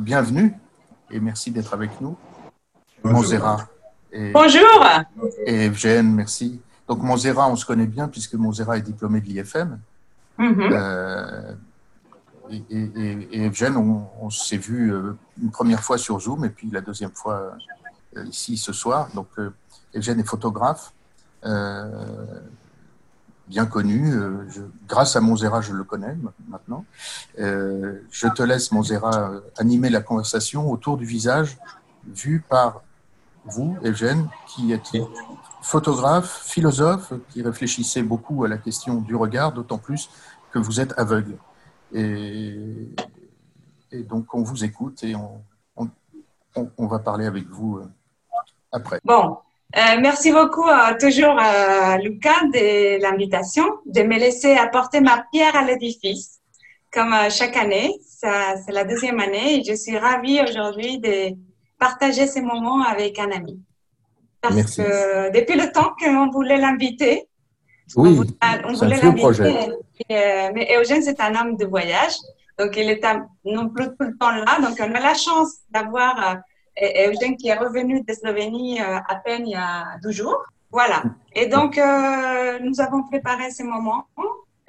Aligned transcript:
Bienvenue 0.00 0.54
et 1.10 1.20
merci 1.20 1.50
d'être 1.50 1.74
avec 1.74 2.00
nous. 2.00 2.16
Monzera. 3.04 3.68
Et, 4.10 4.32
Bonjour. 4.32 4.86
Et 5.44 5.66
Evgène, 5.66 6.14
merci. 6.14 6.58
Donc 6.88 7.02
Monzera, 7.02 7.48
on 7.48 7.56
se 7.56 7.66
connaît 7.66 7.86
bien 7.86 8.08
puisque 8.08 8.34
Monzera 8.34 8.78
est 8.78 8.82
diplômé 8.82 9.20
de 9.20 9.26
l'IFM. 9.26 9.78
Mhm. 10.38 10.70
Euh, 10.72 11.52
et, 12.50 12.64
et, 12.70 13.28
et 13.32 13.44
Evgène, 13.44 13.76
on, 13.76 14.08
on 14.22 14.30
s'est 14.30 14.56
vu 14.56 14.90
euh, 14.90 15.12
une 15.40 15.50
première 15.50 15.82
fois 15.82 15.98
sur 15.98 16.18
Zoom 16.18 16.46
et 16.46 16.50
puis 16.50 16.70
la 16.70 16.80
deuxième 16.80 17.12
fois 17.12 17.54
euh, 18.16 18.24
ici 18.24 18.56
ce 18.56 18.72
soir. 18.72 19.08
Donc 19.14 19.28
Evgène 19.92 20.18
est 20.18 20.28
photographe, 20.28 20.94
euh, 21.44 22.40
bien 23.50 23.66
connu. 23.66 24.14
Euh, 24.14 24.48
je, 24.48 24.62
grâce 24.88 25.16
à 25.16 25.20
Monzera, 25.20 25.60
je 25.60 25.72
le 25.72 25.84
connais 25.84 26.16
maintenant. 26.48 26.84
Euh, 27.38 28.00
je 28.10 28.28
te 28.28 28.42
laisse, 28.42 28.70
Monzera, 28.72 29.32
animer 29.58 29.90
la 29.90 30.00
conversation 30.00 30.70
autour 30.70 30.96
du 30.96 31.04
visage 31.04 31.58
vu 32.06 32.42
par 32.48 32.82
vous, 33.44 33.76
Evgène, 33.82 34.28
qui 34.46 34.72
êtes 34.72 34.92
photographe, 35.62 36.42
philosophe, 36.44 37.12
qui 37.30 37.42
réfléchissait 37.42 38.02
beaucoup 38.02 38.44
à 38.44 38.48
la 38.48 38.56
question 38.56 39.00
du 39.00 39.14
regard, 39.16 39.52
d'autant 39.52 39.78
plus 39.78 40.08
que 40.52 40.58
vous 40.58 40.80
êtes 40.80 40.94
aveugle. 40.96 41.36
Et, 41.92 42.88
et 43.90 44.02
donc, 44.04 44.32
on 44.32 44.42
vous 44.42 44.62
écoute 44.64 45.02
et 45.02 45.14
on, 45.16 45.42
on, 45.76 45.88
on, 46.54 46.70
on 46.78 46.86
va 46.86 47.00
parler 47.00 47.26
avec 47.26 47.48
vous 47.48 47.78
euh, 47.78 47.88
après. 48.70 49.00
Bon, 49.04 49.38
euh, 49.76 50.00
merci 50.00 50.32
beaucoup 50.32 50.66
euh, 50.68 50.98
toujours 50.98 51.36
à 51.38 51.96
Lucas 51.98 52.42
de 52.52 53.00
l'invitation, 53.00 53.64
de 53.86 54.02
me 54.02 54.18
laisser 54.18 54.54
apporter 54.54 55.00
ma 55.00 55.24
pierre 55.32 55.54
à 55.56 55.62
l'édifice, 55.64 56.40
comme 56.92 57.12
euh, 57.12 57.30
chaque 57.30 57.56
année. 57.56 57.94
C'est 58.04 58.72
la 58.72 58.84
deuxième 58.84 59.18
année 59.20 59.60
et 59.60 59.64
je 59.64 59.74
suis 59.74 59.96
ravie 59.96 60.40
aujourd'hui 60.42 60.98
de 60.98 61.34
partager 61.78 62.26
ces 62.26 62.42
moments 62.42 62.82
avec 62.82 63.18
un 63.18 63.30
ami. 63.30 63.58
Parce 64.42 64.54
Merci. 64.54 64.82
que 64.82 65.32
depuis 65.38 65.58
le 65.58 65.70
temps 65.72 65.92
qu'on 65.98 66.30
voulait 66.30 66.58
l'inviter, 66.58 67.28
Oui, 67.96 68.10
on 68.64 68.72
voulait, 68.74 68.96
l'inviter. 69.00 69.72
euh, 70.10 70.50
mais 70.54 70.68
Eugène, 70.78 71.02
c'est 71.02 71.20
un 71.20 71.34
homme 71.34 71.56
de 71.56 71.64
voyage. 71.66 72.14
Donc, 72.58 72.76
il 72.76 72.90
est 72.90 73.02
non 73.44 73.68
plus 73.70 73.86
tout 73.86 74.06
le 74.10 74.16
temps 74.18 74.30
là. 74.30 74.58
Donc, 74.60 74.76
on 74.80 74.94
a 74.94 75.00
la 75.00 75.14
chance 75.14 75.58
d'avoir 75.70 76.14
euh, 76.18 76.34
Eugène 77.08 77.36
qui 77.36 77.48
est 77.48 77.56
revenu 77.56 78.02
de 78.02 78.12
Slovénie 78.12 78.80
euh, 78.80 78.98
à 79.08 79.16
peine 79.16 79.46
il 79.46 79.52
y 79.52 79.54
a 79.56 79.96
12 80.02 80.12
jours. 80.14 80.42
Voilà. 80.72 81.02
Et 81.34 81.46
donc, 81.46 81.76
euh, 81.78 82.58
nous 82.60 82.80
avons 82.80 83.02
préparé 83.02 83.50
ces 83.50 83.64
moments 83.64 84.04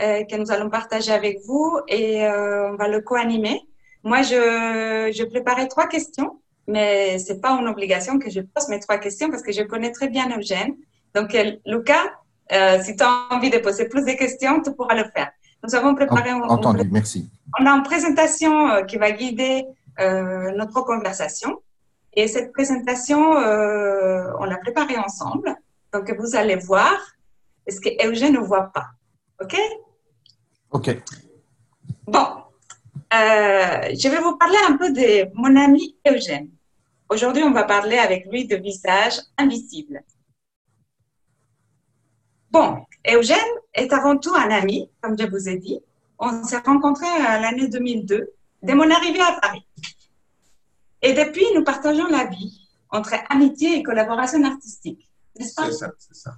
euh, 0.02 0.24
que 0.26 0.36
nous 0.36 0.52
allons 0.52 0.70
partager 0.70 1.12
avec 1.12 1.40
vous 1.46 1.80
et 1.88 2.26
euh, 2.26 2.72
on 2.72 2.76
va 2.76 2.88
le 2.88 3.02
co-animer. 3.02 3.62
Moi, 4.04 4.24
je, 4.24 5.12
je 5.16 5.24
préparais 5.26 5.68
trois 5.68 5.88
questions, 5.88 6.40
mais 6.68 7.20
c'est 7.20 7.40
pas 7.40 7.52
une 7.52 7.68
obligation 7.68 8.18
que 8.18 8.30
je 8.32 8.42
pose 8.42 8.68
mes 8.70 8.80
trois 8.80 8.98
questions 8.98 9.30
parce 9.30 9.44
que 9.44 9.52
je 9.52 9.62
connais 9.62 9.92
très 9.92 10.08
bien 10.08 10.28
Eugène. 10.36 10.74
Donc, 11.14 11.38
Lucas, 11.68 12.06
si 12.82 12.96
tu 12.96 13.04
as 13.04 13.28
envie 13.30 13.52
de 13.52 13.60
poser 13.60 13.88
plus 13.88 14.04
de 14.04 14.14
questions, 14.14 14.60
tu 14.62 14.74
pourras 14.74 14.96
le 14.96 15.04
faire. 15.16 15.30
Nous 15.64 15.76
avons 15.76 15.94
préparé 15.94 16.32
un- 16.32 16.42
Entendu, 16.42 16.90
merci. 16.92 17.30
on 17.60 17.66
a 17.68 17.70
une 17.70 17.84
présentation 17.84 18.84
qui 18.88 18.98
va 18.98 19.12
guider 19.12 19.66
notre 20.00 20.82
conversation. 20.84 21.60
Et 22.14 22.28
cette 22.28 22.52
présentation, 22.52 23.38
euh, 23.38 24.32
on 24.40 24.46
l'a 24.46 24.58
préparée 24.58 24.98
ensemble. 24.98 25.56
Donc, 25.94 26.14
vous 26.20 26.36
allez 26.36 26.56
voir 26.56 26.94
ce 27.68 27.80
que 27.80 27.90
Eugène 28.08 28.34
ne 28.34 28.40
voit 28.40 28.72
pas. 28.74 28.88
OK? 29.42 29.58
OK. 30.72 30.90
Bon, 32.08 32.28
euh, 33.14 33.94
je 33.94 34.10
vais 34.10 34.20
vous 34.20 34.38
parler 34.38 34.58
un 34.68 34.78
peu 34.78 34.92
de 34.92 35.30
mon 35.34 35.56
ami 35.56 35.98
Eugène. 36.08 36.50
Aujourd'hui, 37.10 37.44
on 37.44 37.52
va 37.52 37.64
parler 37.64 37.98
avec 37.98 38.26
lui 38.28 38.48
de 38.48 38.56
visage 38.56 39.20
invisible. 39.38 40.04
Bon, 42.52 42.86
Eugène 43.10 43.38
est 43.74 43.92
avant 43.94 44.18
tout 44.18 44.34
un 44.34 44.50
ami, 44.50 44.90
comme 45.02 45.18
je 45.18 45.26
vous 45.26 45.50
ai 45.50 45.58
dit. 45.58 45.80
On 46.20 46.44
s'est 46.44 46.58
rencontrés 46.58 47.08
à 47.08 47.40
l'année 47.40 47.68
2002, 47.68 48.34
dès 48.62 48.76
mon 48.76 48.90
arrivée 48.90 49.22
à 49.22 49.40
Paris. 49.42 49.66
Et 51.02 51.14
depuis, 51.14 51.46
nous 51.56 51.64
partageons 51.64 52.08
la 52.08 52.26
vie 52.26 52.68
entre 52.90 53.14
amitié 53.30 53.78
et 53.78 53.84
collaboration 53.84 54.44
artistique. 54.44 55.10
N'est-ce 55.38 55.56
pas? 55.56 55.66
C'est 55.66 55.78
ça, 55.78 55.92
c'est 55.98 56.16
ça. 56.16 56.34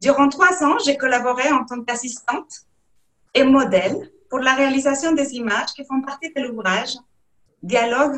Durant 0.00 0.28
trois 0.28 0.62
ans, 0.64 0.78
j'ai 0.84 0.96
collaboré 0.96 1.50
en 1.52 1.64
tant 1.64 1.82
qu'assistante 1.82 2.52
et 3.34 3.44
modèle 3.44 4.10
pour 4.28 4.40
la 4.40 4.54
réalisation 4.54 5.12
des 5.12 5.34
images 5.34 5.70
qui 5.76 5.84
font 5.84 6.00
partie 6.02 6.32
de 6.34 6.40
l'ouvrage 6.42 6.96
Dialogue, 7.62 8.16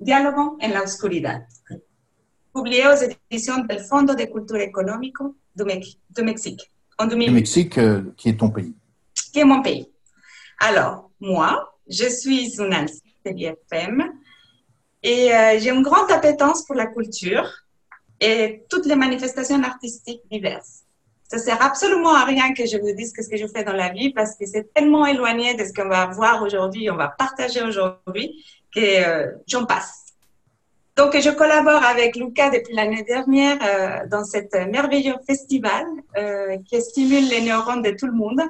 Dialogo 0.00 0.58
en 0.60 0.68
la 0.68 0.82
Oscuridad, 0.82 1.42
publié 2.54 2.86
aux 2.88 2.96
éditions 3.30 3.58
del 3.64 3.80
Fondo 3.80 4.14
de 4.14 4.24
Cultura 4.24 4.60
Económico 4.62 5.36
du, 5.54 5.64
Mex- 5.64 5.98
du 6.10 6.22
Mexique 6.24 6.70
en 6.98 7.04
Le 7.04 7.10
2008 7.10 7.30
Mexique, 7.32 7.78
euh, 7.78 8.02
qui 8.16 8.30
est 8.30 8.36
ton 8.36 8.50
pays. 8.50 8.74
qui 9.32 9.38
est 9.38 9.44
mon 9.44 9.62
pays. 9.62 9.86
Alors, 10.58 11.10
moi, 11.20 11.72
je 11.88 12.06
suis 12.08 12.56
une 12.58 12.74
ancienne 12.74 12.98
de 13.24 13.30
l'IFM 13.30 14.12
et 15.02 15.32
euh, 15.34 15.58
j'ai 15.58 15.70
une 15.70 15.82
grande 15.82 16.10
appétence 16.10 16.64
pour 16.64 16.76
la 16.76 16.86
culture 16.86 17.48
et 18.20 18.64
toutes 18.68 18.86
les 18.86 18.96
manifestations 18.96 19.62
artistiques 19.62 20.22
diverses. 20.30 20.82
Ça 21.30 21.38
sert 21.38 21.62
absolument 21.62 22.12
à 22.12 22.24
rien 22.24 22.52
que 22.54 22.66
je 22.66 22.76
vous 22.76 22.92
dise 22.92 23.12
ce 23.16 23.28
que 23.28 23.36
je 23.36 23.46
fais 23.46 23.62
dans 23.62 23.72
la 23.72 23.90
vie 23.90 24.12
parce 24.12 24.34
que 24.34 24.46
c'est 24.46 24.74
tellement 24.74 25.06
éloigné 25.06 25.54
de 25.54 25.64
ce 25.64 25.72
qu'on 25.72 25.88
va 25.88 26.06
voir 26.06 26.42
aujourd'hui, 26.42 26.90
on 26.90 26.96
va 26.96 27.08
partager 27.08 27.62
aujourd'hui, 27.62 28.44
que 28.74 28.80
euh, 28.80 29.32
j'en 29.46 29.64
passe. 29.64 30.06
Donc, 30.96 31.18
je 31.18 31.30
collabore 31.30 31.84
avec 31.84 32.16
Lucas 32.16 32.50
depuis 32.50 32.74
l'année 32.74 33.04
dernière 33.04 33.58
euh, 33.62 34.08
dans 34.08 34.24
cet 34.24 34.52
merveilleux 34.54 35.14
festival 35.24 35.86
euh, 36.18 36.58
qui 36.68 36.82
stimule 36.82 37.28
les 37.28 37.42
neurones 37.42 37.82
de 37.82 37.92
tout 37.92 38.06
le 38.06 38.12
monde. 38.12 38.40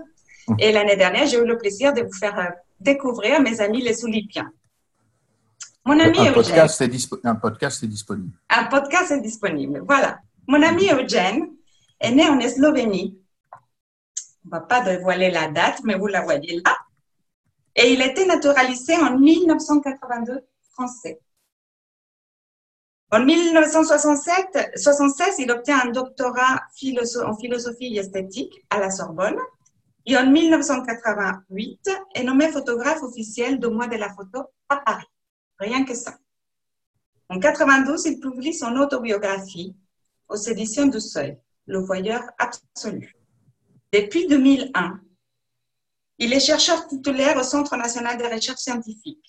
Et 0.59 0.73
l'année 0.73 0.97
dernière, 0.97 1.27
j'ai 1.27 1.39
eu 1.39 1.45
le 1.45 1.59
plaisir 1.59 1.93
de 1.93 2.01
vous 2.01 2.19
faire 2.19 2.55
découvrir 2.81 3.41
mes 3.41 3.61
amis 3.61 3.83
les 3.83 3.95
Soulipiens. 3.95 4.51
Mon 5.85 5.99
ami 5.99 6.19
Un 6.19 6.23
Eugène, 6.23 6.35
podcast, 6.35 6.81
est 6.83 7.27
un 7.27 7.35
podcast 7.37 7.83
est 7.83 7.87
disponible. 7.87 8.33
un 8.51 8.65
podcast 8.65 9.11
est 9.13 9.21
disponible. 9.21 9.83
Voilà. 9.87 10.21
Mon 10.47 10.63
ami 10.63 10.91
Eugène 10.91 11.51
est 11.99 12.11
né 12.11 12.29
en 12.29 12.41
Slovénie. 12.41 13.19
On 14.45 14.49
ne 14.49 14.51
va 14.51 14.61
pas 14.61 14.81
dévoiler 14.83 15.31
la 15.31 15.49
date, 15.49 15.81
mais 15.85 15.95
vous 15.95 16.07
la 16.07 16.23
voyez 16.23 16.61
là. 16.65 16.77
Et 17.77 17.93
il 17.93 18.03
a 18.03 18.07
été 18.07 18.27
naturalisé 18.27 18.97
en 18.97 19.19
1982 19.19 20.47
français. 20.73 21.21
En 23.13 23.25
1967, 23.25 24.73
76, 24.77 25.35
il 25.39 25.51
obtient 25.51 25.81
un 25.85 25.91
doctorat 25.91 26.61
en 27.25 27.37
philosophie 27.37 27.97
et 27.97 27.99
esthétique 27.99 28.65
à 28.71 28.79
la 28.79 28.91
Sorbonne. 28.91 29.39
Et 30.07 30.17
en 30.17 30.31
1988, 30.31 31.91
est 32.15 32.23
nommé 32.23 32.49
photographe 32.51 33.03
officiel 33.03 33.59
du 33.59 33.69
mois 33.69 33.89
de 33.89 33.97
la 33.97 34.11
photo 34.15 34.45
à 34.69 34.77
Paris. 34.77 35.10
Rien 35.61 35.85
que 35.85 35.95
ça. 35.95 36.19
En 37.29 37.39
92, 37.39 38.07
il 38.07 38.19
publie 38.19 38.55
son 38.55 38.75
autobiographie 38.77 39.77
aux 40.29 40.37
éditions 40.37 40.87
du 40.87 41.01
Seuil, 41.01 41.39
Le 41.67 41.79
Voyeur 41.79 42.23
absolu. 42.39 43.15
Depuis 43.93 44.27
2001, 44.27 45.01
il 46.19 46.33
est 46.33 46.41
chercheur 46.41 46.87
titulaire 46.87 47.37
au 47.37 47.43
Centre 47.43 47.77
national 47.77 48.19
de 48.19 48.25
recherche 48.25 48.61
scientifique 48.61 49.25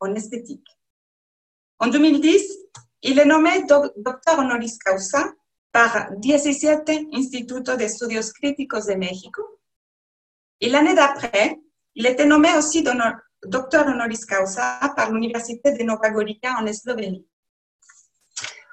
en 0.00 0.14
esthétique. 0.14 0.66
En 1.78 1.88
2010, 1.88 2.42
il 3.02 3.18
est 3.18 3.24
nommé 3.24 3.64
doc- 3.64 3.92
docteur 3.96 4.38
honoris 4.38 4.78
causa 4.78 5.24
par 5.72 6.10
17 6.16 6.90
Instituto 7.12 7.76
de 7.76 7.82
Estudios 7.82 8.32
Críticos 8.34 8.86
de 8.88 8.94
México. 8.94 9.42
Et 10.60 10.68
l'année 10.68 10.94
d'après, 10.94 11.60
il 11.94 12.06
était 12.06 12.26
nommé 12.26 12.48
aussi 12.56 12.82
docteur 13.46 13.86
honoris 13.86 14.26
causa 14.26 14.80
par 14.96 15.10
l'Université 15.10 15.72
de 15.72 15.82
Nova 15.82 16.10
Gorica 16.10 16.56
en 16.60 16.72
Slovénie. 16.72 17.26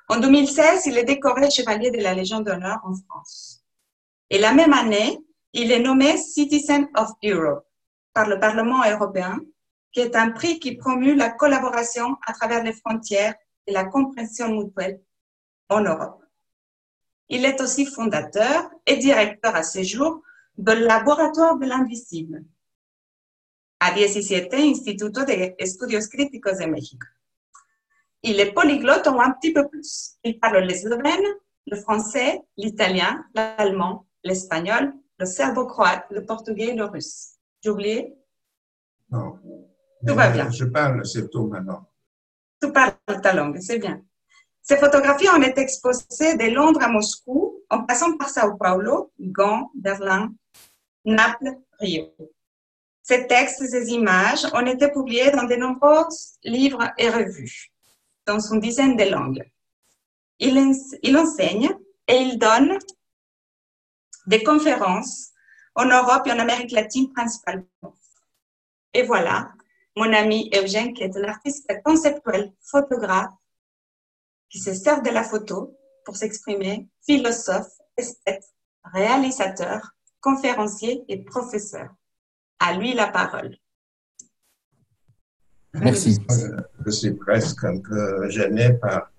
En 0.09 0.19
2016, 0.19 0.85
il 0.85 0.97
est 0.97 1.03
décoré 1.03 1.49
chevalier 1.49 1.91
de 1.91 2.01
la 2.01 2.13
Légion 2.13 2.39
d'honneur 2.39 2.79
en 2.83 2.93
France. 2.93 3.63
Et 4.29 4.39
la 4.39 4.53
même 4.53 4.73
année, 4.73 5.17
il 5.53 5.71
est 5.71 5.79
nommé 5.79 6.17
Citizen 6.17 6.87
of 6.95 7.09
Europe 7.23 7.65
par 8.13 8.27
le 8.27 8.39
Parlement 8.39 8.83
européen, 8.89 9.39
qui 9.91 9.99
est 10.01 10.15
un 10.15 10.31
prix 10.31 10.59
qui 10.59 10.75
promue 10.75 11.15
la 11.15 11.29
collaboration 11.29 12.17
à 12.25 12.33
travers 12.33 12.63
les 12.63 12.73
frontières 12.73 13.35
et 13.65 13.71
la 13.71 13.85
compréhension 13.85 14.49
mutuelle 14.49 15.01
en 15.69 15.81
Europe. 15.81 16.23
Il 17.29 17.45
est 17.45 17.59
aussi 17.61 17.85
fondateur 17.85 18.69
et 18.85 18.97
directeur 18.97 19.55
à 19.55 19.63
ce 19.63 19.83
jour 19.83 20.21
du 20.57 20.75
Laboratoire 20.75 21.57
de 21.57 21.65
l'Invisible 21.65 22.43
à 23.79 23.91
17 23.91 24.53
Instituto 24.53 25.23
de 25.23 25.53
Estudios 25.57 26.07
Críticos 26.09 26.59
de 26.59 26.65
México. 26.65 27.05
Il 28.23 28.39
est 28.39 28.51
polyglotte 28.51 29.07
ou 29.07 29.21
un 29.21 29.31
petit 29.31 29.53
peu 29.53 29.67
plus. 29.67 30.17
Il 30.23 30.39
parle 30.39 30.65
le 30.65 30.73
slovène, 30.73 31.25
le 31.67 31.77
français, 31.77 32.41
l'italien, 32.57 33.25
l'allemand, 33.35 34.07
l'espagnol, 34.23 34.93
le 35.19 35.25
serbo-croate, 35.25 36.05
le 36.11 36.25
portugais 36.25 36.69
et 36.69 36.75
le 36.75 36.85
russe. 36.85 37.35
J'ai 37.61 37.69
oublié? 37.69 38.15
Non. 39.09 39.39
Tout 40.05 40.15
va 40.15 40.29
bien. 40.29 40.49
Je 40.51 40.65
parle 40.65 41.05
surtout 41.05 41.47
maintenant. 41.47 41.87
Tu 42.61 42.71
parles 42.71 42.95
ta 43.21 43.33
langue, 43.33 43.59
c'est 43.59 43.79
bien. 43.79 44.01
Ces 44.61 44.77
photographies 44.77 45.29
ont 45.29 45.41
été 45.41 45.61
exposées 45.61 46.35
de 46.35 46.53
Londres 46.53 46.81
à 46.81 46.89
Moscou, 46.89 47.63
en 47.69 47.83
passant 47.83 48.17
par 48.17 48.29
Sao 48.29 48.57
Paulo, 48.57 49.13
Gand, 49.19 49.71
Berlin, 49.73 50.33
Naples, 51.05 51.57
Rio. 51.79 52.13
Ces 53.07 53.25
textes 53.25 53.61
et 53.61 53.87
images 53.93 54.45
ont 54.53 54.65
été 54.65 54.91
publiés 54.91 55.31
dans 55.31 55.45
de 55.45 55.55
nombreux 55.55 56.07
livres 56.43 56.91
et 56.97 57.09
revues, 57.09 57.71
dans 58.25 58.37
une 58.37 58.59
dizaine 58.59 58.97
de 58.97 59.05
langues. 59.05 59.49
Il, 60.39 60.57
il 61.03 61.17
enseigne 61.17 61.69
et 62.05 62.17
il 62.17 62.37
donne 62.37 62.77
des 64.25 64.43
conférences 64.43 65.31
en 65.75 65.85
Europe 65.85 66.27
et 66.27 66.33
en 66.33 66.39
Amérique 66.39 66.71
latine 66.71 67.13
principalement. 67.13 67.95
Et 68.93 69.03
voilà, 69.03 69.53
mon 69.95 70.11
ami 70.11 70.49
Eugène, 70.53 70.93
qui 70.93 71.03
est 71.03 71.15
un 71.15 71.29
artiste 71.29 71.71
conceptuel, 71.85 72.51
photographe, 72.61 73.31
qui 74.49 74.59
se 74.59 74.73
sert 74.73 75.01
de 75.01 75.11
la 75.11 75.23
photo 75.23 75.79
pour 76.03 76.17
s'exprimer, 76.17 76.89
philosophe, 77.05 77.71
esthète, 77.95 78.43
réalisateur, 78.83 79.93
conférencier 80.19 81.05
et 81.07 81.23
professeur. 81.23 81.87
À 82.59 82.77
lui 82.77 82.93
la 82.93 83.07
parole. 83.07 83.55
Merci. 85.73 86.19
Je 86.85 86.89
suis 86.89 87.13
presque 87.13 87.63
un 87.63 87.79
peu 87.79 88.29
gêné 88.29 88.73
par 88.73 89.11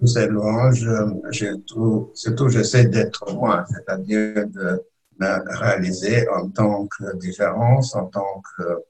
tous 0.00 0.06
ces 0.06 0.26
louanges. 0.28 0.88
Je 1.30 1.56
trouve, 1.66 2.10
surtout, 2.14 2.48
j'essaie 2.48 2.86
d'être 2.86 3.34
moi, 3.34 3.64
c'est-à-dire 3.68 4.46
de 4.48 4.82
la 5.18 5.42
réaliser 5.46 6.28
en 6.28 6.48
tant 6.50 6.86
que 6.86 7.16
différence, 7.16 7.94
en 7.94 8.06
tant 8.06 8.42
que 8.56 8.84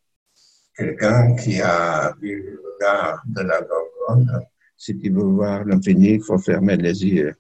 quelqu'un 0.77 1.35
qui 1.37 1.61
a 1.61 2.15
vu 2.21 2.43
le 2.51 2.63
regard 2.75 3.23
de 3.27 3.43
la 3.43 3.61
Gorgone. 3.63 4.41
Si 4.77 4.97
tu 4.99 5.11
veux 5.11 5.23
voir 5.23 5.65
l'infini, 5.65 6.15
il 6.15 6.23
faut 6.23 6.39
fermer 6.39 6.77
les 6.77 7.05
yeux. 7.05 7.35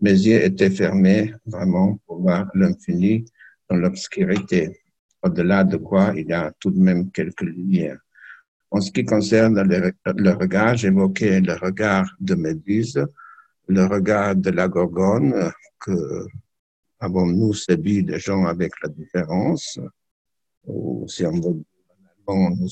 Mes 0.00 0.12
yeux 0.12 0.42
étaient 0.42 0.70
fermés 0.70 1.32
vraiment 1.46 1.96
pour 2.06 2.20
voir 2.20 2.50
l'infini 2.54 3.24
dans 3.70 3.76
l'obscurité, 3.76 4.81
au-delà 5.22 5.64
de 5.64 5.76
quoi 5.76 6.12
il 6.16 6.28
y 6.28 6.32
a 6.32 6.52
tout 6.58 6.70
de 6.70 6.78
même 6.78 7.10
quelques 7.10 7.42
lumières. 7.42 8.00
En 8.70 8.80
ce 8.80 8.90
qui 8.90 9.04
concerne 9.04 9.60
le, 9.62 10.30
regard, 10.32 10.76
j'évoquais 10.76 11.40
le 11.40 11.54
regard 11.54 12.10
de 12.20 12.34
Méduse, 12.34 13.04
le 13.68 13.84
regard 13.84 14.34
de 14.34 14.50
la 14.50 14.68
Gorgone, 14.68 15.52
que 15.78 16.26
avons-nous 16.98 17.52
séduit 17.52 18.02
des 18.02 18.18
gens 18.18 18.46
avec 18.46 18.72
la 18.82 18.88
différence, 18.88 19.78
ou 20.64 21.06
si 21.08 21.26
on 21.26 21.40
veut 21.40 21.62
nous 22.28 22.70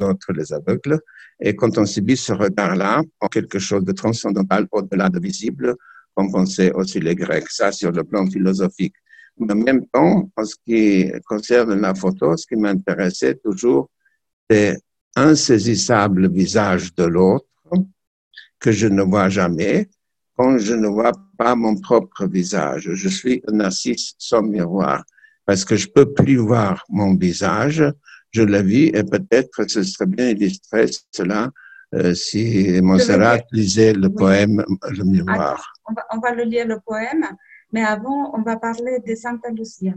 autres 0.00 0.32
les 0.32 0.52
aveugles. 0.52 1.00
Et 1.40 1.54
quand 1.54 1.76
on 1.78 1.86
subit 1.86 2.16
ce 2.16 2.32
regard-là, 2.32 3.02
quelque 3.30 3.58
chose 3.58 3.84
de 3.84 3.92
transcendantal 3.92 4.66
au-delà 4.70 5.08
de 5.08 5.20
visible, 5.20 5.76
comme 6.14 6.30
pensaient 6.30 6.72
aussi 6.72 7.00
les 7.00 7.14
Grecs, 7.14 7.50
ça 7.50 7.72
sur 7.72 7.90
le 7.92 8.04
plan 8.04 8.26
philosophique. 8.26 8.94
Mais 9.38 9.52
en 9.52 9.56
même 9.56 9.86
temps, 9.86 10.30
en 10.36 10.44
ce 10.44 10.54
qui 10.64 11.10
concerne 11.26 11.80
la 11.80 11.94
photo, 11.94 12.36
ce 12.36 12.46
qui 12.46 12.56
m'intéressait 12.56 13.36
toujours, 13.36 13.90
c'est 14.48 14.78
insaisissable 15.16 16.30
visage 16.30 16.94
de 16.94 17.04
l'autre 17.04 17.46
que 18.58 18.70
je 18.72 18.86
ne 18.86 19.02
vois 19.02 19.28
jamais 19.28 19.88
quand 20.36 20.58
je 20.58 20.74
ne 20.74 20.88
vois 20.88 21.12
pas 21.36 21.54
mon 21.54 21.76
propre 21.76 22.26
visage. 22.26 22.90
Je 22.92 23.08
suis 23.08 23.42
un 23.48 23.56
narcisse 23.56 24.14
sans 24.18 24.42
miroir 24.42 25.04
parce 25.44 25.64
que 25.64 25.76
je 25.76 25.88
peux 25.88 26.12
plus 26.12 26.36
voir 26.36 26.84
mon 26.88 27.16
visage, 27.16 27.84
je 28.30 28.42
la 28.42 28.62
vis 28.62 28.86
et 28.94 29.04
peut-être 29.04 29.68
ce 29.68 29.82
serait 29.82 30.06
bien 30.06 30.28
illustré 30.28 30.86
cela 31.10 31.50
euh, 31.94 32.14
si 32.14 32.80
Montserrat 32.80 33.40
lisait 33.50 33.92
le 33.92 34.08
poème 34.08 34.64
Le 34.90 35.04
Miroir. 35.04 35.74
on, 35.86 35.92
va, 35.92 36.06
on 36.12 36.18
va, 36.20 36.34
le 36.34 36.44
lire 36.44 36.66
le 36.66 36.78
poème, 36.80 37.26
mais 37.72 37.82
avant, 37.82 38.32
on 38.34 38.42
va 38.42 38.56
parler 38.56 38.98
de 39.06 39.14
Santa 39.14 39.50
Lucia. 39.50 39.94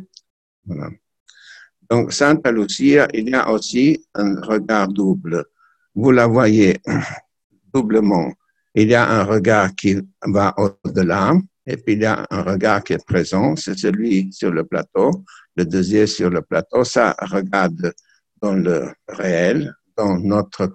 Donc, 1.90 2.14
Santa 2.14 2.52
Lucia, 2.52 3.08
il 3.14 3.30
y 3.30 3.34
a 3.34 3.50
aussi 3.52 4.04
un 4.14 4.42
regard 4.42 4.88
double. 4.88 5.46
Vous 5.94 6.12
la 6.12 6.28
voyez 6.28 6.80
doublement. 7.74 8.32
Il 8.74 8.90
y 8.90 8.96
a 8.96 9.08
un 9.08 9.24
regard 9.24 9.76
qui 9.76 9.98
va 10.26 10.54
au-delà, 10.58 11.34
et 11.66 11.78
puis 11.78 11.94
il 11.94 12.02
y 12.02 12.06
a 12.06 12.26
un 12.30 12.42
regard 12.42 12.84
qui 12.84 12.94
est 12.94 13.06
présent, 13.06 13.56
c'est 13.56 13.78
celui 13.78 14.32
sur 14.34 14.52
le 14.52 14.66
plateau. 14.66 15.12
Le 15.56 15.66
deuxième 15.66 16.08
sur 16.08 16.30
le 16.30 16.42
plateau, 16.42 16.84
ça 16.84 17.16
regarde 17.20 17.94
dans 18.42 18.56
le 18.56 18.92
réel, 19.08 19.74
dans 19.96 20.18
notre, 20.20 20.70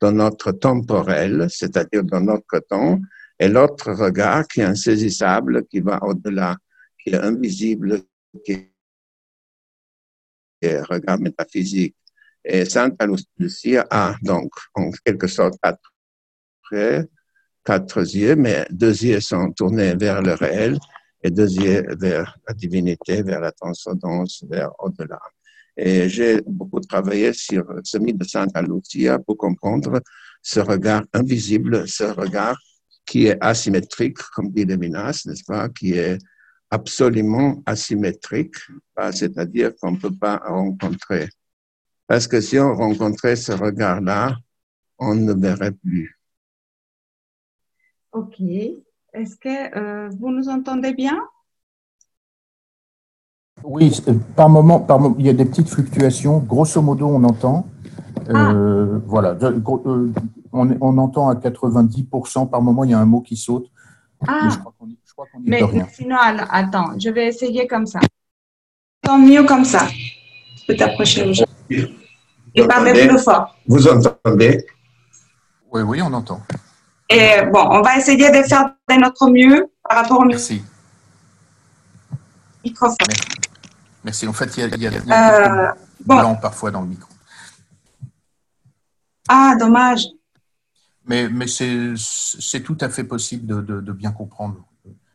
dans 0.00 0.12
notre 0.12 0.52
temporel, 0.52 1.46
c'est-à-dire 1.50 2.04
dans 2.04 2.20
notre 2.20 2.60
temps. 2.60 3.00
Et 3.38 3.48
l'autre 3.48 3.92
regard 3.92 4.46
qui 4.46 4.60
est 4.60 4.64
insaisissable, 4.64 5.66
qui 5.66 5.80
va 5.80 6.02
au-delà, 6.02 6.56
qui 7.02 7.10
est 7.10 7.16
invisible, 7.16 8.02
qui 8.44 8.52
est 10.62 10.76
un 10.76 10.84
regard 10.84 11.18
métaphysique. 11.18 11.96
Et 12.44 12.64
Santa 12.64 13.06
Lucia 13.38 13.86
a 13.90 14.14
donc 14.22 14.52
en 14.74 14.90
quelque 15.04 15.26
sorte 15.26 15.54
quatre 15.62 15.80
quatre 17.64 18.00
yeux, 18.14 18.36
mais 18.36 18.66
deux 18.70 19.04
yeux 19.04 19.20
sont 19.20 19.52
tournés 19.52 19.94
vers 19.94 20.20
le 20.22 20.34
réel 20.34 20.78
et 21.22 21.30
deux 21.30 21.50
yeux 21.50 21.86
vers 21.98 22.36
la 22.46 22.54
divinité, 22.54 23.22
vers 23.22 23.40
la 23.40 23.52
transcendance, 23.52 24.44
vers 24.48 24.70
au-delà. 24.78 25.20
Et 25.76 26.08
j'ai 26.08 26.40
beaucoup 26.46 26.80
travaillé 26.80 27.32
sur 27.32 27.64
ce 27.82 27.98
mythe 27.98 28.18
de 28.18 28.24
Santa 28.24 28.62
Lucia 28.62 29.18
pour 29.18 29.36
comprendre 29.36 30.00
ce 30.42 30.60
regard 30.60 31.02
invisible, 31.12 31.88
ce 31.88 32.04
regard 32.04 32.58
qui 33.04 33.26
est 33.26 33.38
asymétrique, 33.40 34.18
comme 34.34 34.50
dit 34.50 34.64
Levinas, 34.64 35.24
n'est-ce 35.26 35.44
pas, 35.44 35.68
qui 35.68 35.92
est 35.92 36.18
absolument 36.70 37.62
asymétrique, 37.66 38.56
c'est-à-dire 39.12 39.72
qu'on 39.76 39.92
ne 39.92 39.96
peut 39.98 40.14
pas 40.14 40.38
rencontrer. 40.44 41.28
Parce 42.06 42.26
que 42.26 42.40
si 42.40 42.58
on 42.58 42.74
rencontrait 42.74 43.36
ce 43.36 43.52
regard-là, 43.52 44.36
on 44.98 45.14
ne 45.14 45.32
verrait 45.32 45.72
plus. 45.72 46.18
Ok. 48.12 48.40
Est-ce 48.40 49.36
que 49.36 49.76
euh, 49.78 50.08
vous 50.18 50.30
nous 50.30 50.48
entendez 50.48 50.92
bien? 50.92 51.18
Oui, 53.62 53.92
euh, 54.08 54.14
par 54.36 54.48
moment, 54.48 54.80
par 54.80 54.98
moment, 54.98 55.16
il 55.18 55.26
y 55.26 55.28
a 55.28 55.32
des 55.32 55.44
petites 55.44 55.68
fluctuations. 55.68 56.38
Grosso 56.38 56.82
modo, 56.82 57.06
on 57.06 57.22
entend. 57.24 57.66
Euh, 58.28 58.98
ah. 58.98 59.02
Voilà, 59.06 59.34
on, 60.54 60.76
on, 60.80 60.98
entend 60.98 61.28
à 61.28 61.34
90%. 61.34 62.48
Par 62.48 62.62
moment, 62.62 62.84
il 62.84 62.90
y 62.90 62.94
a 62.94 62.98
un 62.98 63.04
mot 63.04 63.20
qui 63.20 63.36
saute. 63.36 63.66
Ah. 64.26 64.40
Mais 64.44 64.50
je 64.50 64.58
crois 64.58 64.74
qu'on 64.78 64.86
y, 64.86 64.96
mais, 65.44 65.60
mais 65.72 65.86
sinon, 65.92 66.16
attends, 66.18 66.98
je 66.98 67.10
vais 67.10 67.26
essayer 67.28 67.66
comme 67.66 67.86
ça. 67.86 68.00
Tant 69.02 69.18
mieux 69.18 69.44
comme 69.44 69.64
ça. 69.64 69.86
Je 69.88 70.66
peux 70.66 70.76
t'approcher. 70.76 71.32
Et 71.68 72.66
parler 72.66 73.08
plus 73.08 73.18
fort. 73.18 73.56
Vous 73.66 73.86
entendez? 73.88 74.64
Oui, 75.72 75.82
oui, 75.82 76.02
on 76.02 76.12
entend. 76.12 76.40
Et 77.08 77.42
bon, 77.52 77.66
on 77.70 77.82
va 77.82 77.98
essayer 77.98 78.30
de 78.30 78.46
faire 78.46 78.70
de 78.88 78.94
notre 78.94 79.28
mieux 79.28 79.70
par 79.86 79.98
rapport 79.98 80.20
au 80.20 80.24
Merci. 80.24 80.62
microphone. 82.64 82.96
Merci. 84.02 84.26
En 84.26 84.32
fait, 84.32 84.56
il 84.56 84.60
y 84.60 84.62
a, 84.64 84.76
il 84.76 84.82
y 84.82 85.12
a, 85.12 85.68
euh, 85.68 85.72
blanc 86.00 86.36
parfois 86.36 86.70
dans 86.70 86.80
le 86.80 86.86
micro. 86.86 87.10
Ah, 89.28 89.54
dommage. 89.58 90.06
Mais, 91.06 91.28
mais 91.28 91.46
c'est 91.46 92.60
tout 92.62 92.78
à 92.80 92.88
fait 92.88 93.04
possible 93.04 93.46
de, 93.46 93.60
de, 93.60 93.80
de 93.80 93.92
bien 93.92 94.12
comprendre. 94.12 94.64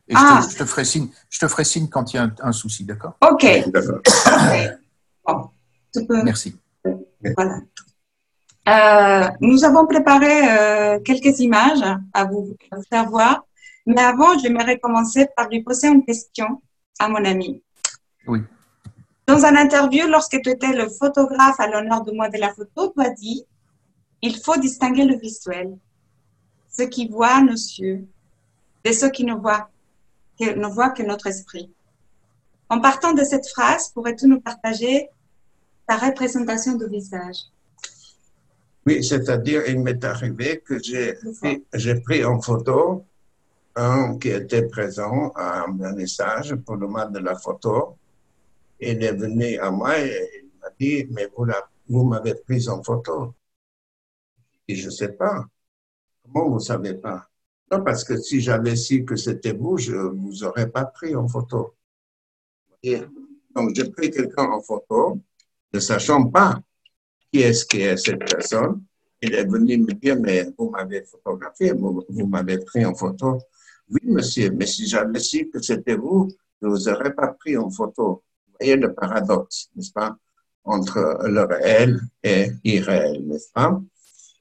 Et 0.08 0.14
ah. 0.16 0.40
je, 0.42 0.46
te, 0.46 0.52
je, 0.52 0.58
te, 0.58 0.64
ferai 0.64 0.84
signe, 0.84 1.08
je 1.28 1.38
te 1.38 1.48
ferai 1.48 1.64
signe 1.64 1.88
quand 1.88 2.12
il 2.12 2.16
y 2.16 2.18
a 2.18 2.24
un, 2.24 2.34
un 2.42 2.52
souci, 2.52 2.84
d'accord? 2.84 3.16
Ok. 3.20 3.46
Bon, 5.26 5.50
peux... 6.08 6.22
Merci. 6.22 6.56
Voilà. 7.36 7.60
Euh, 8.68 9.28
nous 9.40 9.64
avons 9.64 9.86
préparé 9.86 10.48
euh, 10.48 11.00
quelques 11.00 11.38
images 11.40 11.82
à 12.12 12.24
vous, 12.24 12.56
faire 12.88 13.08
voir, 13.08 13.44
mais 13.86 14.00
avant, 14.00 14.38
j'aimerais 14.38 14.78
commencer 14.78 15.28
par 15.36 15.48
lui 15.48 15.62
poser 15.62 15.88
une 15.88 16.04
question 16.04 16.62
à 16.98 17.08
mon 17.08 17.24
ami. 17.24 17.62
Oui. 18.26 18.40
Dans 19.26 19.44
un 19.44 19.56
interview, 19.56 20.06
lorsque 20.08 20.40
tu 20.42 20.50
étais 20.50 20.72
le 20.72 20.88
photographe 20.88 21.58
à 21.58 21.66
l'honneur 21.68 22.04
du 22.04 22.12
mois 22.12 22.28
de 22.28 22.38
la 22.38 22.52
photo, 22.52 22.92
tu 22.96 23.04
as 23.04 23.10
dit 23.10 23.44
il 24.22 24.36
faut 24.36 24.56
distinguer 24.56 25.04
le 25.04 25.16
visuel, 25.16 25.76
ce 26.68 26.82
qui 26.82 27.08
voit 27.08 27.40
nos 27.42 27.52
yeux, 27.52 28.06
de 28.84 28.92
ce 28.92 29.06
qui 29.06 29.24
ne 29.24 29.34
voit, 29.34 29.70
que, 30.38 30.54
ne 30.54 30.66
voit 30.68 30.90
que 30.90 31.02
notre 31.02 31.26
esprit. 31.26 31.70
En 32.68 32.80
partant 32.80 33.12
de 33.12 33.24
cette 33.24 33.48
phrase, 33.48 33.88
pourrais-tu 33.88 34.26
nous 34.26 34.40
partager 34.40 35.08
ta 35.86 35.96
représentation 35.96 36.76
du 36.76 36.86
visage? 36.86 37.36
Oui, 38.86 39.04
c'est-à-dire, 39.04 39.68
il 39.68 39.80
m'est 39.80 40.02
arrivé 40.04 40.62
que 40.64 40.78
j'ai 40.82 41.94
pris 42.00 42.24
en 42.24 42.40
photo 42.40 43.04
un 43.76 44.18
qui 44.18 44.28
était 44.28 44.66
présent 44.68 45.32
à 45.34 45.64
un 45.64 45.76
vernissage 45.76 46.54
pour 46.56 46.76
le 46.76 46.88
mal 46.88 47.12
de 47.12 47.18
la 47.18 47.34
photo. 47.36 47.96
Il 48.80 49.02
est 49.02 49.12
venu 49.12 49.58
à 49.58 49.70
moi 49.70 49.98
et 49.98 50.42
il 50.42 50.50
m'a 50.60 50.68
dit, 50.78 51.06
mais 51.10 51.28
vous 51.36 51.46
vous 51.88 52.04
m'avez 52.04 52.34
prise 52.34 52.68
en 52.68 52.82
photo. 52.82 53.34
Et 54.70 54.76
je 54.76 54.86
ne 54.86 54.90
sais 54.90 55.08
pas. 55.08 55.44
Comment 56.22 56.48
vous 56.48 56.54
ne 56.54 56.60
savez 56.60 56.94
pas? 56.94 57.28
Non, 57.72 57.82
parce 57.82 58.04
que 58.04 58.16
si 58.16 58.40
j'avais 58.40 58.76
su 58.76 59.04
que 59.04 59.16
c'était 59.16 59.52
vous, 59.52 59.78
je 59.78 59.96
ne 59.96 60.20
vous 60.20 60.44
aurais 60.44 60.70
pas 60.70 60.84
pris 60.84 61.16
en 61.16 61.26
photo. 61.26 61.74
Donc, 63.52 63.74
j'ai 63.74 63.90
pris 63.90 64.12
quelqu'un 64.12 64.44
en 64.44 64.60
photo, 64.60 65.18
ne 65.72 65.80
sachant 65.80 66.24
pas 66.30 66.60
qui 67.32 67.40
est-ce 67.40 67.64
qui 67.64 67.80
est 67.80 67.96
cette 67.96 68.20
personne. 68.20 68.84
Il 69.20 69.34
est 69.34 69.44
venu 69.44 69.78
me 69.78 69.92
dire, 69.92 70.16
mais 70.20 70.46
vous 70.56 70.70
m'avez 70.70 71.02
photographié, 71.02 71.72
vous, 71.72 72.04
vous 72.08 72.26
m'avez 72.28 72.58
pris 72.58 72.84
en 72.84 72.94
photo. 72.94 73.38
Oui, 73.88 74.00
monsieur, 74.04 74.52
mais 74.52 74.66
si 74.66 74.86
j'avais 74.86 75.18
su 75.18 75.50
que 75.50 75.60
c'était 75.60 75.96
vous, 75.96 76.28
je 76.62 76.68
ne 76.68 76.70
vous 76.72 76.88
aurais 76.88 77.12
pas 77.12 77.28
pris 77.40 77.56
en 77.56 77.70
photo. 77.70 78.22
Vous 78.46 78.54
voyez 78.60 78.76
le 78.76 78.94
paradoxe, 78.94 79.68
n'est-ce 79.74 79.92
pas, 79.92 80.16
entre 80.62 81.26
le 81.26 81.42
réel 81.42 82.00
et 82.22 82.52
l'irréel, 82.64 83.26
n'est-ce 83.26 83.50
pas? 83.52 83.80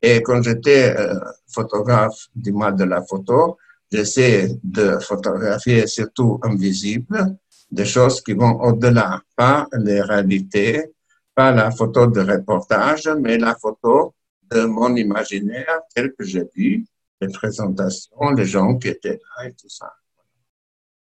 Et 0.02 0.22
quand 0.22 0.42
j'étais 0.42 0.96
euh, 0.98 1.20
photographe 1.48 2.28
mois 2.52 2.72
de 2.72 2.86
la 2.86 3.02
photo, 3.02 3.58
j'essaie 3.92 4.50
de 4.64 4.98
photographier 5.00 5.88
surtout 5.88 6.40
invisible, 6.44 7.38
des 7.72 7.86
choses 7.86 8.22
qui 8.22 8.34
vont 8.34 8.62
au-delà, 8.62 9.22
pas 9.36 9.68
les 9.74 10.02
réalités, 10.02 10.94
pas 11.36 11.52
la 11.52 11.72
photo 11.72 12.08
de 12.08 12.22
reportage, 12.22 13.10
mais 13.20 13.38
la 13.38 13.56
photo 13.56 14.14
de 14.52 14.66
mon 14.66 14.96
imaginaire 14.96 15.82
tel 15.94 16.14
que 16.18 16.24
j'ai 16.24 16.46
vu, 16.56 16.86
les 17.22 17.28
présentations, 17.28 18.32
les 18.32 18.46
gens 18.46 18.78
qui 18.78 18.88
étaient 18.88 19.20
là 19.38 19.48
et 19.48 19.54
tout 19.54 19.70
ça. 19.70 19.92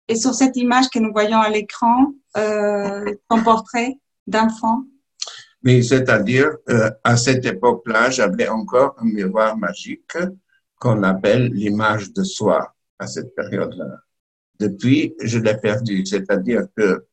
Et 0.07 0.15
sur 0.15 0.33
cette 0.33 0.57
image 0.57 0.89
que 0.89 0.99
nous 0.99 1.11
voyons 1.11 1.39
à 1.39 1.49
l'écran, 1.49 2.13
euh, 2.37 3.15
ton 3.29 3.41
portrait 3.41 3.95
d'enfant? 4.27 4.83
Oui, 5.63 5.81
c'est-à-dire, 5.81 6.57
euh, 6.69 6.91
à 7.03 7.15
cette 7.15 7.45
époque-là, 7.45 8.09
j'avais 8.09 8.49
encore 8.49 8.95
un 8.99 9.05
miroir 9.05 9.57
magique 9.57 10.17
qu'on 10.77 11.03
appelle 11.03 11.53
l'image 11.53 12.11
de 12.11 12.23
soi 12.23 12.75
à 12.99 13.07
cette 13.07 13.33
période-là. 13.33 14.01
Depuis, 14.59 15.15
je 15.21 15.39
l'ai 15.39 15.55
perdu, 15.55 16.05
c'est-à-dire 16.05 16.67
que 16.75 17.05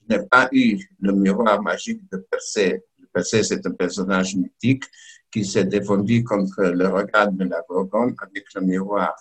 je 0.00 0.16
n'ai 0.16 0.24
pas 0.26 0.48
eu 0.52 0.78
le 1.00 1.12
miroir 1.12 1.60
magique 1.60 2.00
de 2.12 2.18
Persée. 2.18 2.84
Persée, 3.12 3.42
c'est 3.42 3.66
un 3.66 3.72
personnage 3.72 4.36
mythique 4.36 4.84
qui 5.30 5.44
s'est 5.44 5.64
défendu 5.64 6.22
contre 6.22 6.62
le 6.62 6.86
regard 6.86 7.32
de 7.32 7.44
la 7.44 7.62
Gorgone 7.68 8.14
avec 8.20 8.44
le 8.54 8.60
miroir. 8.60 9.16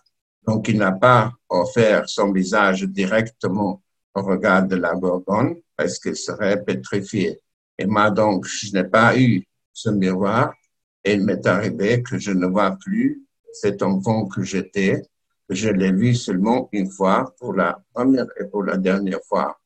Donc, 0.45 0.67
il 0.67 0.77
n'a 0.77 0.91
pas 0.91 1.33
offert 1.49 2.07
son 2.07 2.31
visage 2.31 2.83
directement 2.83 3.81
au 4.13 4.21
regard 4.21 4.67
de 4.67 4.75
la 4.75 4.93
Gorgone 4.93 5.55
parce 5.75 5.97
qu'il 5.97 6.15
serait 6.15 6.63
pétrifié. 6.63 7.41
Et 7.77 7.85
moi, 7.85 8.09
donc, 8.09 8.45
je 8.45 8.71
n'ai 8.73 8.83
pas 8.83 9.17
eu 9.17 9.43
ce 9.73 9.89
miroir 9.89 10.53
et 11.03 11.13
il 11.13 11.23
m'est 11.23 11.45
arrivé 11.45 12.01
que 12.03 12.17
je 12.17 12.31
ne 12.31 12.47
vois 12.47 12.77
plus 12.83 13.21
cet 13.53 13.81
enfant 13.81 14.27
que 14.27 14.43
j'étais, 14.43 15.01
je 15.49 15.69
l'ai 15.69 15.91
vu 15.91 16.13
seulement 16.13 16.69
une 16.71 16.89
fois 16.89 17.33
pour 17.39 17.53
la 17.53 17.81
première 17.93 18.27
et 18.39 18.45
pour 18.45 18.63
la 18.63 18.77
dernière 18.77 19.23
fois. 19.23 19.59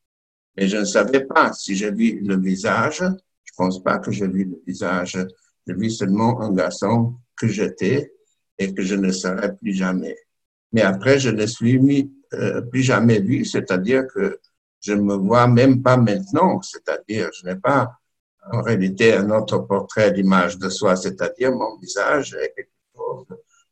Mais 0.56 0.68
je 0.68 0.77
ne 0.77 0.86
savais 0.86 1.25
pas 1.25 1.53
si 1.53 1.75
j'ai 1.75 1.91
vu 1.91 2.20
le 2.22 2.38
visage. 2.38 3.03
Je 3.44 3.51
pense 3.58 3.82
pas 3.82 3.98
que 4.00 4.12
j'ai 4.12 4.27
vu 4.27 4.46
le 4.46 4.62
visage. 4.68 5.18
J'ai 5.65 5.74
vu 5.74 5.89
seulement 5.89 6.41
un 6.41 6.53
garçon 6.53 7.15
que 7.36 7.48
j'étais 7.48 8.13
et 8.58 8.74
que 8.74 8.84
je 8.84 8.96
ne 8.96 9.12
serai 9.12 9.56
plus 9.56 9.74
jamais. 9.74 10.15
Mais 10.72 10.82
après, 10.82 11.20
je 11.20 11.30
ne 11.30 11.46
suis 11.46 12.12
euh, 12.34 12.62
plus 12.62 12.84
jamais 12.84 13.20
vu, 13.20 13.44
c'est-à-dire 13.46 14.06
que 14.13 14.39
je 14.82 14.94
ne 14.94 15.01
me 15.01 15.15
vois 15.15 15.48
même 15.48 15.82
pas 15.82 15.98
maintenant, 15.98 16.62
c'est-à-dire 16.62 17.30
je 17.34 17.46
n'ai 17.48 17.56
pas 17.56 17.91
en 18.52 18.62
réalité 18.62 19.14
un 19.14 19.30
autre 19.32 19.60
portrait 19.60 20.12
d'image 20.12 20.58
de 20.58 20.70
soi, 20.70 20.96
c'est-à-dire 20.96 21.52
mon 21.52 21.78
visage 21.78 22.34
est 22.34 22.54
quelque 22.56 22.70
chose 22.96 23.26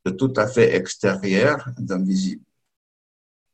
de 0.06 0.12
tout 0.12 0.34
à 0.38 0.48
fait 0.48 0.76
extérieur, 0.76 1.68
d'invisible. 1.78 2.44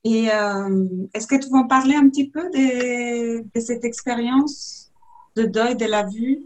Et 0.04 0.30
euh, 0.32 0.86
est-ce 1.14 1.26
que 1.26 1.36
tu 1.36 1.50
veux 1.50 1.58
en 1.58 1.68
parler 1.68 1.96
un 1.96 2.10
petit 2.10 2.30
peu 2.30 2.50
de, 2.52 3.42
de 3.42 3.60
cette 3.60 3.84
expérience 3.84 4.92
de 5.36 5.46
deuil 5.46 5.76
de 5.76 5.86
la 5.86 6.04
vue? 6.04 6.44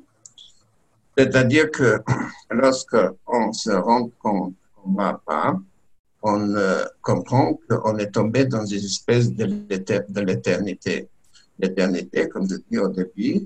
C'est-à-dire 1.18 1.70
que 1.70 2.00
lorsqu'on 2.50 3.52
se 3.52 3.72
rend 3.72 4.10
compte 4.20 4.54
qu'on 4.74 4.92
ne 4.92 4.98
va 4.98 5.22
pas, 5.26 5.60
on 6.22 6.56
euh, 6.56 6.86
comprend 7.02 7.60
qu'on 7.70 7.98
est 7.98 8.12
tombé 8.12 8.46
dans 8.46 8.66
une 8.66 8.78
espèce 8.86 9.34
de 9.34 10.22
l'éternité. 10.22 11.10
L'éternité, 11.60 12.30
comme 12.30 12.48
je 12.50 12.56
dis 12.70 12.78
au 12.78 12.88
début, 12.88 13.46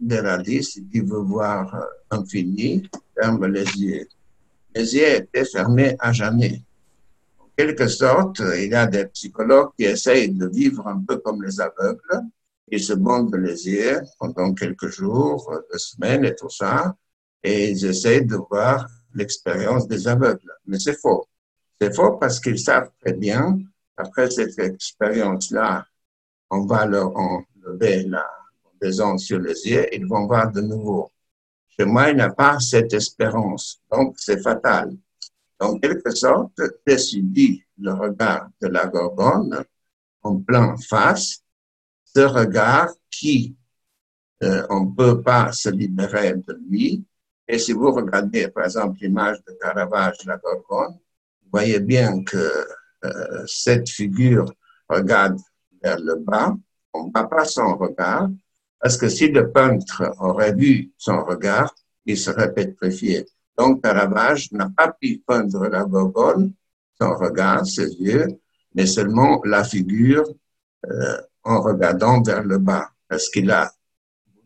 de 0.00 0.16
la 0.16 0.38
liste, 0.38 0.80
qui 0.90 1.00
veut 1.00 1.18
voir 1.18 1.74
euh, 1.74 1.84
infini, 2.10 2.88
ferme 3.14 3.46
les 3.46 3.64
yeux. 3.64 4.08
Les 4.74 4.94
yeux 4.94 5.16
étaient 5.16 5.44
fermés 5.44 5.96
à 5.98 6.12
jamais 6.12 6.62
quelque 7.58 7.88
sorte, 7.88 8.40
il 8.56 8.70
y 8.70 8.74
a 8.74 8.86
des 8.86 9.06
psychologues 9.06 9.70
qui 9.76 9.84
essayent 9.84 10.30
de 10.30 10.46
vivre 10.46 10.86
un 10.86 11.02
peu 11.06 11.16
comme 11.18 11.42
les 11.42 11.60
aveugles. 11.60 12.20
Ils 12.70 12.82
se 12.82 12.92
bandent 12.92 13.34
les 13.34 13.66
yeux 13.66 14.00
pendant 14.20 14.54
quelques 14.54 14.90
jours, 14.90 15.52
deux 15.72 15.78
semaines 15.78 16.24
et 16.24 16.36
tout 16.36 16.50
ça, 16.50 16.94
et 17.42 17.70
ils 17.70 17.84
essayent 17.84 18.24
de 18.24 18.36
voir 18.36 18.86
l'expérience 19.12 19.88
des 19.88 20.06
aveugles. 20.06 20.54
Mais 20.66 20.78
c'est 20.78 21.00
faux. 21.00 21.26
C'est 21.80 21.92
faux 21.92 22.12
parce 22.12 22.38
qu'ils 22.38 22.60
savent 22.60 22.92
très 23.00 23.14
bien, 23.14 23.58
après 23.96 24.30
cette 24.30 24.58
expérience-là, 24.58 25.84
on 26.50 26.64
va 26.64 26.86
leur 26.86 27.12
enlever 27.16 28.04
la 28.04 28.24
ondes 29.00 29.20
sur 29.20 29.38
les 29.38 29.66
yeux, 29.66 29.86
ils 29.94 30.06
vont 30.06 30.26
voir 30.26 30.50
de 30.50 30.60
nouveau. 30.60 31.10
Chez 31.68 31.84
moi, 31.84 32.10
il 32.10 32.16
n'y 32.16 32.22
a 32.22 32.30
pas 32.30 32.58
cette 32.58 32.92
espérance. 32.92 33.80
Donc, 33.90 34.16
c'est 34.18 34.42
fatal 34.42 34.96
en 35.60 35.78
quelque 35.78 36.10
sorte, 36.10 36.60
décidé 36.86 37.64
le 37.78 37.92
regard 37.92 38.48
de 38.60 38.68
la 38.68 38.86
Gorgone 38.86 39.64
en 40.22 40.40
plein 40.40 40.76
face, 40.76 41.42
ce 42.04 42.20
regard 42.20 42.90
qui, 43.10 43.56
euh, 44.42 44.66
on 44.70 44.84
ne 44.84 44.94
peut 44.94 45.22
pas 45.22 45.52
se 45.52 45.68
libérer 45.68 46.34
de 46.34 46.60
lui. 46.68 47.04
Et 47.46 47.58
si 47.58 47.72
vous 47.72 47.90
regardez, 47.90 48.48
par 48.48 48.64
exemple, 48.66 48.98
l'image 49.00 49.42
de 49.44 49.52
Caravage, 49.60 50.24
la 50.26 50.36
Gorgone, 50.36 50.94
vous 51.42 51.50
voyez 51.52 51.80
bien 51.80 52.22
que 52.22 52.66
euh, 53.04 53.44
cette 53.46 53.88
figure 53.88 54.52
regarde 54.88 55.38
vers 55.82 55.98
le 55.98 56.16
bas, 56.16 56.54
on 56.92 57.06
ne 57.06 57.10
voit 57.12 57.28
pas 57.28 57.44
son 57.44 57.76
regard, 57.76 58.28
parce 58.80 58.96
que 58.96 59.08
si 59.08 59.28
le 59.28 59.50
peintre 59.50 60.14
aurait 60.20 60.54
vu 60.54 60.92
son 60.96 61.24
regard, 61.24 61.74
il 62.06 62.16
serait 62.16 62.52
pétrifié. 62.52 63.26
Donc, 63.56 63.82
Caravage 63.82 64.52
n'a 64.52 64.70
pas 64.74 64.92
pu 64.92 65.22
peindre 65.26 65.66
la 65.68 65.84
Gorgone, 65.84 66.52
son 67.00 67.14
regard, 67.16 67.66
ses 67.66 67.92
yeux, 67.94 68.26
mais 68.74 68.86
seulement 68.86 69.40
la 69.44 69.64
figure 69.64 70.24
euh, 70.86 71.20
en 71.42 71.60
regardant 71.60 72.22
vers 72.22 72.44
le 72.44 72.58
bas, 72.58 72.90
parce 73.08 73.28
qu'il 73.30 73.50
a 73.50 73.70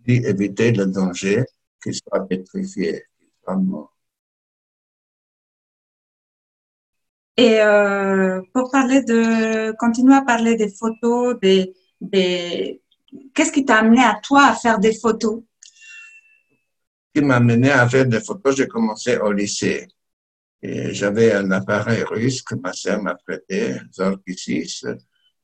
voulu 0.06 0.26
éviter 0.26 0.72
le 0.72 0.86
danger 0.86 1.44
qu'il 1.82 1.94
soit 1.94 2.26
pétrifié, 2.26 3.04
qu'il 3.18 3.28
soit 3.44 3.56
mort? 3.56 3.94
Et 7.36 7.60
euh, 7.60 8.42
pour 8.52 8.70
parler 8.70 9.02
de, 9.02 9.72
continuer 9.76 10.14
à 10.14 10.22
parler 10.22 10.56
des 10.56 10.68
photos, 10.68 11.38
des, 11.40 11.74
des 12.00 12.81
qu'est-ce 13.34 13.52
qui 13.52 13.64
t'a 13.64 13.78
amené 13.78 14.02
à 14.02 14.20
toi 14.22 14.46
à 14.46 14.54
faire 14.54 14.78
des 14.78 14.94
photos? 14.94 15.42
Qui 17.14 17.22
m'a 17.22 17.40
mené 17.40 17.70
à 17.70 17.88
faire 17.88 18.06
des 18.06 18.20
photos, 18.20 18.56
j'ai 18.56 18.66
commencé 18.66 19.16
au 19.18 19.32
lycée. 19.32 19.88
Et 20.62 20.94
j'avais 20.94 21.32
un 21.32 21.50
appareil 21.50 22.02
russe 22.04 22.42
que 22.42 22.54
ma 22.54 22.72
sœur 22.72 23.02
m'a 23.02 23.16
prêté, 23.16 23.76
Zorki 23.92 24.38
6, 24.38 24.86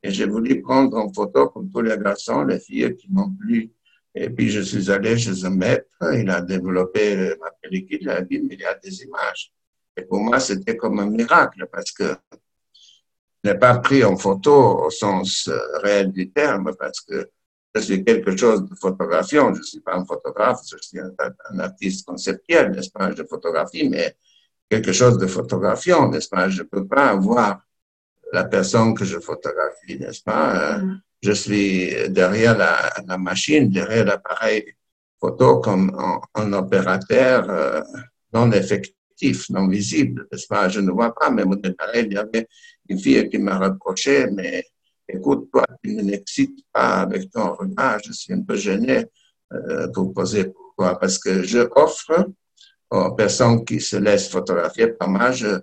et 0.02 0.10
j'ai 0.10 0.26
voulu 0.26 0.62
prendre 0.62 0.96
en 0.96 1.12
photo 1.12 1.48
comme 1.48 1.70
tous 1.70 1.82
les 1.82 1.98
garçons, 1.98 2.44
les 2.44 2.60
filles 2.60 2.96
qui 2.96 3.08
m'ont 3.10 3.30
plu. 3.30 3.72
Et 4.14 4.30
puis 4.30 4.48
je 4.48 4.60
suis 4.60 4.90
allé 4.90 5.18
chez 5.18 5.44
un 5.44 5.50
maître, 5.50 5.86
il 6.14 6.30
a 6.30 6.40
développé 6.40 7.34
ma 7.40 7.50
pellicule, 7.50 7.98
il 8.02 8.10
a 8.10 8.22
dit, 8.22 8.40
mais 8.40 8.54
il 8.54 8.60
y 8.60 8.64
a 8.64 8.74
des 8.74 9.02
images. 9.02 9.52
Et 9.96 10.02
pour 10.02 10.20
moi, 10.20 10.38
c'était 10.38 10.76
comme 10.76 11.00
un 11.00 11.10
miracle 11.10 11.66
parce 11.70 11.90
que 11.90 12.16
je 13.42 13.50
n'ai 13.50 13.58
pas 13.58 13.78
pris 13.78 14.04
en 14.04 14.16
photo 14.16 14.84
au 14.84 14.90
sens 14.90 15.48
euh, 15.48 15.58
réel 15.82 16.12
du 16.12 16.30
terme 16.30 16.74
parce 16.78 17.00
que 17.00 17.30
je 17.74 17.80
suis 17.80 18.04
quelque 18.04 18.36
chose 18.36 18.68
de 18.68 18.74
photographie. 18.74 19.36
Je 19.36 19.58
ne 19.58 19.62
suis 19.62 19.80
pas 19.80 19.96
un 19.96 20.04
photographe, 20.04 20.60
je 20.70 20.76
suis 20.80 20.98
un, 20.98 21.58
artiste 21.58 22.06
conceptuel, 22.06 22.72
n'est-ce 22.72 22.90
pas, 22.90 23.12
de 23.12 23.24
photographie, 23.24 23.88
mais 23.88 24.16
quelque 24.68 24.92
chose 24.92 25.18
de 25.18 25.26
photographie, 25.26 25.92
n'est-ce 26.10 26.28
pas? 26.28 26.48
Je 26.48 26.62
ne 26.62 26.68
peux 26.68 26.86
pas 26.86 27.14
voir 27.16 27.60
la 28.32 28.44
personne 28.44 28.94
que 28.94 29.04
je 29.04 29.18
photographie, 29.18 29.98
n'est-ce 29.98 30.22
pas? 30.22 30.78
Mm. 30.78 31.00
Je 31.22 31.32
suis 31.32 32.08
derrière 32.10 32.56
la, 32.56 32.92
la 33.06 33.18
machine, 33.18 33.70
derrière 33.70 34.04
l'appareil 34.04 34.74
photo 35.20 35.60
comme 35.60 35.90
un, 36.34 36.52
opérateur 36.52 37.50
euh, 37.50 37.80
non 38.32 38.52
effectif, 38.52 39.50
non 39.50 39.66
visible, 39.68 40.26
n'est-ce 40.30 40.46
pas? 40.46 40.68
Je 40.68 40.80
ne 40.80 40.90
vois 40.90 41.14
pas, 41.14 41.30
mais 41.30 41.42
il 41.44 42.12
y 42.12 42.16
avait 42.16 42.46
une 42.88 42.98
fille 42.98 43.28
qui 43.28 43.38
m'a 43.38 43.58
reproché, 43.58 44.28
mais 44.30 44.64
écoute, 45.08 45.50
toi, 45.50 45.64
tu 45.82 45.94
ne 45.94 46.02
m'excites 46.02 46.64
pas 46.72 47.00
avec 47.00 47.30
ton 47.30 47.54
regard, 47.54 47.98
je 48.04 48.12
suis 48.12 48.32
un 48.32 48.42
peu 48.42 48.56
gêné 48.56 49.06
euh, 49.52 49.88
pour 49.88 50.12
poser 50.12 50.44
pourquoi. 50.44 50.98
Parce 50.98 51.18
que 51.18 51.42
je 51.42 51.60
offre 51.74 52.28
aux 52.90 53.12
personnes 53.12 53.64
qui 53.64 53.80
se 53.80 53.96
laissent 53.96 54.28
photographier 54.28 54.88
par 54.88 55.08
moi, 55.08 55.32
je 55.32 55.60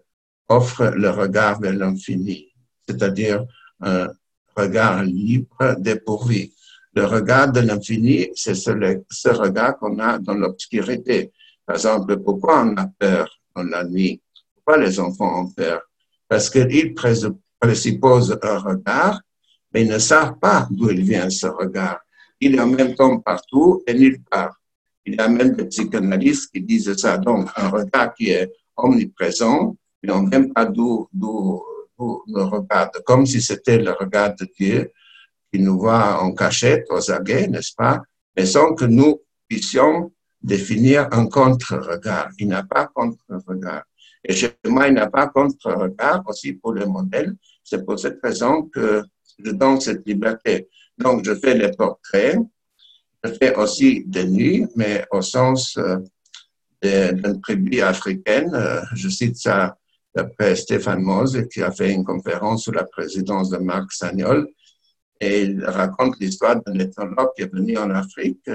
offre 0.49 0.91
le 0.95 1.09
regard 1.09 1.59
vers 1.59 1.73
l'infini, 1.73 2.51
c'est-à-dire 2.87 3.45
un 3.81 4.09
regard 4.55 5.03
libre, 5.03 5.75
dépourvu. 5.79 6.49
Le 6.93 7.05
regard 7.05 7.51
de 7.51 7.59
l'infini, 7.59 8.29
c'est 8.35 8.55
ce, 8.55 8.71
ce 9.09 9.29
regard 9.29 9.77
qu'on 9.77 9.99
a 9.99 10.17
dans 10.17 10.35
l'obscurité. 10.35 11.31
Par 11.65 11.75
exemple, 11.75 12.17
pourquoi 12.17 12.63
on 12.63 12.77
a 12.77 12.87
peur 12.87 13.29
dans 13.55 13.63
la 13.63 13.83
nuit? 13.83 14.21
Pourquoi 14.53 14.77
les 14.77 14.99
enfants 14.99 15.41
ont 15.41 15.51
peur? 15.51 15.81
Parce 16.27 16.49
qu'ils 16.49 16.93
présupposent 17.59 18.37
un 18.41 18.57
regard, 18.59 19.21
mais 19.75 19.81
ils 19.81 19.89
ne 19.89 19.99
savent 19.99 20.39
pas 20.39 20.69
d'où 20.71 20.89
il 20.89 21.03
vient 21.03 21.29
ce 21.29 21.47
regard. 21.47 21.99
Il 22.39 22.55
est 22.55 22.61
en 22.61 22.67
même 22.67 22.95
temps 22.95 23.19
partout 23.19 23.83
et 23.85 23.93
nulle 23.93 24.23
part. 24.23 24.55
Il 25.05 25.15
y 25.15 25.19
a 25.19 25.27
même 25.27 25.53
des 25.53 25.65
psychanalystes 25.65 26.49
qui 26.49 26.61
disent 26.61 26.95
ça. 26.95 27.17
Donc, 27.17 27.49
un 27.57 27.67
regard 27.67 28.13
qui 28.13 28.29
est 28.29 28.49
omniprésent, 28.77 29.75
mais 30.01 30.13
on 30.13 30.21
même 30.21 30.53
pas 30.53 30.63
d'où 30.63 31.09
le 31.17 32.43
regarde, 32.43 33.03
comme 33.05 33.25
si 33.25 33.41
c'était 33.41 33.77
le 33.77 33.91
regard 33.91 34.33
de 34.35 34.47
Dieu 34.57 34.93
qui 35.51 35.59
nous 35.59 35.77
voit 35.77 36.23
en 36.23 36.31
cachette, 36.33 36.85
aux 36.89 37.11
aguets, 37.11 37.47
n'est-ce 37.47 37.75
pas? 37.75 38.01
Mais 38.37 38.45
sans 38.45 38.75
que 38.75 38.85
nous 38.85 39.19
puissions 39.45 40.09
définir 40.41 41.09
un 41.11 41.27
contre-regard. 41.27 42.29
Il 42.39 42.47
n'a 42.47 42.63
pas 42.63 42.87
contre-regard. 42.87 43.83
Et 44.23 44.31
chez 44.33 44.55
moi, 44.67 44.87
il 44.87 44.93
n'a 44.93 45.07
pas 45.07 45.27
contre-regard 45.27 46.23
aussi 46.27 46.53
pour 46.53 46.71
le 46.71 46.85
modèle. 46.85 47.35
C'est 47.61 47.85
pour 47.85 47.99
cette 47.99 48.21
raison 48.23 48.63
que 48.63 49.03
je 49.37 49.51
donne 49.51 49.79
cette 49.81 50.07
liberté. 50.07 50.69
Donc, 50.97 51.25
je 51.25 51.35
fais 51.35 51.55
les 51.55 51.71
portraits. 51.71 52.37
Je 53.23 53.31
fais 53.33 53.55
aussi 53.55 54.03
des 54.05 54.25
nuits, 54.25 54.67
mais 54.75 55.05
au 55.11 55.21
sens 55.21 55.77
euh, 55.77 55.97
d'une 56.81 57.41
tribu 57.41 57.81
africaine. 57.81 58.53
Euh, 58.53 58.81
je 58.93 59.09
cite 59.09 59.37
ça 59.37 59.77
d'après 60.13 60.55
Stéphane 60.55 61.01
Mose, 61.01 61.45
qui 61.51 61.61
a 61.61 61.71
fait 61.71 61.91
une 61.91 62.05
conférence 62.05 62.65
sous 62.65 62.71
la 62.71 62.85
présidence 62.85 63.49
de 63.49 63.57
Marc 63.57 63.91
Sagnol. 63.91 64.47
Et 65.19 65.43
il 65.43 65.65
raconte 65.65 66.19
l'histoire 66.19 66.61
d'un 66.61 66.77
ethnologue 66.79 67.29
qui 67.35 67.43
est 67.43 67.53
venu 67.53 67.77
en 67.77 67.89
Afrique. 67.89 68.49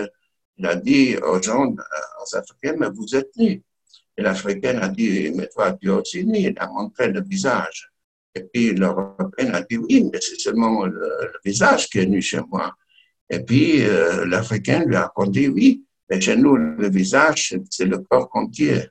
Il 0.56 0.66
a 0.66 0.76
dit 0.76 1.16
aux 1.16 1.42
gens, 1.42 1.66
aux 1.68 2.36
Africains, 2.36 2.76
mais 2.78 2.88
vous 2.90 3.14
êtes 3.14 3.34
nus. 3.36 3.62
Et 4.16 4.22
l'Africaine 4.22 4.78
a 4.78 4.88
dit, 4.88 5.32
mais 5.34 5.48
toi, 5.48 5.72
tu 5.72 5.88
es 5.88 5.90
aussi 5.90 6.24
nu. 6.24 6.38
Il 6.38 6.58
a 6.58 6.66
montré 6.68 7.08
le 7.08 7.22
visage. 7.22 7.89
Et 8.34 8.44
puis 8.44 8.72
l'Européenne 8.74 9.54
a 9.54 9.62
dit, 9.62 9.76
oui, 9.78 10.08
mais 10.12 10.20
c'est 10.20 10.38
seulement 10.38 10.86
le, 10.86 11.32
visage 11.44 11.88
qui 11.88 11.98
est 11.98 12.06
nu 12.06 12.22
chez 12.22 12.40
moi. 12.48 12.74
Et 13.28 13.40
puis 13.40 13.82
euh, 13.82 14.26
l'Africain 14.26 14.84
lui 14.84 14.96
a 14.96 15.06
répondu, 15.06 15.48
oui, 15.48 15.84
mais 16.08 16.20
chez 16.20 16.36
nous, 16.36 16.56
le 16.56 16.88
visage, 16.88 17.56
c'est 17.70 17.84
le 17.86 17.98
corps 17.98 18.30
entier. 18.32 18.86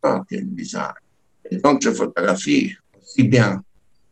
corps 0.00 0.26
qui 0.26 0.34
est 0.34 0.40
le 0.40 0.54
visage. 0.54 0.94
Et 1.50 1.56
donc, 1.56 1.82
je 1.82 1.90
photographie 1.90 2.74
aussi 3.00 3.24
bien 3.24 3.62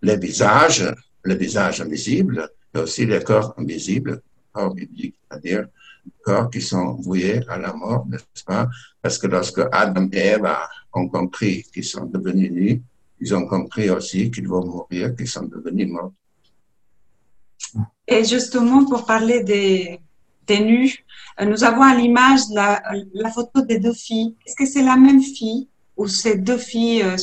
les 0.03 0.17
visages, 0.17 0.85
le 1.23 1.35
visage 1.35 1.81
invisible, 1.81 2.49
mais 2.73 2.81
aussi 2.81 3.05
les 3.07 3.23
corps 3.23 3.55
invisibles, 3.59 4.23
corps 4.53 4.75
bibliques, 4.75 5.17
c'est-à-dire 5.29 5.67
corps 6.23 6.51
qui 6.51 6.61
sont 6.61 6.95
voués 6.95 7.41
à 7.49 7.59
la 7.59 7.73
mort, 7.73 8.07
n'est-ce 8.09 8.45
pas? 8.45 8.69
Parce 9.03 9.19
que 9.19 9.27
lorsque 9.27 9.61
Adam 9.73 10.09
et 10.13 10.19
Eve 10.19 10.57
ont 10.93 11.09
compris 11.09 11.65
qu'ils 11.73 11.85
sont 11.85 12.07
devenus 12.07 12.51
nus, 12.51 12.83
ils 13.21 13.35
ont 13.35 13.47
compris 13.47 13.91
aussi 13.91 14.31
qu'ils 14.31 14.49
vont 14.49 14.65
mourir, 14.65 15.15
qu'ils 15.15 15.29
sont 15.29 15.45
devenus 15.45 15.89
morts. 15.89 16.13
Et 18.07 18.25
justement, 18.25 18.85
pour 18.87 19.05
parler 19.05 19.45
des, 19.45 20.01
des 20.47 20.61
nus, 20.61 21.05
nous 21.45 21.63
avons 21.65 21.83
à 21.83 21.95
l'image 21.95 22.41
la, 22.53 22.83
la, 23.15 23.31
photo 23.31 23.63
des 23.63 23.79
deux 23.79 23.93
filles. 23.93 24.35
Est-ce 24.47 24.57
que 24.57 24.67
c'est 24.67 24.83
la 24.83 24.97
même 24.97 25.23
fille 25.23 25.69
ou 25.97 26.09
c'est 26.09 26.39
deux 26.39 26.59
filles 26.59 27.03
euh, 27.03 27.17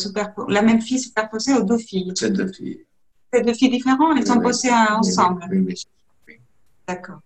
la 0.48 0.62
même 0.62 0.82
fille 0.82 1.00
superposée 1.00 1.54
aux 1.56 1.64
deux 1.64 1.78
filles? 1.78 2.12
C'est 2.16 2.32
deux 2.32 2.52
filles. 2.52 2.86
C'est 3.34 3.44
deux 3.44 3.54
filles 3.54 3.70
différentes, 3.70 4.18
elles 4.18 4.28
sont 4.28 4.40
posées 4.40 4.72
ensemble. 4.72 5.44
Oui, 5.52 5.76
D'accord. 6.88 7.20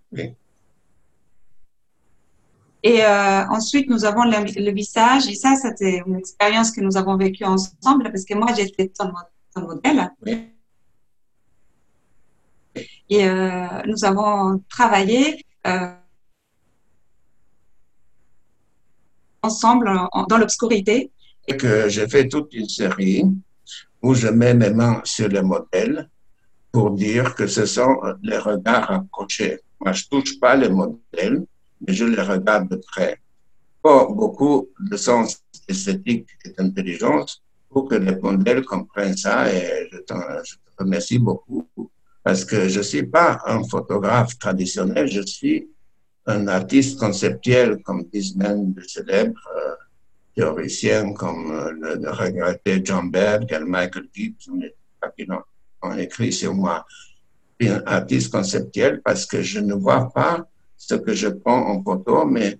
Et 2.83 3.03
euh, 3.03 3.47
ensuite, 3.49 3.89
nous 3.89 4.05
avons 4.05 4.23
le, 4.23 4.71
visage, 4.71 5.27
et 5.27 5.35
ça, 5.35 5.55
c'était 5.55 6.01
une 6.05 6.15
expérience 6.15 6.71
que 6.71 6.81
nous 6.81 6.97
avons 6.97 7.15
vécue 7.15 7.43
ensemble, 7.43 8.11
parce 8.11 8.25
que 8.25 8.33
moi, 8.33 8.53
j'étais 8.55 8.87
ton, 8.87 9.11
ton 9.53 9.61
modèle. 9.61 10.11
Et 13.09 13.27
euh, 13.27 13.67
nous 13.85 14.03
avons 14.05 14.63
travaillé 14.69 15.45
ensemble 19.43 19.91
dans 20.29 20.37
l'obscurité 20.37 21.11
que 21.59 21.89
j'ai 21.89 22.07
fait 22.07 22.27
toute 22.27 22.53
une 22.53 22.69
série 22.69 23.25
où 24.01 24.13
je 24.13 24.27
mets 24.27 24.53
mes 24.53 24.71
mains 24.71 25.01
sur 25.03 25.27
le 25.27 25.41
modèle 25.41 26.09
pour 26.71 26.91
dire 26.91 27.35
que 27.35 27.47
ce 27.47 27.65
sont 27.65 27.97
les 28.21 28.37
regards 28.37 28.87
rapprochés. 28.87 29.59
Moi, 29.79 29.91
je 29.93 30.05
touche 30.09 30.39
pas 30.39 30.55
les 30.55 30.69
modèles, 30.69 31.45
mais 31.81 31.93
je 31.93 32.05
les 32.05 32.21
regarde 32.21 32.69
de 32.69 32.75
près. 32.75 33.19
Pour 33.81 34.13
beaucoup 34.13 34.69
de 34.79 34.97
sens 34.97 35.43
esthétique 35.67 36.27
et 36.45 36.49
d'intelligence 36.49 37.41
pour 37.69 37.87
que 37.87 37.95
les 37.95 38.15
modèles 38.15 38.65
comprennent 38.65 39.17
ça 39.17 39.51
et 39.51 39.89
je 39.91 39.97
te, 39.99 40.13
remercie 40.77 41.19
beaucoup 41.19 41.67
parce 42.23 42.43
que 42.45 42.67
je 42.67 42.81
suis 42.81 43.03
pas 43.03 43.39
un 43.45 43.63
photographe 43.63 44.37
traditionnel, 44.37 45.07
je 45.07 45.21
suis 45.21 45.69
un 46.25 46.47
artiste 46.47 46.99
conceptuel, 46.99 47.81
comme 47.83 48.03
disent 48.13 48.35
même 48.35 48.73
de 48.73 48.81
célèbres 48.81 49.39
euh, 49.55 49.73
théoriciens 50.35 51.13
comme 51.13 51.51
euh, 51.51 51.97
le, 51.99 52.11
regretté 52.11 52.81
John 52.83 53.09
Berg 53.09 53.51
et 53.51 53.59
Michael 53.59 54.07
Gibbs 54.13 54.37
qui 54.37 55.27
ont, 55.81 55.97
écrit 55.97 56.31
sur 56.31 56.53
moi. 56.53 56.85
un 57.61 57.81
artiste 57.85 58.31
conceptuel 58.31 59.01
parce 59.03 59.25
que 59.25 59.41
je 59.41 59.59
ne 59.59 59.73
vois 59.73 60.11
pas 60.13 60.47
ce 60.87 60.95
que 60.95 61.13
je 61.13 61.29
prends 61.41 61.63
en 61.71 61.83
photo, 61.83 62.25
mais 62.25 62.57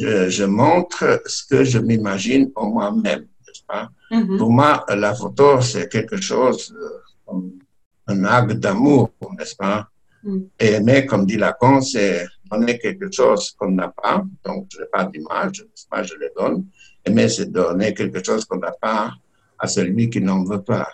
je, 0.00 0.30
je 0.30 0.44
montre 0.44 1.22
ce 1.26 1.40
que 1.50 1.62
je 1.62 1.78
m'imagine 1.78 2.50
en 2.54 2.66
moi-même, 2.70 3.24
n'est-ce 3.44 3.64
pas? 3.66 3.90
Mm-hmm. 4.10 4.38
Pour 4.38 4.50
moi, 4.50 4.84
la 4.88 5.14
photo, 5.14 5.60
c'est 5.60 5.88
quelque 5.94 6.18
chose 6.30 6.74
euh, 6.74 7.02
comme 7.26 7.60
un 8.06 8.24
acte 8.24 8.58
d'amour, 8.64 9.10
n'est-ce 9.36 9.56
pas? 9.56 9.88
Mm. 10.22 10.38
Et 10.58 10.68
aimer, 10.78 11.06
comme 11.06 11.26
dit 11.26 11.36
Lacan, 11.36 11.80
c'est 11.82 12.26
donner 12.50 12.78
quelque 12.78 13.08
chose 13.12 13.50
qu'on 13.56 13.72
n'a 13.72 13.88
pas, 13.88 14.24
donc 14.44 14.66
je 14.72 14.80
n'ai 14.80 14.86
pas 14.86 15.04
d'image, 15.04 15.60
n'est-ce 15.60 15.86
pas? 15.86 16.02
Je 16.02 16.14
le 16.14 16.30
donne. 16.36 16.64
Aimer, 17.04 17.28
c'est 17.28 17.50
donner 17.52 17.92
quelque 17.92 18.24
chose 18.24 18.44
qu'on 18.46 18.58
n'a 18.58 18.72
pas 18.72 19.12
à 19.58 19.66
celui 19.68 20.08
qui 20.08 20.20
n'en 20.20 20.44
veut 20.44 20.62
pas. 20.62 20.88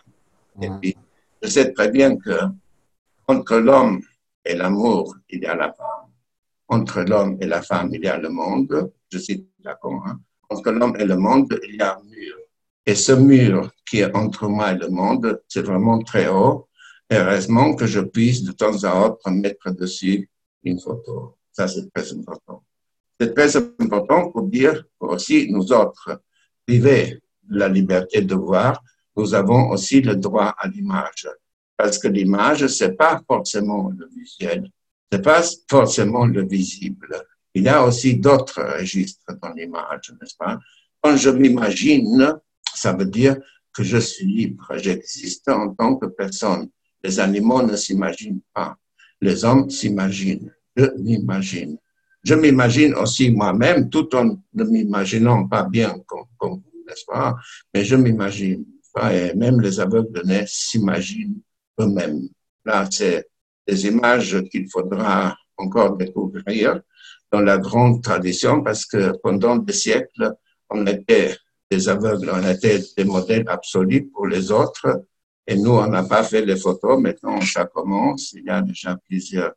Et 0.61 0.69
puis, 0.81 0.97
je 1.41 1.49
sais 1.49 1.73
très 1.73 1.91
bien 1.91 2.17
que 2.17 2.37
entre 3.29 3.57
l'homme 3.59 4.01
et 4.45 4.55
l'amour, 4.55 5.17
il 5.31 5.41
y 5.43 5.47
a 5.47 5.55
la 5.55 5.73
femme. 5.73 6.06
Entre 6.69 7.03
l'homme 7.03 7.37
et 7.41 7.47
la 7.47 7.63
femme, 7.63 7.91
il 7.93 8.03
y 8.03 8.09
a 8.09 8.19
le 8.19 8.29
monde. 8.29 8.93
Je 9.11 9.19
cite 9.19 9.49
Lacan. 9.65 10.03
Hein. 10.07 10.21
Entre 10.51 10.71
l'homme 10.71 10.97
et 10.99 11.05
le 11.05 11.17
monde, 11.17 11.59
il 11.69 11.77
y 11.77 11.83
a 11.83 11.97
un 11.97 12.03
mur. 12.05 12.37
Et 12.85 12.95
ce 12.95 13.13
mur 13.13 13.71
qui 13.85 14.01
est 14.01 14.15
entre 14.15 14.49
moi 14.49 14.73
et 14.73 14.79
le 14.79 14.89
monde, 14.89 15.43
c'est 15.49 15.63
vraiment 15.63 16.01
très 16.01 16.29
haut. 16.29 16.69
heureusement 17.11 17.75
que 17.75 17.87
je 17.87 18.01
puisse 18.01 18.43
de 18.43 18.53
temps 18.53 18.83
à 18.85 19.07
autre 19.07 19.31
mettre 19.31 19.71
dessus 19.71 20.29
une 20.65 20.81
photo. 20.81 21.37
Ça, 21.53 21.69
c'est 21.69 21.89
très 21.93 22.13
important. 22.13 22.63
C'est 23.19 23.33
très 23.35 23.57
important 23.57 24.31
pour 24.31 24.43
dire 24.43 24.85
aussi 25.01 25.51
nous 25.51 25.73
autres, 25.73 26.21
privés 26.67 27.23
de 27.45 27.59
la 27.59 27.69
liberté 27.69 28.21
de 28.21 28.35
voir, 28.35 28.83
nous 29.17 29.35
avons 29.35 29.71
aussi 29.71 30.01
le 30.03 30.17
droit 30.17 30.55
à 30.59 30.69
l'image. 30.69 31.29
Parce 31.77 31.99
que 31.99 32.09
l'image, 32.09 32.67
c'est 32.67 32.97
pas 32.97 33.21
forcément 33.27 33.91
le 33.97 34.09
visuel, 34.15 34.71
c'est 35.11 35.23
pas 35.23 35.43
forcément 35.69 36.27
le 36.27 36.47
visible. 36.47 37.23
Il 37.55 37.63
y 37.63 37.69
a 37.69 37.85
aussi 37.85 38.17
d'autres 38.17 38.63
registres 38.79 39.33
dans 39.41 39.53
l'image, 39.53 40.13
n'est-ce 40.21 40.37
pas? 40.37 40.59
Quand 41.01 41.17
je 41.17 41.31
m'imagine, 41.31 42.35
ça 42.75 42.93
veut 42.93 43.07
dire 43.07 43.37
que 43.73 43.83
je 43.83 43.99
suis 43.99 44.27
libre, 44.27 44.73
j'existe 44.77 45.49
en 45.49 45.75
tant 45.75 45.97
que 45.97 46.07
personne. 46.07 46.69
Les 47.03 47.21
animaux 47.21 47.63
ne 47.63 47.77
s'imaginent 47.77 48.41
pas. 48.53 48.77
Les 49.21 49.45
hommes 49.45 49.71
s'imaginent. 49.71 50.53
Je 50.75 50.87
m'imagine. 50.99 51.79
Je 52.23 52.35
m'imagine 52.35 52.95
aussi 52.95 53.31
moi-même, 53.31 53.89
tout 53.89 54.15
en 54.17 54.37
ne 54.55 54.65
m'imaginant 54.65 55.47
pas 55.47 55.63
bien 55.63 55.97
comme, 56.07 56.27
vous, 56.41 56.63
n'est-ce 56.87 57.05
pas? 57.07 57.37
Mais 57.73 57.85
je 57.85 57.97
m'imagine. 57.97 58.65
Et 59.13 59.35
même 59.35 59.61
les 59.61 59.79
aveugles 59.79 60.23
s'imaginent 60.47 61.41
eux-mêmes. 61.79 62.29
Là, 62.65 62.89
c'est 62.91 63.29
des 63.67 63.87
images 63.87 64.43
qu'il 64.51 64.69
faudra 64.71 65.37
encore 65.57 65.97
découvrir 65.97 66.81
dans 67.33 67.41
la 67.41 67.59
grande 67.59 68.03
tradition 68.03 68.63
parce 68.63 68.87
que 68.87 69.17
pendant 69.23 69.57
des 69.57 69.73
siècles, 69.73 70.35
on 70.71 70.87
était 70.87 71.37
des 71.71 71.89
aveugles, 71.89 72.31
on 72.33 72.49
était 72.49 72.81
des 72.97 73.05
modèles 73.05 73.49
absolus 73.49 74.09
pour 74.09 74.27
les 74.27 74.51
autres. 74.51 75.05
Et 75.47 75.57
nous, 75.57 75.73
on 75.73 75.87
n'a 75.87 76.05
pas 76.05 76.23
fait 76.23 76.45
les 76.45 76.57
photos. 76.57 77.01
Maintenant, 77.01 77.41
ça 77.41 77.67
commence. 77.67 78.33
Il 78.33 78.45
y 78.45 78.51
a 78.51 78.63
déjà 78.63 78.97
plusieurs 78.97 79.53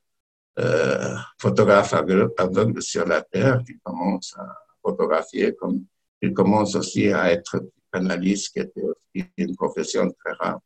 euh, 0.60 1.15
photographe 1.38 1.93
aveugle, 1.93 2.82
sur 2.82 3.06
la 3.06 3.22
Terre 3.22 3.62
qui 3.65 3.78
commence 3.82 4.36
à 4.38 4.45
photographier, 4.82 5.56
comme 5.56 5.86
il 6.22 6.34
commence 6.34 6.76
aussi 6.76 7.12
à 7.12 7.32
être 7.32 7.62
analyste, 7.93 8.54
qui 8.54 8.60
était 8.60 8.84
aussi 8.84 9.26
une 9.38 9.56
profession 9.56 10.12
très 10.12 10.34
rare. 10.34 10.60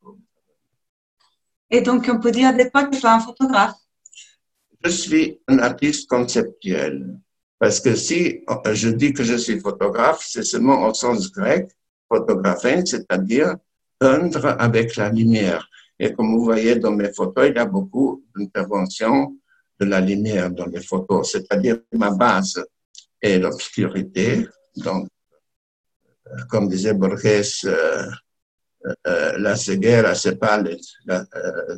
Et 1.74 1.82
donc, 1.82 2.08
on 2.08 2.20
peut 2.20 2.30
dire 2.30 2.56
de 2.56 2.70
toi 2.70 2.84
que 2.84 2.96
tu 2.96 3.02
es 3.02 3.10
un 3.10 3.20
photographe 3.20 3.74
Je 4.86 4.90
suis 4.92 5.40
un 5.48 5.58
artiste 5.58 6.08
conceptuel. 6.08 7.18
Parce 7.58 7.80
que 7.80 7.96
si 7.96 8.44
je 8.74 8.90
dis 8.90 9.12
que 9.12 9.24
je 9.24 9.34
suis 9.34 9.60
photographe, 9.60 10.24
c'est 10.24 10.44
seulement 10.44 10.88
au 10.88 10.94
sens 10.94 11.32
grec, 11.32 11.72
photographe, 12.08 12.68
c'est-à-dire 12.86 13.56
peindre 13.98 14.56
avec 14.60 14.96
la 14.98 15.10
lumière. 15.10 15.68
Et 15.98 16.14
comme 16.14 16.36
vous 16.36 16.44
voyez 16.44 16.76
dans 16.76 16.92
mes 16.92 17.12
photos, 17.12 17.48
il 17.50 17.56
y 17.56 17.58
a 17.58 17.66
beaucoup 17.66 18.24
d'interventions 18.36 19.36
de 19.80 19.86
la 19.86 20.00
lumière 20.00 20.52
dans 20.52 20.68
les 20.68 20.84
photos, 20.84 21.32
c'est-à-dire 21.32 21.80
ma 21.94 22.12
base 22.12 22.64
est 23.20 23.40
l'obscurité. 23.40 24.46
Donc, 24.76 25.08
euh, 26.28 26.44
comme 26.50 26.68
disait 26.68 26.94
Borges, 26.94 27.66
euh, 27.66 28.06
euh, 29.08 29.38
la 29.38 29.56
ceguera, 29.56 30.14
pas 30.40 30.62
les, 30.62 30.78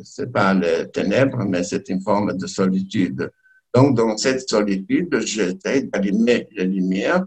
c'est 0.02 0.32
pas 0.32 0.54
les 0.54 0.88
ténèbres, 0.90 1.44
mais 1.44 1.62
c'est 1.62 1.88
une 1.88 2.00
forme 2.00 2.36
de 2.36 2.46
solitude. 2.46 3.30
Donc, 3.74 3.96
dans 3.96 4.16
cette 4.16 4.48
solitude, 4.48 5.20
j'essaie 5.20 5.82
d'allumer 5.82 6.48
les 6.52 6.64
lumières 6.64 7.24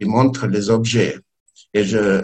qui 0.00 0.06
montrent 0.08 0.46
les 0.46 0.70
objets. 0.70 1.18
Et 1.74 1.84
je, 1.84 2.22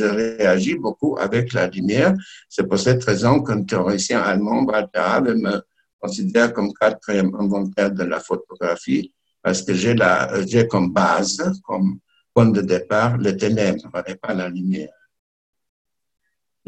réagis 0.00 0.74
beaucoup 0.74 1.16
avec 1.18 1.52
la 1.52 1.68
lumière. 1.68 2.14
C'est 2.48 2.66
pour 2.66 2.78
cette 2.78 3.04
raison 3.04 3.42
qu'un 3.42 3.62
théoricien 3.62 4.20
allemand, 4.20 4.64
Walter 4.64 5.20
me 5.34 5.60
considère 6.00 6.52
comme 6.52 6.72
quatrième 6.72 7.34
inventaire 7.34 7.90
de 7.90 8.04
la 8.04 8.20
photographie 8.20 9.12
parce 9.42 9.62
que 9.62 9.72
j'ai 9.74 10.68
comme 10.68 10.92
base, 10.92 11.60
comme 11.64 11.98
point 12.34 12.46
de 12.46 12.60
départ, 12.60 13.16
les 13.18 13.36
ténèbres 13.36 14.02
et 14.06 14.14
pas 14.16 14.34
la 14.34 14.48
lumière. 14.48 14.97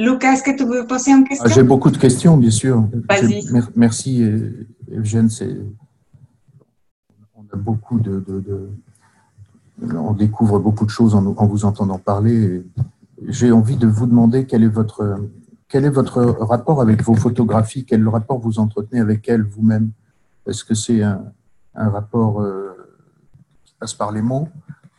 Lucas, 0.00 0.32
est-ce 0.32 0.42
que 0.42 0.56
tu 0.56 0.64
veux 0.64 0.86
poser 0.86 1.12
une 1.12 1.24
question? 1.24 1.46
Ah, 1.46 1.52
J'ai 1.52 1.62
beaucoup 1.62 1.90
de 1.90 1.98
questions, 1.98 2.36
bien 2.36 2.50
sûr. 2.50 2.88
Vas-y. 3.08 3.44
Merci, 3.76 4.24
Eugène. 4.90 5.28
On 7.34 7.42
a 7.52 7.56
beaucoup 7.56 7.98
de, 8.00 8.24
de, 8.26 8.40
de, 8.40 9.96
On 9.96 10.12
découvre 10.12 10.58
beaucoup 10.58 10.86
de 10.86 10.90
choses 10.90 11.14
en, 11.14 11.26
en 11.26 11.46
vous 11.46 11.64
entendant 11.64 11.98
parler. 11.98 12.62
J'ai 13.28 13.52
envie 13.52 13.76
de 13.76 13.86
vous 13.86 14.06
demander 14.06 14.46
quel 14.46 14.62
est 14.62 14.68
votre 14.68 15.18
quel 15.70 15.84
est 15.84 15.90
votre 15.90 16.20
rapport 16.20 16.82
avec 16.82 17.02
vos 17.02 17.14
photographies 17.14 17.84
Quel 17.84 18.06
rapport 18.08 18.38
vous 18.40 18.58
entretenez 18.58 19.00
avec 19.00 19.28
elles 19.28 19.42
vous-même? 19.42 19.92
Est-ce 20.46 20.64
que 20.64 20.74
c'est 20.74 21.00
un, 21.02 21.22
un, 21.76 21.88
rapport 21.90 22.42
euh, 22.42 22.72
qui 23.64 23.74
passe 23.78 23.94
par 23.94 24.10
les 24.10 24.20
mots 24.20 24.48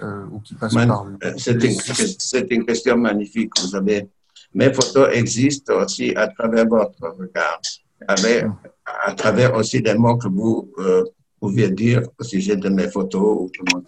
euh, 0.01 0.25
ou 0.31 0.39
qui 0.39 0.53
passe 0.53 0.73
par... 0.73 1.05
Euh, 1.23 1.33
c'est 1.37 1.61
une, 1.61 2.51
une, 2.51 2.65
question 2.65 2.97
magnifique. 2.97 3.51
Vous 3.61 3.75
avez, 3.75 4.09
mes 4.53 4.73
photos 4.73 5.09
existent 5.13 5.75
aussi 5.81 6.13
à 6.15 6.27
travers 6.27 6.67
votre 6.67 7.01
regard, 7.17 7.61
avec, 8.07 8.45
à 8.85 9.13
travers 9.13 9.55
aussi 9.55 9.81
des 9.81 9.95
mots 9.95 10.17
que 10.17 10.27
vous 10.27 10.71
euh, 10.79 11.03
pouviez 11.39 11.69
dire 11.69 12.03
au 12.19 12.23
sujet 12.23 12.55
de 12.55 12.69
mes 12.69 12.89
photos 12.89 13.37
ou 13.39 13.49
que 13.49 13.73
mon 13.73 13.83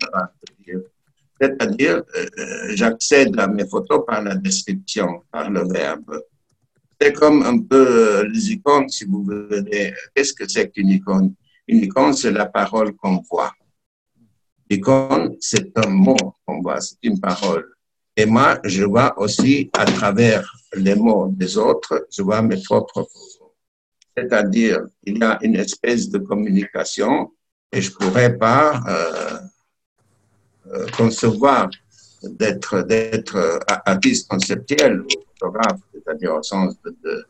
dire. 0.65 0.81
C'est-à-dire, 1.39 2.03
euh, 2.15 2.75
j'accède 2.75 3.37
à 3.39 3.47
mes 3.47 3.67
photos 3.67 4.03
par 4.07 4.23
la 4.23 4.35
description, 4.35 5.23
par 5.31 5.49
le 5.49 5.67
verbe 5.67 6.21
c'est 7.03 7.13
comme 7.13 7.43
un 7.43 7.59
peu 7.59 7.85
euh, 7.85 8.29
les 8.29 8.53
icônes, 8.53 8.87
si 8.87 9.03
vous 9.03 9.23
voulez. 9.23 9.93
Qu'est-ce 10.15 10.33
que 10.33 10.47
c'est 10.47 10.69
qu'une 10.69 10.87
icône? 10.87 11.33
Une 11.67 11.79
icône, 11.79 12.13
c'est 12.13 12.31
la 12.31 12.45
parole 12.45 12.95
qu'on 12.95 13.21
voit. 13.29 13.53
L'icône, 14.69 15.35
c'est 15.41 15.77
un 15.77 15.89
mot 15.89 16.15
qu'on 16.45 16.61
voit, 16.61 16.79
c'est 16.79 16.97
une 17.03 17.19
parole. 17.19 17.72
Et 18.15 18.25
moi, 18.25 18.59
je 18.63 18.83
vois 18.83 19.17
aussi 19.19 19.69
à 19.73 19.85
travers 19.85 20.43
les 20.75 20.95
mots 20.95 21.27
des 21.29 21.57
autres, 21.57 22.07
je 22.11 22.21
vois 22.21 22.41
mes 22.41 22.61
propres 22.61 23.03
photos. 23.03 23.51
C'est-à-dire, 24.15 24.81
il 25.03 25.17
y 25.17 25.23
a 25.23 25.39
une 25.41 25.55
espèce 25.55 26.09
de 26.09 26.19
communication 26.19 27.31
et 27.71 27.81
je 27.81 27.91
pourrais 27.91 28.37
pas 28.37 28.79
euh, 28.87 29.39
euh, 30.71 30.87
concevoir 30.95 31.69
d'être 32.21 32.83
d'être 32.83 33.59
artiste 33.85 34.29
conceptuel 34.29 35.01
ou 35.01 35.07
photographe 35.27 35.81
c'est-à-dire 35.91 36.35
au 36.35 36.43
sens 36.43 36.75
de, 36.85 37.25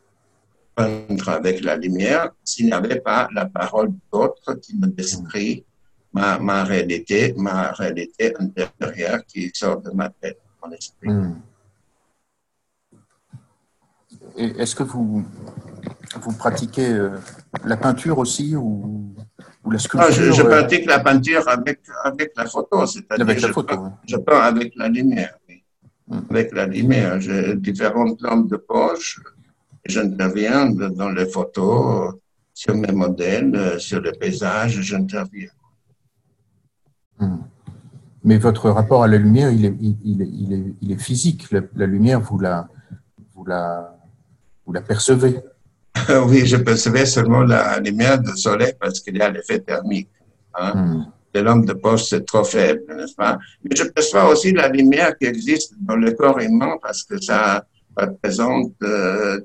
peindre 0.74 1.28
avec 1.28 1.62
la 1.62 1.76
lumière, 1.76 2.30
s'il 2.42 2.66
n'y 2.66 2.72
avait 2.72 3.00
pas 3.00 3.28
la 3.32 3.46
parole 3.46 3.92
d'autres 4.12 4.54
qui 4.54 4.76
me 4.76 4.86
décrit 4.86 5.64
ma, 6.12 6.38
ma, 6.38 6.64
réalité, 6.64 7.32
ma 7.36 7.70
réalité 7.72 8.34
intérieure 8.38 9.24
qui 9.26 9.50
sort 9.54 9.80
de 9.80 9.90
ma 9.90 10.08
tête, 10.08 10.40
mon 10.64 10.72
esprit. 10.72 11.10
Hmm. 11.10 11.34
Est-ce 14.36 14.74
que 14.74 14.82
vous, 14.82 15.24
vous 16.20 16.32
pratiquez 16.32 16.92
euh, 16.92 17.10
la 17.64 17.76
peinture 17.76 18.18
aussi 18.18 18.56
ou, 18.56 19.14
ou 19.64 19.70
la 19.70 19.78
sculpture 19.78 20.12
je, 20.12 20.32
je, 20.32 20.42
euh? 20.42 20.48
pratique 20.48 20.86
la 20.86 20.98
peinture 20.98 21.48
avec, 21.48 21.80
avec 22.04 22.32
la 22.36 22.46
photo, 22.46 22.86
c'est-à-dire 22.86 23.38
je, 23.38 23.46
je 24.06 24.16
peins 24.16 24.40
avec 24.40 24.74
la 24.76 24.88
lumière 24.88 25.36
avec 26.10 26.52
la 26.52 26.66
lumière. 26.66 27.20
J'ai 27.20 27.56
différentes 27.56 28.20
lampes 28.22 28.48
de 28.48 28.56
poche. 28.56 29.20
J'interviens 29.86 30.70
dans 30.70 31.10
les 31.10 31.26
photos, 31.26 32.14
sur 32.52 32.74
mes 32.74 32.92
modèles, 32.92 33.78
sur 33.78 34.00
les 34.00 34.12
paysages, 34.12 34.80
j'interviens. 34.80 35.50
Hmm. 37.18 37.36
Mais 38.24 38.38
votre 38.38 38.70
rapport 38.70 39.04
à 39.04 39.08
la 39.08 39.18
lumière, 39.18 39.50
il 39.50 39.66
est, 39.66 39.74
il 39.80 40.22
est, 40.22 40.28
il 40.32 40.52
est, 40.52 40.74
il 40.80 40.92
est 40.92 41.00
physique. 41.00 41.50
La, 41.50 41.86
lumière, 41.86 42.20
vous 42.20 42.38
la, 42.38 42.68
vous, 43.34 43.44
la, 43.44 43.96
vous 44.64 44.72
la 44.72 44.80
percevez. 44.80 45.40
oui, 46.26 46.46
je 46.46 46.56
percevais 46.56 47.06
seulement 47.06 47.42
la 47.42 47.78
lumière 47.80 48.18
du 48.20 48.36
soleil 48.36 48.72
parce 48.80 49.00
qu'il 49.00 49.16
y 49.16 49.20
a 49.20 49.30
l'effet 49.30 49.60
thermique. 49.60 50.10
Hein. 50.54 50.72
Hmm 50.74 51.04
de 51.34 51.40
l'homme 51.40 51.64
de 51.66 51.72
poche, 51.72 52.04
c'est 52.04 52.24
trop 52.24 52.44
faible, 52.44 52.82
n'est-ce 52.96 53.14
pas? 53.14 53.38
Mais 53.64 53.74
je 53.76 53.84
perçois 53.84 54.28
aussi 54.30 54.52
la 54.52 54.68
lumière 54.68 55.18
qui 55.18 55.26
existe 55.26 55.74
dans 55.80 55.96
le 55.96 56.12
corps 56.12 56.38
humain 56.38 56.76
parce 56.80 57.02
que 57.02 57.20
ça 57.20 57.66
représente 57.96 58.72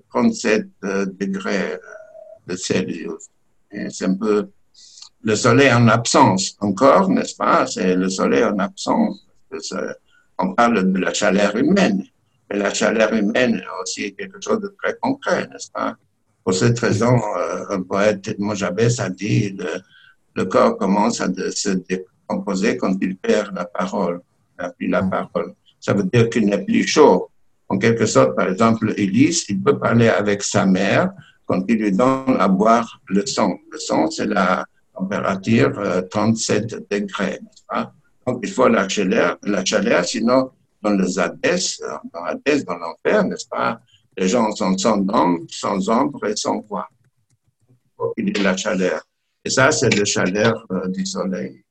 37 0.09 0.67
euh, 0.83 0.87
euh, 0.87 1.05
degrés 1.19 1.73
euh, 1.73 1.77
de 2.47 2.55
Celsius. 2.55 3.29
C'est 3.89 4.05
un 4.05 4.15
peu 4.15 4.49
le 5.21 5.35
soleil 5.35 5.71
en 5.71 5.87
absence 5.87 6.55
encore, 6.59 7.09
n'est-ce 7.09 7.35
pas? 7.35 7.67
C'est 7.67 7.95
le 7.95 8.09
soleil 8.09 8.43
en 8.43 8.57
absence. 8.59 9.25
on 10.37 10.53
parle 10.53 10.91
de 10.91 10.99
la 10.99 11.13
chaleur 11.13 11.55
humaine, 11.55 12.05
mais 12.49 12.57
la 12.57 12.73
chaleur 12.73 13.13
humaine 13.13 13.55
est 13.55 13.81
aussi 13.81 14.13
quelque 14.15 14.39
chose 14.41 14.61
de 14.61 14.73
très 14.81 14.95
concret, 15.01 15.47
n'est-ce 15.47 15.71
pas? 15.71 15.95
Pour 16.43 16.53
cette 16.53 16.79
raison, 16.79 17.19
un 17.69 17.81
poète, 17.81 18.39
Mojabès, 18.39 18.99
a 18.99 19.09
dit 19.09 19.57
le 20.35 20.45
corps 20.45 20.77
commence 20.77 21.19
à 21.21 21.27
se 21.51 21.69
décomposer 21.69 22.77
quand 22.77 22.95
il 23.01 23.17
perd 23.17 23.53
la 23.55 23.65
parole, 23.65 24.21
plus 24.77 24.87
la 24.87 25.03
parole. 25.03 25.53
Ça 25.79 25.93
veut 25.93 26.03
dire 26.03 26.29
qu'il 26.29 26.45
n'est 26.45 26.63
plus 26.63 26.87
chaud. 26.87 27.29
En 27.67 27.77
quelque 27.77 28.05
sorte, 28.05 28.35
par 28.35 28.47
exemple, 28.47 28.93
Ulysse, 28.97 29.47
il 29.49 29.61
peut 29.61 29.77
parler 29.77 30.07
avec 30.07 30.41
sa 30.43 30.65
mère 30.65 31.11
quand 31.45 31.63
il 31.67 31.77
lui 31.77 31.91
donne 31.91 32.37
à 32.39 32.47
boire 32.47 32.99
le 33.07 33.25
sang. 33.25 33.59
Le 33.71 33.77
sang, 33.77 34.09
c'est 34.09 34.25
la 34.25 34.65
température 34.99 36.07
37 36.09 36.73
euh, 36.73 36.79
degrés. 36.89 37.39
Donc, 38.27 38.39
il 38.43 38.51
faut 38.51 38.67
la 38.67 38.87
chaleur, 38.87 39.37
la 39.43 39.63
chaleur, 39.65 40.05
sinon, 40.05 40.51
dans 40.81 40.91
les 40.91 41.17
Hadès, 41.17 41.77
dans 41.79 42.65
dans 42.67 42.77
l'enfer, 42.77 43.23
n'est-ce 43.23 43.47
pas, 43.47 43.81
les 44.17 44.27
gens 44.27 44.51
sont 44.51 44.77
sans 44.77 44.97
ombre, 44.97 45.45
sans 45.49 45.89
ombre 45.89 46.25
et 46.25 46.35
sans 46.35 46.59
voix. 46.61 46.87
Il 48.17 48.27
y 48.27 48.39
ait 48.39 48.43
la 48.43 48.55
chaleur. 48.55 49.01
Et 49.43 49.49
ça, 49.49 49.71
c'est 49.71 49.93
la 49.95 50.05
chaleur 50.05 50.65
euh, 50.71 50.87
du 50.89 51.05
soleil, 51.05 51.63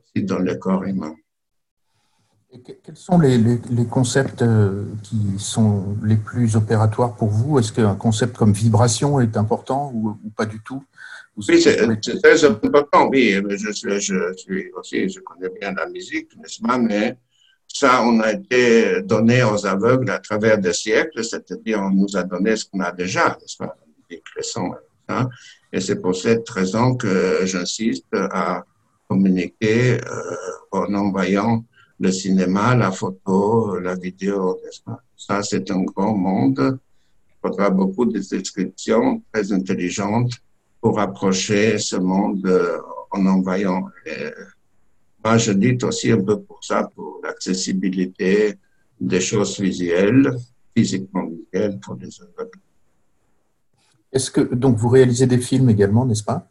aussi 0.00 0.24
dans 0.24 0.38
le 0.38 0.54
corps 0.54 0.84
humain. 0.84 1.14
quels 2.64 2.96
sont 2.96 3.18
les, 3.18 3.38
les, 3.38 3.86
concepts 3.86 4.42
euh, 4.42 4.86
qui 5.02 5.38
sont 5.38 5.96
les 6.02 6.16
plus 6.16 6.56
opératoires 6.56 7.14
pour 7.14 7.28
vous? 7.28 7.58
Est-ce 7.58 7.72
qu'un 7.72 7.94
concept 7.94 8.36
comme 8.36 8.52
vibration 8.52 9.20
est 9.20 9.36
important 9.36 9.90
ou, 9.94 10.16
pas 10.36 10.46
du 10.46 10.60
tout? 10.62 10.82
Oui, 11.36 11.62
c'est 11.62 12.22
très 12.22 12.44
important, 12.44 13.08
oui. 13.08 13.40
Je, 13.48 13.72
suis 13.72 14.70
aussi, 14.74 15.08
je 15.08 15.20
connais 15.20 15.48
bien 15.58 15.72
la 15.72 15.88
musique, 15.88 16.36
n'est-ce 16.36 16.60
pas? 16.60 16.76
Mais 16.76 17.16
ça, 17.66 18.02
on 18.02 18.20
a 18.20 18.32
été 18.32 19.00
donné 19.02 19.42
aux 19.42 19.64
aveugles 19.66 20.10
à 20.10 20.18
travers 20.18 20.58
des 20.58 20.74
siècles, 20.74 21.24
c'est-à-dire 21.24 21.80
on 21.80 21.90
nous 21.90 22.16
a 22.16 22.22
donné 22.22 22.54
ce 22.56 22.66
qu'on 22.66 22.80
a 22.80 22.92
déjà, 22.92 23.28
n'est-ce 23.40 23.56
pas? 23.56 23.74
Les 24.10 24.42
sons, 24.42 24.74
hein? 25.08 25.28
Et 25.72 25.80
c'est 25.80 25.96
pour 26.02 26.14
cette 26.14 26.48
raison 26.50 26.96
que 26.96 27.46
j'insiste 27.46 28.12
à 28.12 28.62
communiquer 29.08 29.94
euh, 29.94 30.36
en 30.70 30.92
envoyant 30.94 31.64
le 31.98 32.12
cinéma, 32.12 32.74
la 32.74 32.90
photo, 32.90 33.78
la 33.78 33.94
vidéo. 33.94 34.60
Ça, 35.16 35.42
c'est 35.42 35.70
un 35.70 35.82
grand 35.82 36.14
monde. 36.14 36.78
Il 37.30 37.48
faudra 37.48 37.70
beaucoup 37.70 38.04
de 38.04 38.18
descriptions 38.18 39.22
très 39.32 39.50
intelligentes 39.50 40.32
pour 40.82 40.98
approcher 40.98 41.78
ce 41.78 41.96
monde 41.96 42.44
euh, 42.44 42.78
en 43.12 43.24
envoyant. 43.26 43.88
moi, 45.24 45.38
je 45.38 45.52
dis 45.52 45.78
aussi 45.84 46.10
un 46.10 46.20
peu 46.20 46.40
pour 46.40 46.62
ça, 46.62 46.90
pour 46.94 47.20
l'accessibilité 47.22 48.54
des 49.00 49.20
choses 49.20 49.60
visuelles, 49.60 50.28
physiquement 50.76 51.26
visuelles 51.28 51.78
pour 51.80 51.94
les 52.00 52.10
aveugles. 52.20 52.58
Est-ce 54.12 54.30
que 54.30 54.40
donc 54.40 54.76
vous 54.76 54.88
réalisez 54.88 55.26
des 55.26 55.38
films 55.38 55.70
également, 55.70 56.04
n'est-ce 56.04 56.24
pas? 56.24 56.48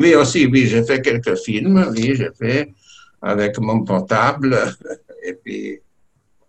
Oui, 0.00 0.14
aussi, 0.16 0.46
oui, 0.46 0.66
j'ai 0.66 0.82
fait 0.82 1.00
quelques 1.00 1.36
films, 1.36 1.86
oui, 1.92 2.16
j'ai 2.16 2.32
fait 2.36 2.72
avec 3.20 3.58
mon 3.60 3.84
portable. 3.84 4.58
Et 5.24 5.34
puis, 5.34 5.78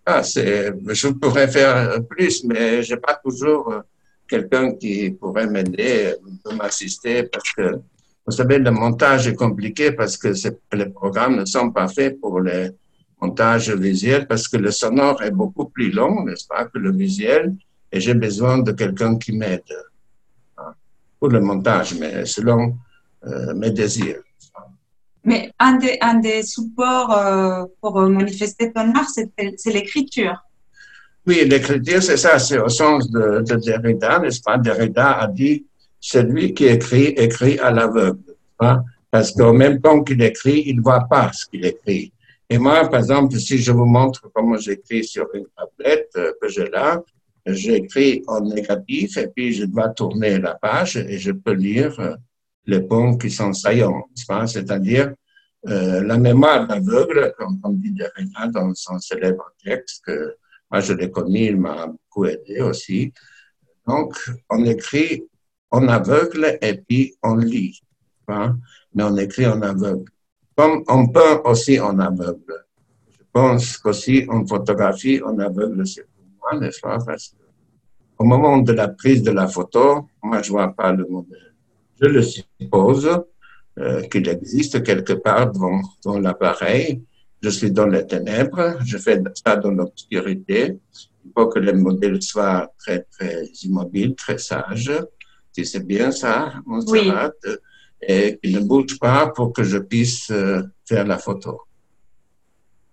ah, 0.03 0.23
je 0.23 1.07
pourrais 1.09 1.47
faire 1.47 2.03
plus, 2.09 2.43
mais 2.43 2.81
j'ai 2.81 2.97
pas 2.97 3.13
toujours 3.23 3.83
quelqu'un 4.27 4.73
qui 4.75 5.11
pourrait 5.11 5.47
m'aider, 5.47 6.15
m'assister, 6.57 7.23
parce 7.23 7.51
que 7.53 7.79
vous 8.25 8.31
savez, 8.31 8.57
le 8.57 8.71
montage 8.71 9.27
est 9.27 9.35
compliqué 9.35 9.91
parce 9.91 10.15
que 10.17 10.29
les 10.73 10.85
programmes 10.85 11.37
ne 11.37 11.45
sont 11.45 11.71
pas 11.71 11.89
faits 11.89 12.19
pour 12.21 12.39
le 12.39 12.73
montage 13.21 13.69
visuel 13.71 14.27
parce 14.27 14.47
que 14.47 14.57
le 14.57 14.71
sonore 14.71 15.21
est 15.23 15.31
beaucoup 15.31 15.65
plus 15.65 15.91
long, 15.91 16.23
n'est-ce 16.25 16.47
pas, 16.47 16.65
que 16.65 16.77
le 16.77 16.91
visuel, 16.91 17.53
et 17.91 17.99
j'ai 17.99 18.13
besoin 18.13 18.59
de 18.59 18.71
quelqu'un 18.71 19.17
qui 19.17 19.33
m'aide 19.33 19.63
hein, 20.57 20.73
pour 21.19 21.29
le 21.29 21.41
montage, 21.41 21.95
mais 21.99 22.25
selon 22.25 22.77
euh, 23.25 23.53
mes 23.53 23.71
désirs. 23.71 24.23
Mais 25.25 25.51
un 25.59 25.77
des, 25.77 25.97
un 26.01 26.15
des 26.15 26.43
supports 26.43 27.11
euh, 27.11 27.65
pour 27.79 28.01
manifester 28.01 28.73
ton 28.73 28.93
art, 28.93 29.09
c'est 29.09 29.73
l'écriture. 29.77 30.37
Oui, 31.25 31.45
l'écriture, 31.45 32.03
c'est 32.03 32.17
ça, 32.17 32.37
c'est 32.37 32.59
au 32.59 32.69
sens 32.69 33.09
de, 33.09 33.41
de 33.41 33.55
Derrida, 33.55 34.19
n'est-ce 34.19 34.41
pas? 34.41 34.57
Derrida 34.57 35.19
a 35.19 35.27
dit, 35.27 35.65
celui 35.99 36.53
qui 36.53 36.65
écrit, 36.65 37.07
écrit 37.15 37.57
à 37.59 37.71
l'aveugle. 37.71 38.35
Hein? 38.59 38.83
Parce 39.09 39.31
qu'au 39.31 39.53
même 39.53 39.79
temps 39.79 40.03
qu'il 40.03 40.21
écrit, 40.21 40.63
il 40.65 40.77
ne 40.77 40.81
voit 40.81 41.07
pas 41.09 41.31
ce 41.31 41.45
qu'il 41.45 41.65
écrit. 41.65 42.11
Et 42.49 42.57
moi, 42.57 42.89
par 42.89 42.99
exemple, 42.99 43.39
si 43.39 43.57
je 43.57 43.71
vous 43.71 43.85
montre 43.85 44.29
comment 44.33 44.57
j'écris 44.57 45.05
sur 45.05 45.27
une 45.33 45.45
tablette 45.55 46.09
euh, 46.17 46.33
que 46.41 46.49
j'ai 46.49 46.69
là, 46.69 47.01
j'écris 47.45 48.21
en 48.27 48.41
négatif 48.41 49.17
et 49.17 49.27
puis 49.27 49.53
je 49.53 49.65
dois 49.65 49.89
tourner 49.89 50.39
la 50.39 50.55
page 50.55 50.97
et 50.97 51.17
je 51.17 51.31
peux 51.31 51.53
lire 51.53 51.97
euh, 51.99 52.15
les 52.65 52.81
points 52.81 53.17
qui 53.17 53.29
sont 53.29 53.53
saillants, 53.53 54.07
c'est-à-dire 54.45 55.13
euh, 55.67 56.03
la 56.03 56.17
mémoire 56.17 56.67
d'aveugle, 56.67 57.33
comme 57.37 57.59
on 57.63 57.69
dit 57.69 57.91
Derrida 57.91 58.47
dans 58.47 58.73
son 58.75 58.99
célèbre 58.99 59.53
texte, 59.63 60.03
que 60.05 60.35
moi 60.73 60.81
je 60.81 60.93
l'ai 60.93 61.11
connu, 61.11 61.41
il 61.45 61.57
m'a 61.57 61.85
beaucoup 61.85 62.25
aidé 62.25 62.61
aussi. 62.61 63.13
Donc, 63.87 64.15
on 64.49 64.65
écrit 64.65 65.23
en 65.69 65.87
aveugle 65.87 66.57
et 66.59 66.73
puis 66.77 67.15
on 67.21 67.35
lit, 67.35 67.79
hein, 68.27 68.57
mais 68.95 69.03
on 69.03 69.15
écrit 69.17 69.45
en 69.45 69.61
aveugle. 69.61 70.09
Comme 70.57 70.83
on 70.87 71.07
peint 71.09 71.41
aussi 71.45 71.79
en 71.79 71.99
aveugle. 71.99 72.65
Je 73.11 73.23
pense 73.31 73.77
qu'aussi 73.77 74.25
en 74.29 74.45
photographie 74.47 75.21
en 75.21 75.37
aveugle, 75.37 75.85
c'est 75.85 76.07
pour 76.15 76.25
moi, 76.41 76.59
n'est-ce 76.59 76.79
pas? 76.79 76.97
Parce 77.05 77.35
au 78.17 78.23
moment 78.23 78.57
de 78.57 78.73
la 78.73 78.87
prise 78.87 79.21
de 79.21 79.31
la 79.31 79.47
photo, 79.47 80.07
moi 80.23 80.41
je 80.41 80.49
vois 80.51 80.73
pas 80.73 80.91
le 80.91 81.05
modèle 81.07 81.53
je 82.03 82.07
le 82.07 82.21
suppose 82.21 83.23
euh, 83.79 84.01
qu'il 84.03 84.27
existe 84.27 84.83
quelque 84.83 85.13
part 85.13 85.51
dans, 85.51 85.81
dans 86.03 86.19
l'appareil. 86.19 87.03
Je 87.43 87.49
suis 87.49 87.71
dans 87.71 87.87
les 87.87 88.07
ténèbres, 88.07 88.77
je 88.85 88.97
fais 88.97 89.21
ça 89.43 89.57
dans 89.57 89.71
l'obscurité. 89.71 90.79
Il 91.25 91.31
faut 91.35 91.47
que 91.47 91.59
le 91.59 91.73
modèle 91.73 92.21
soit 92.21 92.71
très, 92.79 93.05
très 93.11 93.43
immobile, 93.63 94.15
très 94.15 94.37
sage. 94.37 94.89
Si 95.51 95.65
c'est 95.65 95.85
bien 95.85 96.11
ça, 96.11 96.53
mon 96.65 96.79
oui. 96.85 97.11
et 98.01 98.39
qu'il 98.41 98.55
ne 98.55 98.61
bouge 98.61 98.97
pas 98.97 99.27
pour 99.27 99.51
que 99.51 99.63
je 99.63 99.77
puisse 99.77 100.31
euh, 100.31 100.61
faire 100.85 101.05
la 101.05 101.17
photo. 101.17 101.59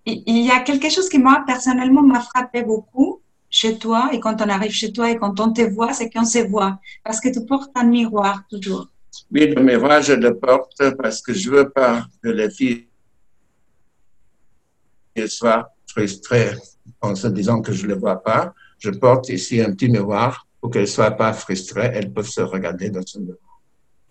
Il 0.05 0.45
y 0.45 0.51
a 0.51 0.59
quelque 0.59 0.89
chose 0.89 1.07
qui, 1.07 1.17
moi, 1.17 1.43
personnellement, 1.47 2.03
m'a 2.03 2.19
frappé 2.19 2.63
beaucoup 2.63 3.21
chez 3.49 3.77
toi 3.77 4.09
et 4.11 4.19
quand 4.19 4.41
on 4.41 4.49
arrive 4.49 4.71
chez 4.71 4.91
toi 4.91 5.11
et 5.11 5.17
quand 5.17 5.39
on 5.39 5.53
te 5.53 5.61
voit, 5.61 5.93
c'est 5.93 6.09
qu'on 6.09 6.25
se 6.25 6.39
voit 6.39 6.77
parce 7.05 7.21
que 7.21 7.29
tu 7.29 7.45
portes 7.45 7.71
un 7.75 7.85
miroir 7.85 8.43
toujours. 8.49 8.87
Oui, 9.31 9.47
le 9.47 9.61
miroir, 9.61 10.01
je 10.01 10.13
le 10.13 10.37
porte 10.37 10.83
parce 10.97 11.21
que 11.21 11.33
je 11.33 11.49
veux 11.49 11.69
pas 11.69 12.05
que 12.21 12.29
les 12.29 12.49
filles 12.49 12.87
soient 15.27 15.69
frustrées 15.87 16.51
en 17.01 17.15
se 17.15 17.27
disant 17.27 17.61
que 17.61 17.73
je 17.73 17.83
ne 17.83 17.93
le 17.93 17.99
vois 17.99 18.21
pas. 18.21 18.53
Je 18.79 18.89
porte 18.89 19.29
ici 19.29 19.61
un 19.61 19.71
petit 19.73 19.89
miroir 19.89 20.47
pour 20.59 20.71
qu'elles 20.71 20.83
ne 20.83 20.87
soient 20.87 21.11
pas 21.11 21.33
frustrées. 21.33 21.91
Elles 21.93 22.11
peuvent 22.11 22.27
se 22.27 22.41
regarder 22.41 22.89
dans 22.89 23.05
ce 23.05 23.19
miroir. 23.19 23.37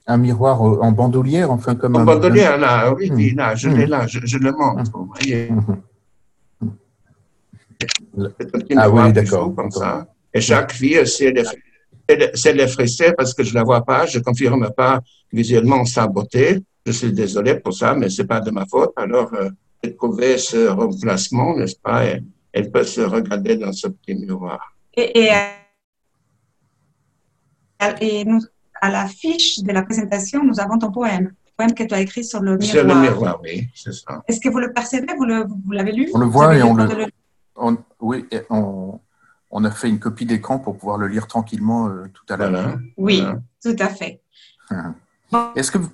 Un 0.06 0.16
miroir 0.16 0.60
en 0.62 0.92
bandoulière, 0.92 1.50
enfin 1.50 1.74
comme 1.76 1.96
en 1.96 2.00
un... 2.00 2.04
bandoulière, 2.04 2.58
là, 2.58 2.92
oui, 2.92 3.10
oui 3.14 3.34
là, 3.34 3.54
je 3.54 3.68
l'ai 3.68 3.86
là, 3.86 4.06
je, 4.06 4.38
le 4.38 4.50
montre, 4.52 4.90
vous 4.92 5.12
voyez. 5.14 5.50
Ah 8.76 8.90
oui, 8.90 9.12
d'accord. 9.12 9.54
Comme 9.54 9.70
ça. 9.70 10.06
Et 10.34 10.40
chaque 10.40 10.72
fille, 10.72 11.06
si 11.06 11.24
elle 11.24 11.44
c'est 12.34 13.14
parce 13.16 13.34
que 13.34 13.44
je 13.44 13.54
la 13.54 13.62
vois 13.62 13.84
pas, 13.84 14.06
je 14.06 14.18
confirme 14.18 14.70
pas 14.76 15.00
visuellement 15.32 15.84
sa 15.84 16.06
beauté. 16.06 16.60
Je 16.84 16.92
suis 16.92 17.12
désolé 17.12 17.54
pour 17.56 17.74
ça, 17.74 17.94
mais 17.94 18.08
c'est 18.08 18.24
pas 18.24 18.40
de 18.40 18.50
ma 18.50 18.66
faute. 18.66 18.92
Alors, 18.96 19.32
euh, 19.34 19.50
trouver 19.88 20.38
ce 20.38 20.68
remplacement, 20.68 21.56
n'est-ce 21.56 21.76
pas? 21.76 22.04
Elle, 22.52 22.70
peut 22.70 22.84
se 22.84 23.00
regarder 23.00 23.56
dans 23.56 23.72
ce 23.72 23.88
petit 23.88 24.14
miroir. 24.14 24.74
Et, 24.94 25.20
et, 25.20 25.30
et 28.00 28.24
nous, 28.24 28.40
à 28.80 28.90
l'affiche 28.90 29.60
de 29.60 29.72
la 29.72 29.82
présentation, 29.82 30.44
nous 30.44 30.60
avons 30.60 30.78
ton 30.78 30.90
poème. 30.90 31.32
Le 31.46 31.52
poème 31.56 31.74
que 31.74 31.84
tu 31.84 31.94
as 31.94 32.00
écrit 32.00 32.24
sur 32.24 32.40
le 32.40 32.56
miroir. 32.56 32.70
Sur 32.70 32.84
le 32.84 32.94
miroir, 32.94 33.40
oui, 33.42 33.68
c'est 33.74 33.92
ça. 33.92 34.22
Est-ce 34.26 34.40
que 34.40 34.48
vous 34.48 34.58
le 34.58 34.72
percevez? 34.72 35.06
Vous 35.16 35.72
l'avez 35.72 35.92
lu? 35.92 36.10
On 36.14 36.18
le 36.18 36.26
voit 36.26 36.56
et 36.56 36.62
on 36.62 36.74
le... 36.74 37.08
oui, 38.00 38.26
on, 38.48 38.98
on 39.50 39.64
a 39.64 39.70
fait 39.70 39.88
une 39.88 39.98
copie 39.98 40.26
d'écran 40.26 40.58
pour 40.58 40.76
pouvoir 40.78 40.96
le 40.98 41.08
lire 41.08 41.26
tranquillement 41.26 41.88
euh, 41.88 42.04
tout 42.12 42.24
à 42.32 42.36
l'heure. 42.36 42.78
Oui, 42.96 43.22
tout 43.62 43.76
à 43.78 43.88
fait. 43.88 44.22
Est-ce 45.56 45.70
que, 45.70 45.78
vous, 45.78 45.90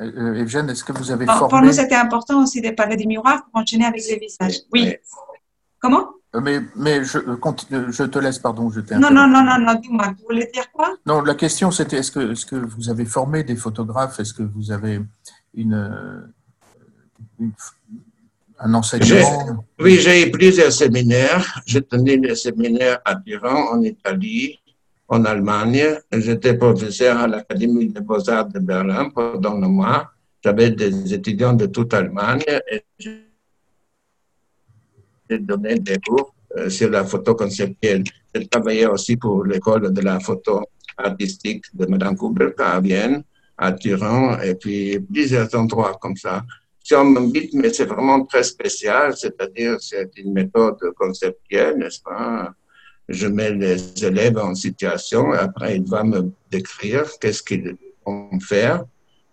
Evgène, 0.00 0.70
est-ce 0.70 0.84
que 0.84 0.92
vous 0.92 1.10
avez 1.10 1.26
formé... 1.26 1.48
Pour 1.48 1.60
nous, 1.62 1.72
c'était 1.72 1.94
important 1.94 2.42
aussi 2.42 2.60
de 2.60 2.70
parler 2.70 2.96
des 2.96 3.06
miroirs 3.06 3.44
pour 3.44 3.60
enchaîner 3.60 3.86
avec 3.86 4.02
les 4.08 4.18
visages. 4.18 4.60
Oui. 4.72 4.96
Comment? 5.78 6.08
Euh, 6.34 6.40
mais, 6.40 6.60
mais 6.76 7.04
je, 7.04 7.18
je 7.18 8.02
te 8.04 8.18
laisse, 8.18 8.38
pardon, 8.38 8.70
je 8.70 8.80
Non, 8.94 9.10
non, 9.10 9.26
non, 9.26 9.42
non, 9.42 9.58
non 9.58 9.74
dis-moi, 9.80 10.14
vous 10.18 10.24
voulez 10.28 10.50
dire 10.52 10.70
quoi? 10.72 10.94
Non, 11.06 11.22
la 11.22 11.34
question 11.34 11.70
c'était 11.70 11.98
est-ce 11.98 12.12
que, 12.12 12.32
est 12.32 12.34
-ce 12.34 12.44
que 12.44 12.56
vous 12.56 12.90
avez 12.90 13.06
formé 13.06 13.44
des 13.44 13.56
photographes? 13.56 14.20
Est-ce 14.20 14.34
que 14.34 14.42
vous 14.42 14.70
avez 14.70 15.00
une, 15.54 15.78
une, 17.40 17.52
un 18.58 18.74
enseignement? 18.74 19.64
Oui, 19.80 19.94
j'ai 20.02 20.16
eu 20.28 20.30
plusieurs 20.30 20.72
séminaires. 20.72 21.44
J'ai 21.64 21.82
tenu 21.82 22.18
des 22.18 22.36
séminaires 22.46 23.00
à 23.04 23.14
Turin, 23.16 23.60
en 23.72 23.80
Italie, 23.82 24.58
en 25.08 25.24
Allemagne. 25.24 25.98
J'étais 26.12 26.54
professeur 26.54 27.18
à 27.18 27.26
l'Académie 27.26 27.88
des 27.88 28.00
beaux-arts 28.00 28.48
de 28.48 28.58
Berlin 28.58 29.10
pendant 29.10 29.58
le 29.58 29.68
mois. 29.68 30.10
J'avais 30.44 30.70
des 30.70 31.12
étudiants 31.12 31.54
de 31.54 31.66
toute 31.66 31.92
Allemagne 31.94 32.44
et 32.70 32.84
j'ai 35.28 35.38
donné 35.38 35.78
des 35.78 35.98
cours 35.98 36.34
euh, 36.56 36.70
sur 36.70 36.90
la 36.90 37.04
photo 37.04 37.34
conceptuelle. 37.34 38.04
J'ai 38.34 38.46
travaillé 38.46 38.86
aussi 38.86 39.16
pour 39.16 39.44
l'école 39.44 39.92
de 39.92 40.00
la 40.00 40.20
photo 40.20 40.62
artistique 40.96 41.64
de 41.74 41.86
Mme 41.86 42.16
Kubelka 42.16 42.66
à 42.70 42.80
Vienne, 42.80 43.24
à 43.56 43.72
Turin, 43.72 44.40
et 44.40 44.54
puis 44.54 44.98
plusieurs 45.00 45.54
endroits 45.54 45.98
comme 46.00 46.16
ça 46.16 46.44
mais 47.54 47.72
c'est 47.72 47.84
vraiment 47.84 48.24
très 48.24 48.42
spécial, 48.42 49.16
c'est-à-dire 49.16 49.76
c'est 49.80 50.10
une 50.16 50.32
méthode 50.32 50.78
conceptuelle, 50.96 51.78
n'est-ce 51.78 52.00
pas? 52.00 52.54
Je 53.08 53.26
mets 53.26 53.52
les 53.52 54.04
élèves 54.04 54.38
en 54.38 54.54
situation, 54.54 55.32
après 55.32 55.76
ils 55.76 55.84
doivent 55.84 56.06
me 56.06 56.30
décrire 56.50 57.06
qu'est-ce 57.18 57.42
qu'ils 57.42 57.76
vont 58.04 58.38
faire. 58.40 58.84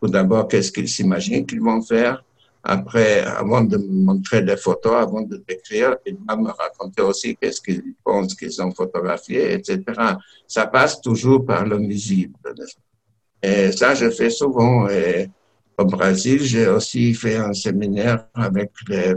Tout 0.02 0.10
d'abord, 0.10 0.48
qu'est-ce 0.48 0.72
qu'ils 0.72 0.90
s'imaginent 0.90 1.46
qu'ils 1.46 1.62
vont 1.62 1.82
faire. 1.82 2.24
Après, 2.68 3.22
avant 3.22 3.64
de 3.64 3.78
montrer 3.78 4.42
des 4.42 4.58
photos, 4.58 4.96
avant 4.96 5.22
de 5.22 5.38
décrire, 5.48 5.98
ils 6.04 6.18
doivent 6.18 6.40
me 6.40 6.50
raconter 6.50 7.04
aussi 7.04 7.36
qu'est-ce 7.36 7.62
qu'ils 7.62 7.94
pensent 8.04 8.34
qu'ils 8.34 8.60
ont 8.60 8.72
photographié, 8.72 9.54
etc. 9.54 9.84
Ça 10.48 10.66
passe 10.66 11.00
toujours 11.00 11.46
par 11.46 11.64
le 11.64 11.78
visible. 11.78 12.34
Et 13.44 13.72
ça, 13.72 13.94
je 13.94 14.10
fais 14.10 14.32
souvent. 14.32 14.90
Et 14.90 15.30
au 15.78 15.86
Brésil, 15.86 16.42
j'ai 16.42 16.68
aussi 16.68 17.14
fait 17.14 17.36
un 17.36 17.54
séminaire 17.54 18.28
avec 18.34 18.72
les, 18.88 19.14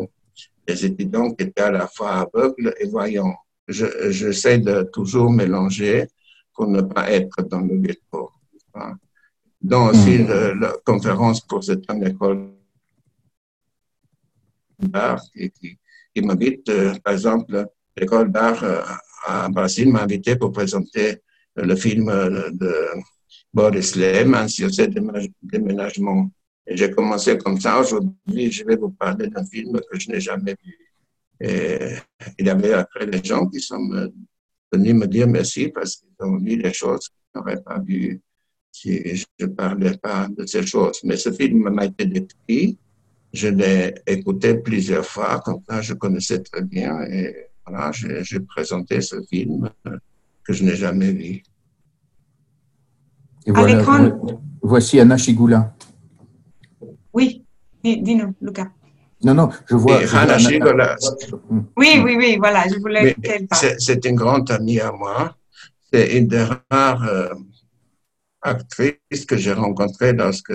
étudiants 0.84 1.30
qui 1.30 1.44
étaient 1.44 1.62
à 1.62 1.70
la 1.70 1.86
fois 1.86 2.28
aveugles 2.28 2.74
et 2.78 2.86
voyants. 2.86 3.34
J'essaie 3.68 4.58
de 4.58 4.82
toujours 4.92 5.30
mélanger 5.30 6.06
pour 6.54 6.66
ne 6.68 6.80
pas 6.80 7.10
être 7.10 7.42
dans 7.42 7.60
le 7.60 7.76
ghetto. 7.78 8.30
Donc 9.60 9.90
aussi 9.92 10.18
hmm. 10.18 10.60
la 10.60 10.72
conférence 10.84 11.40
pour 11.40 11.62
cette 11.62 11.84
école 12.04 12.52
d'art 14.78 15.22
qui, 15.34 15.50
qui, 16.14 16.22
m'invite, 16.22 16.68
euh, 16.68 16.94
par 17.02 17.12
exemple, 17.14 17.66
l'école 17.96 18.30
d'art 18.30 18.62
euh, 18.62 18.80
à 19.26 19.48
Brésil 19.48 19.90
m'a 19.90 20.02
invité 20.02 20.36
pour 20.36 20.52
présenter 20.52 21.16
le 21.56 21.74
film 21.74 22.06
de 22.06 22.72
Boris 23.52 23.96
Lehman 23.96 24.48
sur 24.48 24.72
ce 24.72 24.82
déménagement. 25.42 26.30
Et 26.66 26.76
j'ai 26.76 26.90
commencé 26.90 27.36
comme 27.38 27.60
ça. 27.60 27.80
Aujourd'hui, 27.80 28.52
je 28.52 28.64
vais 28.64 28.76
vous 28.76 28.90
parler 28.90 29.28
d'un 29.28 29.44
film 29.44 29.80
que 29.90 29.98
je 29.98 30.10
n'ai 30.10 30.20
jamais 30.20 30.54
vu. 30.64 30.87
Et 31.40 31.94
il 32.38 32.46
y 32.46 32.50
avait 32.50 32.72
après 32.72 33.06
des 33.06 33.22
gens 33.22 33.46
qui 33.46 33.60
sont 33.60 34.10
venus 34.72 34.94
me 34.94 35.06
dire 35.06 35.28
merci 35.28 35.68
parce 35.68 35.96
qu'ils 35.96 36.14
ont 36.20 36.38
vu 36.38 36.56
des 36.56 36.72
choses 36.72 37.08
qu'ils 37.08 37.40
n'auraient 37.40 37.62
pas 37.62 37.78
vues 37.78 38.20
si 38.72 39.16
je 39.16 39.24
ne 39.40 39.46
parlais 39.46 39.96
pas 39.96 40.28
de 40.28 40.44
ces 40.46 40.66
choses. 40.66 41.00
Mais 41.04 41.16
ce 41.16 41.32
film 41.32 41.70
m'a 41.70 41.86
été 41.86 42.06
décrit. 42.06 42.78
Je 43.32 43.48
l'ai 43.48 43.94
écouté 44.06 44.54
plusieurs 44.54 45.04
fois, 45.04 45.40
comme 45.44 45.60
ça 45.68 45.80
je 45.80 45.94
connaissais 45.94 46.40
très 46.42 46.62
bien. 46.62 47.02
Et 47.02 47.50
voilà, 47.66 47.92
j'ai 47.92 48.40
présenté 48.40 49.00
ce 49.00 49.22
film 49.22 49.70
que 50.42 50.52
je 50.52 50.64
n'ai 50.64 50.76
jamais 50.76 51.12
vu. 51.12 51.42
Et 53.46 53.50
voilà, 53.50 54.18
voici 54.62 54.98
Anna 54.98 55.16
Chigula. 55.16 55.74
Oui, 57.12 57.44
dis-nous, 57.82 58.34
Lucas. 58.40 58.70
Non, 59.24 59.34
non, 59.34 59.48
je 59.68 59.74
vois. 59.74 60.00
Anna 60.14 60.38
Chigula. 60.38 60.96
Oui, 61.76 62.00
oui, 62.04 62.14
oui, 62.16 62.36
voilà, 62.38 62.64
je 62.68 62.78
voulais 62.78 63.14
qu'elle 63.14 63.46
parle. 63.46 63.74
C'est 63.78 64.04
une 64.04 64.14
grande 64.14 64.50
amie 64.50 64.80
à 64.80 64.92
moi. 64.92 65.36
C'est 65.92 66.16
une 66.16 66.28
des 66.28 66.44
rares 66.70 67.04
euh, 67.08 67.34
actrices 68.42 69.24
que 69.26 69.36
j'ai 69.36 69.52
rencontrées 69.52 70.12
lorsque 70.12 70.52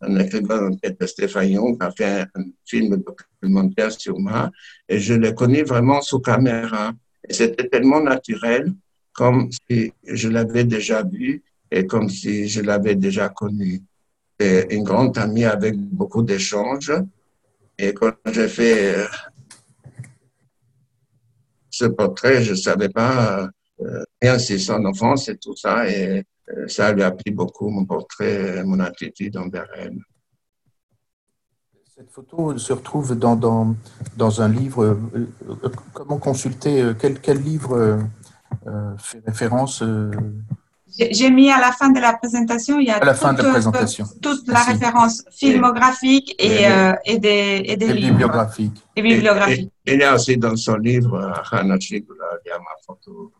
un 0.00 0.16
écrivain, 0.18 0.70
Stéphane 1.06 1.50
Young, 1.50 1.76
a 1.80 1.90
fait 1.90 2.26
un, 2.34 2.44
film 2.64 2.96
documentaire 2.96 3.92
sur 3.92 4.18
moi 4.18 4.50
et 4.88 4.98
je 4.98 5.14
l'ai 5.14 5.34
connu 5.34 5.62
vraiment 5.62 6.00
sous 6.02 6.20
caméra. 6.20 6.92
Et 7.28 7.32
c'était 7.32 7.68
tellement 7.68 8.00
naturel, 8.00 8.72
comme 9.12 9.48
si 9.50 9.92
je 10.04 10.28
l'avais 10.28 10.64
déjà 10.64 11.02
vu 11.02 11.42
et 11.70 11.86
comme 11.86 12.08
si 12.08 12.48
je 12.48 12.60
l'avais 12.60 12.94
déjà 12.94 13.28
connu. 13.28 13.82
C'est 14.38 14.66
une 14.70 14.84
grande 14.84 15.16
amie 15.18 15.44
avec 15.44 15.76
beaucoup 15.76 16.22
d'échanges. 16.22 16.92
Et 17.78 17.92
quand 17.92 18.12
j'ai 18.26 18.48
fait 18.48 18.96
euh, 18.96 19.06
ce 21.70 21.84
portrait, 21.84 22.42
je 22.42 22.52
ne 22.52 22.56
savais 22.56 22.88
pas 22.88 23.48
euh, 23.80 24.04
rien 24.22 24.38
sur 24.38 24.58
son 24.58 24.84
enfance 24.86 25.28
et 25.28 25.36
tout 25.36 25.54
ça. 25.54 25.88
Et 25.88 26.24
euh, 26.48 26.68
ça 26.68 26.92
lui 26.92 27.02
a 27.02 27.10
pris 27.10 27.30
beaucoup, 27.30 27.68
mon 27.68 27.84
portrait, 27.84 28.64
mon 28.64 28.80
attitude 28.80 29.36
envers 29.36 29.68
elle. 29.76 29.98
Cette 31.94 32.10
photo 32.10 32.56
se 32.58 32.72
retrouve 32.72 33.18
dans, 33.18 33.36
dans, 33.36 33.74
dans 34.16 34.42
un 34.42 34.48
livre. 34.48 34.98
Comment 35.94 36.18
consulter 36.18 36.92
Quel, 36.98 37.20
quel 37.20 37.38
livre 37.38 38.00
fait 38.98 39.22
référence 39.26 39.82
J'ai 40.98 41.30
mis 41.30 41.50
à 41.50 41.60
la 41.60 41.72
fin 41.72 41.90
de 41.90 42.00
la 42.00 42.14
présentation, 42.14 42.78
il 42.78 42.86
y 42.86 42.90
a 42.90 42.96
à 42.96 43.04
la 43.04 43.12
toute, 43.12 43.22
fin 43.22 43.32
de 43.34 43.42
la, 43.42 43.50
présentation. 43.50 44.06
toute 44.22 44.48
la 44.48 44.62
référence 44.62 45.24
filmographique 45.30 46.34
et, 46.38 46.62
et, 46.62 46.92
et 47.04 47.18
des, 47.18 47.62
et 47.66 47.76
des 47.76 47.86
et 47.86 47.92
livres. 47.92 48.10
bibliographique. 48.12 48.86
Et 48.96 49.02
bibliographique. 49.02 49.70
il 49.86 49.98
y 50.00 50.02
a 50.02 50.14
aussi 50.14 50.36
dans 50.38 50.56
son 50.56 50.76
livre, 50.76 51.32
il 51.52 51.68
y 51.68 52.50
a 52.50 52.58
ma 52.58 52.64
photo. 52.86 53.32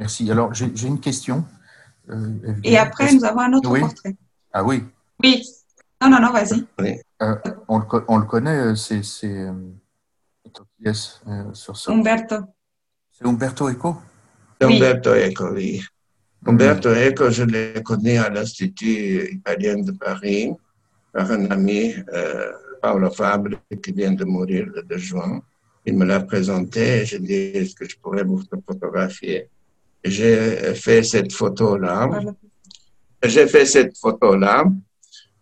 Merci. 0.00 0.30
Alors, 0.30 0.54
j'ai 0.54 0.86
une 0.86 0.98
question. 0.98 1.44
Euh, 2.08 2.54
Et 2.64 2.78
après, 2.78 3.12
nous 3.12 3.24
avons 3.24 3.40
un 3.40 3.52
autre 3.52 3.70
oui. 3.70 3.80
portrait. 3.80 4.16
Ah 4.52 4.64
oui. 4.64 4.84
Oui. 5.22 5.44
Non, 6.02 6.08
non, 6.08 6.20
non, 6.20 6.32
vas-y. 6.32 6.64
Euh, 7.22 7.36
on, 7.68 7.78
le, 7.78 7.84
on, 8.08 8.16
le, 8.16 8.24
connaît, 8.24 8.74
c'est 8.76 9.02
euh, 9.24 9.52
yes, 10.80 11.20
sur 11.52 11.76
ce... 11.76 11.90
Umberto. 11.90 12.36
C'est 13.10 13.26
Umberto 13.26 13.68
Eco? 13.68 13.96
Umberto 14.60 15.14
Eco, 15.14 15.52
oui. 15.52 15.82
Umberto 16.46 16.90
Eco, 16.90 17.30
je 17.30 17.44
l'ai 17.44 17.82
connu 17.82 18.16
à 18.18 18.28
l'Institut 18.28 19.30
italien 19.32 19.78
de 19.82 19.92
Paris 19.92 20.52
par 21.12 21.30
un 21.30 21.46
ami, 21.50 21.94
euh, 22.12 22.52
Paolo 22.80 23.10
Fabre, 23.10 23.56
qui 23.82 23.92
vient 23.92 24.12
de 24.12 24.24
mourir 24.24 24.66
le 24.74 24.82
2 24.82 24.98
juin. 24.98 25.42
Il 25.86 25.96
me 25.96 26.04
l'a 26.04 26.20
présenté 26.20 27.00
et 27.00 27.04
j'ai 27.06 27.18
dit, 27.18 27.32
est-ce 27.32 27.74
que 27.74 27.88
je 27.88 27.96
pourrais 27.96 28.24
vous 28.24 28.42
photographier? 28.66 29.48
J'ai 30.04 30.74
fait 30.74 31.02
cette 31.02 31.32
photo-là. 31.32 32.08
J'ai 33.22 33.46
fait 33.46 33.66
cette 33.66 33.96
photo-là, 33.98 34.64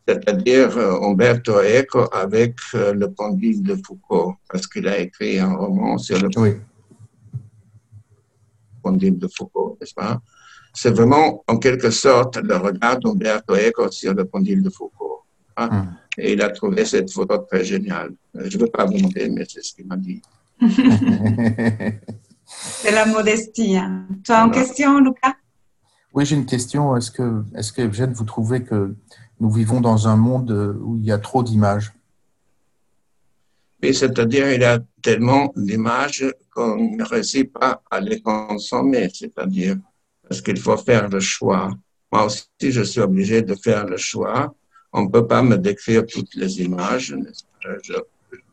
c'est-à-dire 0.07 0.77
Umberto 0.79 1.61
Eco 1.61 2.09
avec 2.13 2.55
le 2.73 3.07
pendule 3.07 3.63
de 3.63 3.77
Foucault, 3.85 4.35
parce 4.49 4.67
qu'il 4.67 4.89
a 4.89 4.99
écrit 4.99 5.39
un 5.39 5.55
roman 5.55 5.99
sur 5.99 6.19
le 6.21 6.29
oui. 6.37 6.55
De 8.93 9.29
Foucault, 9.29 9.77
n'est-ce 9.81 9.95
pas? 9.95 10.21
C'est 10.75 10.91
vraiment, 10.91 11.43
en 11.49 11.59
quelque 11.59 11.91
sorte, 11.91 12.37
le 12.37 12.57
regard 12.57 12.99
d'Umberto 12.99 13.55
Eco 13.55 13.91
sur 13.91 14.15
le 14.15 14.25
pendule 14.25 14.63
de 14.63 14.71
Foucault. 14.71 15.23
Hein? 15.57 15.69
Mm. 15.69 15.97
Et 16.19 16.33
il 16.35 16.43
a 16.43 16.51
trouvé 16.51 16.85
cette 16.85 17.11
photo 17.11 17.39
très 17.39 17.65
géniale. 17.65 18.13
Je 18.35 18.57
ne 18.57 18.63
veux 18.63 18.71
pas 18.71 18.85
vous 18.85 18.99
montrer, 18.99 19.29
mais 19.29 19.45
c'est 19.49 19.63
ce 19.63 19.75
qu'il 19.75 19.87
m'a 19.87 19.97
dit. 19.97 20.23
C'est 22.51 22.93
la 22.93 23.05
modestie. 23.05 23.77
Hein. 23.77 24.07
Tu 24.25 24.33
as 24.33 24.41
une 24.41 24.51
question, 24.51 24.99
Lucas? 25.01 25.35
Oui, 26.15 26.25
j'ai 26.25 26.35
une 26.35 26.47
question. 26.47 26.97
Est-ce 26.97 27.11
que, 27.11 27.45
est-ce 27.55 27.73
que, 27.73 27.83
Eugène, 27.83 28.13
vous 28.13 28.25
trouvez 28.25 28.65
que 28.65 28.97
nous 29.39 29.51
vivons 29.51 29.81
dans 29.81 30.09
un 30.09 30.17
monde 30.17 30.51
où 30.83 30.97
il 30.97 31.05
y 31.05 31.13
a 31.13 31.19
trop 31.19 31.43
d'images? 31.43 31.93
Oui, 33.83 33.95
c'est-à-dire 33.95 34.53
il 34.53 34.61
y 34.61 34.65
a 34.65 34.81
tellement 35.03 35.53
d'images 35.57 36.27
qu'on 36.51 36.97
ne 36.97 37.05
réussit 37.05 37.53
pas 37.53 37.81
à 37.91 38.01
les 38.01 38.21
consommer, 38.21 39.09
c'est-à-dire 39.13 39.77
parce 40.23 40.41
qu'il 40.43 40.59
faut 40.59 40.77
faire 40.77 41.09
le 41.09 41.21
choix. 41.21 41.71
Moi 42.11 42.25
aussi, 42.25 42.45
je 42.61 42.83
suis 42.83 43.01
obligé 43.01 43.43
de 43.43 43.55
faire 43.55 43.87
le 43.87 43.97
choix. 43.97 44.53
On 44.93 45.03
ne 45.05 45.09
peut 45.09 45.27
pas 45.27 45.43
me 45.43 45.57
décrire 45.57 46.05
toutes 46.07 46.35
les 46.35 46.61
images. 46.61 47.15
Je, 47.61 47.95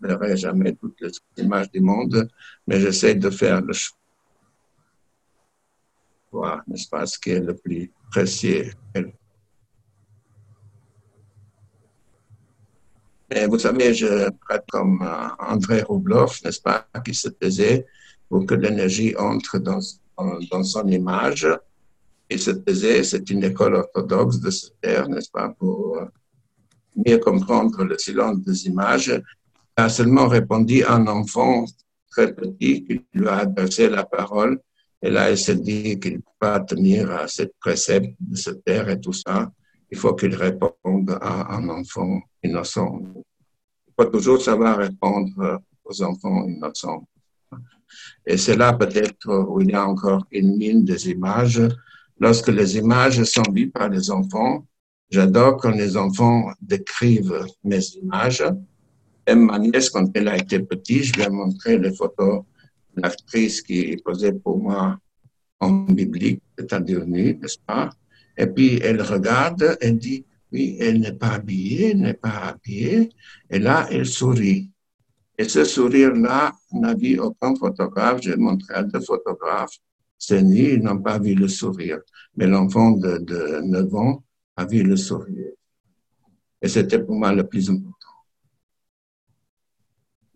ne 0.01 0.07
verrai 0.07 0.37
jamais 0.37 0.73
toutes 0.73 1.01
les 1.01 1.11
images 1.43 1.71
du 1.71 1.81
monde, 1.81 2.29
mais 2.67 2.79
j'essaie 2.79 3.15
de 3.15 3.29
faire 3.29 3.61
le 3.61 3.73
choix, 6.31 6.63
n'est-ce 6.67 6.87
pas, 6.87 7.05
ce 7.05 7.17
qui 7.17 7.31
est 7.31 7.39
le 7.39 7.55
plus 7.55 7.91
précieux. 8.11 8.71
Et 8.93 9.05
vous 13.49 13.59
savez, 13.59 13.93
je 13.93 14.29
prête 14.47 14.63
comme 14.71 15.01
euh, 15.01 15.27
André 15.39 15.81
Roubloff, 15.81 16.43
n'est-ce 16.43 16.61
pas, 16.61 16.87
qui 17.03 17.13
se 17.13 17.29
taisait 17.29 17.85
pour 18.29 18.45
que 18.45 18.55
l'énergie 18.55 19.15
entre 19.17 19.59
dans, 19.59 19.79
dans 20.51 20.63
son 20.63 20.87
image. 20.87 21.47
Il 22.29 22.39
se 22.39 22.51
taisait, 22.51 23.03
c'est 23.03 23.29
une 23.29 23.43
école 23.43 23.75
orthodoxe 23.75 24.39
de 24.39 24.49
ce 24.49 24.67
terre, 24.81 25.07
n'est-ce 25.09 25.29
pas, 25.29 25.49
pour 25.49 25.97
euh, 25.97 26.05
mieux 27.05 27.17
comprendre 27.17 27.83
le 27.83 27.97
silence 27.97 28.39
des 28.39 28.67
images 28.67 29.21
a 29.77 29.89
seulement 29.89 30.27
répondu 30.27 30.83
à 30.83 30.93
un 30.93 31.07
enfant 31.07 31.65
très 32.09 32.33
petit 32.33 32.85
qui 32.85 33.01
lui 33.13 33.27
a 33.27 33.39
adressé 33.39 33.89
la 33.89 34.05
parole. 34.05 34.59
Et 35.01 35.09
là, 35.09 35.29
il 35.29 35.37
s'est 35.37 35.57
dit 35.57 35.99
qu'il 35.99 36.13
ne 36.13 36.17
peut 36.17 36.39
pas 36.39 36.59
tenir 36.61 37.11
à 37.11 37.27
cette 37.27 37.53
précepte 37.59 38.15
de 38.19 38.37
se 38.37 38.51
taire 38.51 38.89
et 38.89 38.99
tout 38.99 39.13
ça. 39.13 39.51
Il 39.95 39.99
faut 40.01 40.13
qu'il 40.13 40.35
réponde 40.35 41.17
à 41.21 41.55
un 41.55 41.69
enfant 41.69 42.19
innocent. 42.43 43.01
Il 43.87 43.93
faut 43.97 44.09
toujours 44.09 44.41
savoir 44.41 44.77
répondre 44.77 45.61
aux 45.85 46.01
enfants 46.03 46.45
innocents. 46.45 47.07
Et 48.25 48.35
c'est 48.35 48.57
là 48.57 48.73
peut-être 48.73 49.25
où 49.47 49.61
il 49.61 49.71
y 49.71 49.73
a 49.73 49.87
encore 49.87 50.25
une 50.31 50.57
mine 50.57 50.83
des 50.83 51.09
images. 51.09 51.61
Lorsque 52.19 52.49
les 52.49 52.75
images 52.75 53.23
sont 53.23 53.49
vues 53.53 53.69
par 53.69 53.87
les 53.87 54.11
enfants, 54.11 54.65
j'adore 55.09 55.55
quand 55.55 55.71
les 55.71 55.95
enfants 55.95 56.51
décrivent 56.61 57.45
mes 57.63 57.85
images 58.03 58.43
même 59.27 59.45
ma 59.45 59.57
nièce, 59.57 59.89
quand 59.89 60.05
elle 60.13 60.27
a 60.27 60.37
été 60.37 60.59
petite, 60.59 61.03
je 61.05 61.13
lui 61.13 61.23
ai 61.23 61.29
montré 61.29 61.77
les 61.79 61.93
photos 61.93 62.43
de 62.95 63.01
l'actrice 63.01 63.61
qui 63.61 63.97
posait 64.03 64.33
pour 64.33 64.59
moi 64.59 64.99
en 65.59 65.71
biblique, 65.71 66.43
c'est-à-dire 66.57 67.05
nue, 67.07 67.37
n'est-ce 67.41 67.57
pas? 67.65 67.89
Et 68.37 68.47
puis 68.47 68.79
elle 68.81 69.01
regarde, 69.01 69.77
elle 69.81 69.97
dit, 69.97 70.25
oui, 70.51 70.77
elle 70.79 70.99
n'est 70.99 71.13
pas 71.13 71.33
habillée, 71.33 71.91
elle 71.91 72.01
n'est 72.01 72.13
pas 72.13 72.37
habillée. 72.49 73.09
Et 73.49 73.59
là, 73.59 73.87
elle 73.91 74.05
sourit. 74.05 74.71
Et 75.37 75.49
ce 75.49 75.65
sourire-là 75.65 76.53
n'a 76.71 76.93
vu 76.93 77.19
aucun 77.19 77.55
photographe. 77.55 78.21
J'ai 78.21 78.37
montré 78.37 78.73
à 78.73 78.83
deux 78.83 79.01
photographes. 79.01 79.77
C'est 80.17 80.41
nu, 80.41 80.73
ils 80.75 80.81
n'ont 80.81 81.01
pas 81.01 81.19
vu 81.19 81.35
le 81.35 81.47
sourire. 81.47 81.99
Mais 82.37 82.47
l'enfant 82.47 82.91
de, 82.91 83.17
de 83.17 83.61
9 83.63 83.95
ans 83.95 84.23
a 84.55 84.65
vu 84.65 84.81
le 84.83 84.95
sourire. 84.95 85.51
Et 86.61 86.69
c'était 86.69 86.99
pour 86.99 87.15
moi 87.15 87.33
le 87.33 87.45
plus 87.45 87.69
important. 87.69 87.91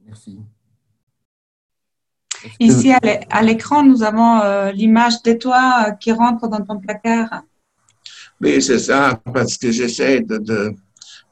Merci. 0.06 0.40
Ici, 2.60 2.92
à 2.92 3.42
l'écran, 3.42 3.84
nous 3.84 4.04
avons 4.04 4.40
euh, 4.40 4.72
l'image 4.72 5.22
de 5.24 5.34
toi 5.34 5.88
euh, 5.88 5.92
qui 5.92 6.12
rentre 6.12 6.48
dans 6.48 6.64
ton 6.64 6.80
placard. 6.80 7.44
Oui, 8.42 8.62
c'est 8.62 8.80
ça, 8.80 9.22
parce 9.34 9.58
que 9.58 9.72
j'essaie 9.72 10.22
de, 10.22 10.38
de, 10.38 10.74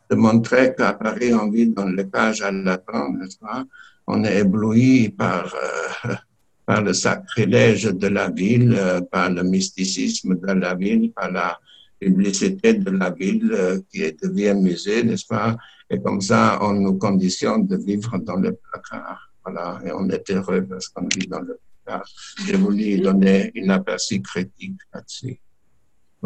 de, 0.10 0.16
montrer 0.16 0.76
qu'à 0.76 0.94
Paris, 0.94 1.34
on 1.34 1.50
vit 1.50 1.68
dans 1.70 1.88
les 1.88 2.10
cages 2.10 2.42
à 2.42 2.52
lapin, 2.52 3.14
n'est-ce 3.18 3.38
pas? 3.38 3.64
On 4.08 4.24
est 4.24 4.40
ébloui 4.40 5.10
par 5.10 5.54
euh, 5.56 6.14
par 6.68 6.82
le 6.82 6.94
sacrilège 6.94 7.86
de 7.86 8.08
la 8.08 8.30
ville, 8.30 8.76
euh, 8.78 9.00
par 9.00 9.30
le 9.30 9.42
mysticisme 9.44 10.36
de 10.36 10.52
la 10.52 10.76
ville, 10.76 11.14
par 11.14 11.32
la 11.32 11.58
publicité 11.98 12.74
de 12.74 12.92
la 12.92 13.10
ville 13.10 13.50
euh, 13.54 13.80
qui 13.90 14.02
devient 14.22 14.54
musée, 14.54 15.02
n'est-ce 15.04 15.26
pas? 15.26 15.56
Et 15.90 16.02
comme 16.02 16.20
ça, 16.20 16.60
on 16.62 16.74
nous 16.74 16.98
conditionne 16.98 17.66
de 17.66 17.78
vivre 17.78 18.18
dans 18.18 18.36
le 18.36 18.52
placard. 18.54 19.32
Voilà, 19.46 19.80
et 19.86 19.92
on 19.94 20.10
est 20.10 20.30
heureux 20.30 20.66
parce 20.70 20.90
qu'on 20.90 21.08
vit 21.08 21.28
dans 21.28 21.40
le 21.40 21.58
placard. 21.86 22.06
J'ai 22.46 22.58
voulu 22.58 23.00
donner 23.00 23.50
une 23.56 23.72
aperçu 23.72 24.22
critique 24.22 24.82
là-dessus. 24.94 25.40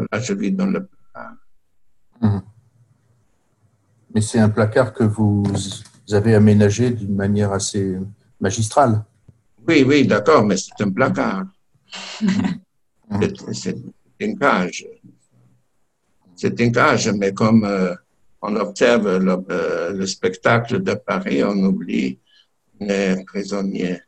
Voilà, 0.10 0.24
je 0.24 0.34
vis 0.34 0.52
dans 0.52 0.66
le 0.66 0.86
placard. 0.86 1.34
Mhm. 2.22 2.42
Mais 4.14 4.22
c'est 4.22 4.40
un 4.40 4.50
placard 4.50 4.94
que 4.94 5.04
vous 5.04 5.44
avez 6.12 6.36
aménagé 6.36 6.92
d'une 6.92 7.16
manière 7.16 7.54
assez 7.54 7.98
magistrale. 8.40 9.04
Oui, 9.68 9.84
oui, 9.88 10.06
d'accord, 10.06 10.44
mais 10.44 10.58
c'est 10.58 10.82
un 10.82 10.92
placard. 10.92 11.46
c'est 13.54 13.78
une 14.20 14.38
cage. 14.38 14.86
C'est 16.36 16.60
une 16.60 16.72
cage, 16.72 17.10
mais 17.10 17.34
comme 17.34 17.64
euh, 17.64 17.94
on 18.42 18.56
observe 18.56 19.18
le, 19.18 19.46
euh, 19.52 19.94
le, 19.94 20.08
spectacle 20.08 20.82
de 20.82 20.94
Paris, 20.96 21.44
on 21.44 21.58
oublie 21.64 22.20
les 22.80 23.24
prisonniers. 23.26 24.02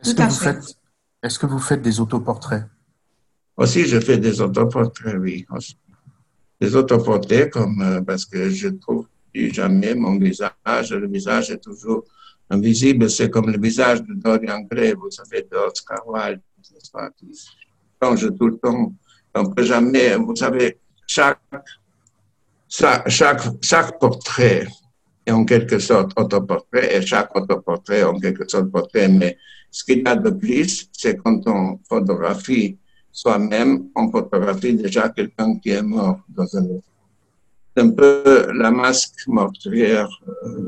Est-ce 0.00 0.14
que, 0.14 0.22
vous 0.22 0.30
faites, 0.30 0.78
est 1.22 1.38
que 1.38 1.46
vous 1.46 1.58
faites 1.58 1.82
des 1.82 1.98
autoportraits? 1.98 2.64
Aussi, 3.56 3.86
je 3.86 3.98
fais 4.00 4.18
des 4.18 4.40
autoportraits, 4.40 5.16
oui. 5.18 5.46
Des 6.60 6.76
autoportraits, 6.76 7.50
comme, 7.50 7.80
euh, 7.80 8.00
parce 8.02 8.26
que 8.26 8.50
je 8.50 8.68
trouve 8.68 9.06
plus 9.32 9.52
jamais 9.52 9.94
mon 9.94 10.18
visage. 10.18 10.90
Le 10.90 11.08
visage 11.08 11.50
est 11.50 11.62
toujours 11.62 12.04
invisible. 12.50 13.08
C'est 13.08 13.30
comme 13.30 13.50
le 13.50 13.58
visage 13.58 14.02
de 14.02 14.14
Dorian 14.14 14.60
Gray, 14.70 14.92
vous 14.94 15.10
savez, 15.10 15.46
d'Oscar 15.50 16.06
Wilde. 16.06 16.40
Qui 17.18 17.32
change 18.02 18.36
tout 18.36 18.48
le 18.48 18.58
temps. 18.58 18.92
On 19.34 19.42
ne 19.42 19.54
peut 19.54 19.64
jamais, 19.64 20.16
vous 20.16 20.34
savez, 20.34 20.78
chaque, 21.06 21.40
chaque, 22.68 23.08
chaque 23.62 23.98
portrait 23.98 24.66
est 25.24 25.30
en 25.30 25.44
quelque 25.44 25.78
sorte 25.78 26.12
autoportrait 26.16 26.96
et 26.96 27.02
chaque 27.06 27.34
autoportrait 27.36 27.98
est 27.98 28.04
en 28.04 28.18
quelque 28.18 28.48
sorte 28.48 28.70
portrait. 28.70 29.08
Mais 29.08 29.36
ce 29.70 29.84
qu'il 29.84 30.02
y 30.02 30.06
a 30.06 30.16
de 30.16 30.30
plus, 30.30 30.88
c'est 30.92 31.16
quand 31.16 31.46
on 31.46 31.78
photographie 31.88 32.78
soi-même, 33.16 33.88
on 33.94 34.10
photographie 34.10 34.74
déjà 34.74 35.08
quelqu'un 35.08 35.58
qui 35.58 35.70
est 35.70 35.82
mort 35.82 36.20
dans 36.28 36.54
un 36.58 36.66
c'est 37.74 37.82
un 37.82 37.90
peu 37.90 38.52
la 38.52 38.70
masque 38.70 39.26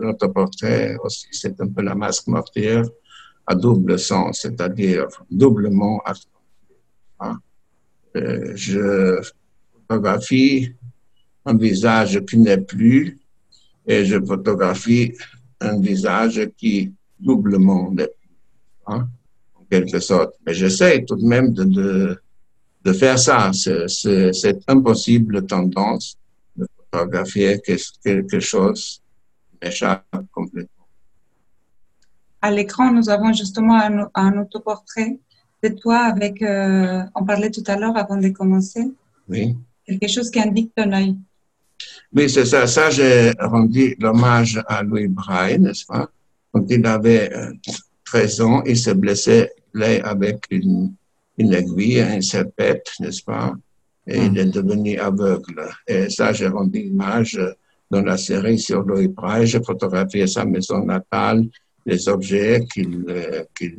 l'autoportrait 0.01 0.93
euh, 0.93 1.05
aussi, 1.05 1.27
c'est 1.33 1.59
un 1.61 1.69
peu 1.69 1.83
la 1.83 1.95
masque 1.95 2.27
mortière 2.27 2.85
à 3.47 3.55
double 3.55 3.99
sens, 3.99 4.41
c'est-à-dire 4.43 5.07
doublement 5.31 6.03
hein? 7.21 7.39
euh, 8.17 8.53
Je 8.55 9.21
photographie 9.73 10.75
un 11.47 11.57
visage 11.57 12.21
qui 12.27 12.39
n'est 12.39 12.65
plus 12.75 13.19
et 13.87 14.05
je 14.05 14.23
photographie 14.23 15.15
un 15.61 15.81
visage 15.81 16.51
qui 16.59 16.93
doublement 17.19 17.91
n'est 17.91 18.13
plus, 18.19 18.37
hein, 18.87 19.09
en 19.55 19.65
quelque 19.71 20.01
sorte. 20.01 20.35
Mais 20.47 20.53
j'essaie 20.53 21.05
tout 21.07 21.17
de 21.17 21.25
même 21.25 21.53
de, 21.55 21.65
de, 21.65 22.21
de 22.85 22.93
faire 22.93 23.19
ça. 23.19 23.51
C'est 23.53 24.33
cette 24.33 24.63
impossible 24.69 25.47
tendance 25.47 26.17
photographier 26.91 27.61
quelque 27.61 28.41
chose 28.41 29.03
m'échappe 29.63 30.05
complètement. 30.33 30.87
À 32.41 32.51
l'écran, 32.51 32.93
nous 32.93 33.09
avons 33.09 33.33
justement 33.33 33.81
un, 33.81 34.09
un 34.15 34.41
autoportrait 34.41 35.19
de 35.63 35.69
toi 35.71 35.99
avec, 35.99 36.41
euh, 36.43 37.03
on 37.15 37.25
parlait 37.25 37.51
tout 37.51 37.65
à 37.67 37.77
l'heure 37.77 37.97
avant 37.97 38.17
de 38.17 38.29
commencer. 38.29 38.93
Oui. 39.29 39.57
Quelque 39.85 40.09
chose 40.09 40.31
qui 40.31 40.41
indique 40.41 40.73
ton 40.75 40.93
œil. 40.93 41.17
Oui, 42.13 42.31
c'est 42.31 42.45
ça. 42.45 42.67
Ça, 42.67 42.91
j'ai 42.91 43.33
rendu 43.41 43.97
l'hommage 43.99 44.63
à 44.69 44.83
Louis 44.83 45.09
Braille, 45.09 45.59
n'est-ce 45.59 45.85
pas? 45.85 46.09
Quand 46.53 46.65
il 46.71 46.87
avait 46.87 47.31
13 48.05 48.41
euh, 48.41 48.45
ans, 48.45 48.63
il 48.65 48.77
se 48.77 48.91
blessait 48.91 49.53
l'œil 49.73 50.01
avec 50.01 50.45
une, 50.51 50.95
une 51.39 51.55
aiguille, 51.55 52.01
un 52.01 52.21
serpette, 52.21 52.91
n'est-ce 53.01 53.23
pas? 53.23 53.55
et 54.09 54.25
il 54.25 54.39
est 54.39 54.47
devenu 54.47 54.99
aveugle. 54.99 55.69
Et 55.87 56.09
ça, 56.09 56.33
j'ai 56.33 56.49
rendu 56.49 56.79
image 56.79 57.39
dans 57.91 58.01
la 58.01 58.17
série 58.17 58.59
sur 58.59 58.81
Louis 58.81 59.09
Braille. 59.09 59.47
J'ai 59.47 59.63
photographié 59.63 60.27
sa 60.27 60.45
maison 60.47 60.83
natale, 60.85 61.47
les 61.85 62.09
objets 62.09 62.65
qu'il 62.73 63.05
qu 63.55 63.77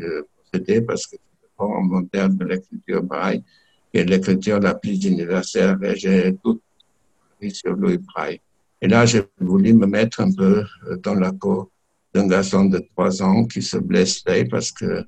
possédait 0.52 0.82
parce 0.82 1.08
que 1.08 1.18
c'est 1.18 1.66
le 1.66 1.88
moderne 1.88 2.38
de 2.38 2.46
l'écriture 2.46 3.04
Braille, 3.04 3.44
qui 3.92 4.00
est 4.00 4.06
l'écriture 4.06 4.60
la 4.60 4.76
plus 4.76 5.04
universelle. 5.04 5.78
Et 5.84 5.96
j'ai 5.96 6.36
tout 6.44 6.62
sur 7.52 7.74
Louis 7.74 7.98
Braille. 7.98 8.40
Et 8.82 8.88
là, 8.88 9.06
j'ai 9.06 9.24
voulu 9.40 9.74
me 9.74 9.88
mettre 9.88 10.22
un 10.22 10.32
peu 10.32 10.64
dans 11.04 11.16
la 11.16 11.34
peau 11.34 11.72
d'un 12.14 12.28
garçon 12.28 12.66
de 12.66 12.80
trois 12.92 13.22
ans 13.24 13.46
qui 13.46 13.62
se 13.62 13.78
blesse 13.78 14.24
parce 14.50 14.72
que 14.72 15.04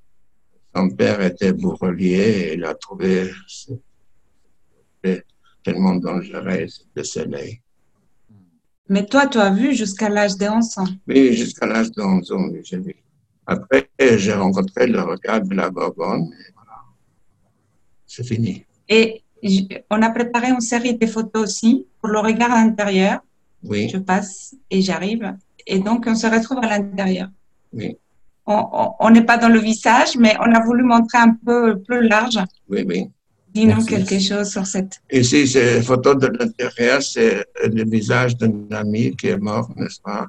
son 0.75 0.89
père 0.89 1.21
était 1.21 1.53
bourrelier 1.53 2.17
et 2.17 2.53
il 2.55 2.63
a 2.65 2.73
trouvé 2.75 3.31
tellement 5.63 5.95
dangereux 5.95 6.65
de 6.95 7.03
soleil. 7.03 7.61
Mais 8.89 9.05
toi, 9.05 9.27
tu 9.27 9.37
as 9.37 9.51
vu 9.51 9.73
jusqu'à 9.73 10.09
l'âge 10.09 10.37
de 10.37 10.47
11 10.47 10.77
ans 10.79 10.87
Oui, 11.07 11.33
jusqu'à 11.33 11.65
l'âge 11.65 11.91
de 11.91 12.01
11 12.01 12.31
ans, 12.31 12.49
j'ai 12.63 12.77
vu. 12.77 12.95
Après, 13.45 13.89
j'ai 13.99 14.33
rencontré 14.33 14.87
le 14.87 15.01
regard 15.01 15.41
de 15.41 15.55
la 15.55 15.69
Gorgone 15.69 16.23
et 16.33 16.51
voilà. 16.53 16.79
C'est 18.05 18.23
fini. 18.23 18.65
Et 18.87 19.23
on 19.89 20.01
a 20.01 20.09
préparé 20.09 20.49
une 20.49 20.61
série 20.61 20.95
de 20.95 21.05
photos 21.05 21.43
aussi 21.43 21.87
pour 21.99 22.09
le 22.09 22.19
regard 22.19 22.51
à 22.51 22.63
l'intérieur. 22.63 23.19
Oui. 23.63 23.89
Je 23.89 23.97
passe 23.97 24.55
et 24.69 24.81
j'arrive. 24.81 25.35
Et 25.65 25.79
donc, 25.79 26.05
on 26.07 26.15
se 26.15 26.27
retrouve 26.27 26.59
à 26.59 26.67
l'intérieur. 26.67 27.29
Oui. 27.73 27.97
On 28.45 29.09
n'est 29.11 29.23
pas 29.23 29.37
dans 29.37 29.49
le 29.49 29.59
visage, 29.59 30.17
mais 30.17 30.35
on 30.39 30.51
a 30.53 30.63
voulu 30.63 30.83
montrer 30.83 31.19
un 31.19 31.35
peu 31.45 31.79
plus 31.79 32.07
large. 32.07 32.39
Oui, 32.67 32.83
oui. 32.87 33.09
Dis-nous 33.53 33.83
quelque 33.85 34.17
chose 34.19 34.49
sur 34.49 34.65
cette. 34.65 35.01
Ici, 35.11 35.47
c'est 35.47 35.81
photo 35.81 36.15
de 36.15 36.27
l'intérieur, 36.27 37.01
c'est 37.03 37.45
le 37.63 37.83
visage 37.83 38.37
d'un 38.37 38.53
ami 38.71 39.15
qui 39.15 39.27
est 39.27 39.37
mort, 39.37 39.69
n'est-ce 39.75 40.01
pas? 40.01 40.27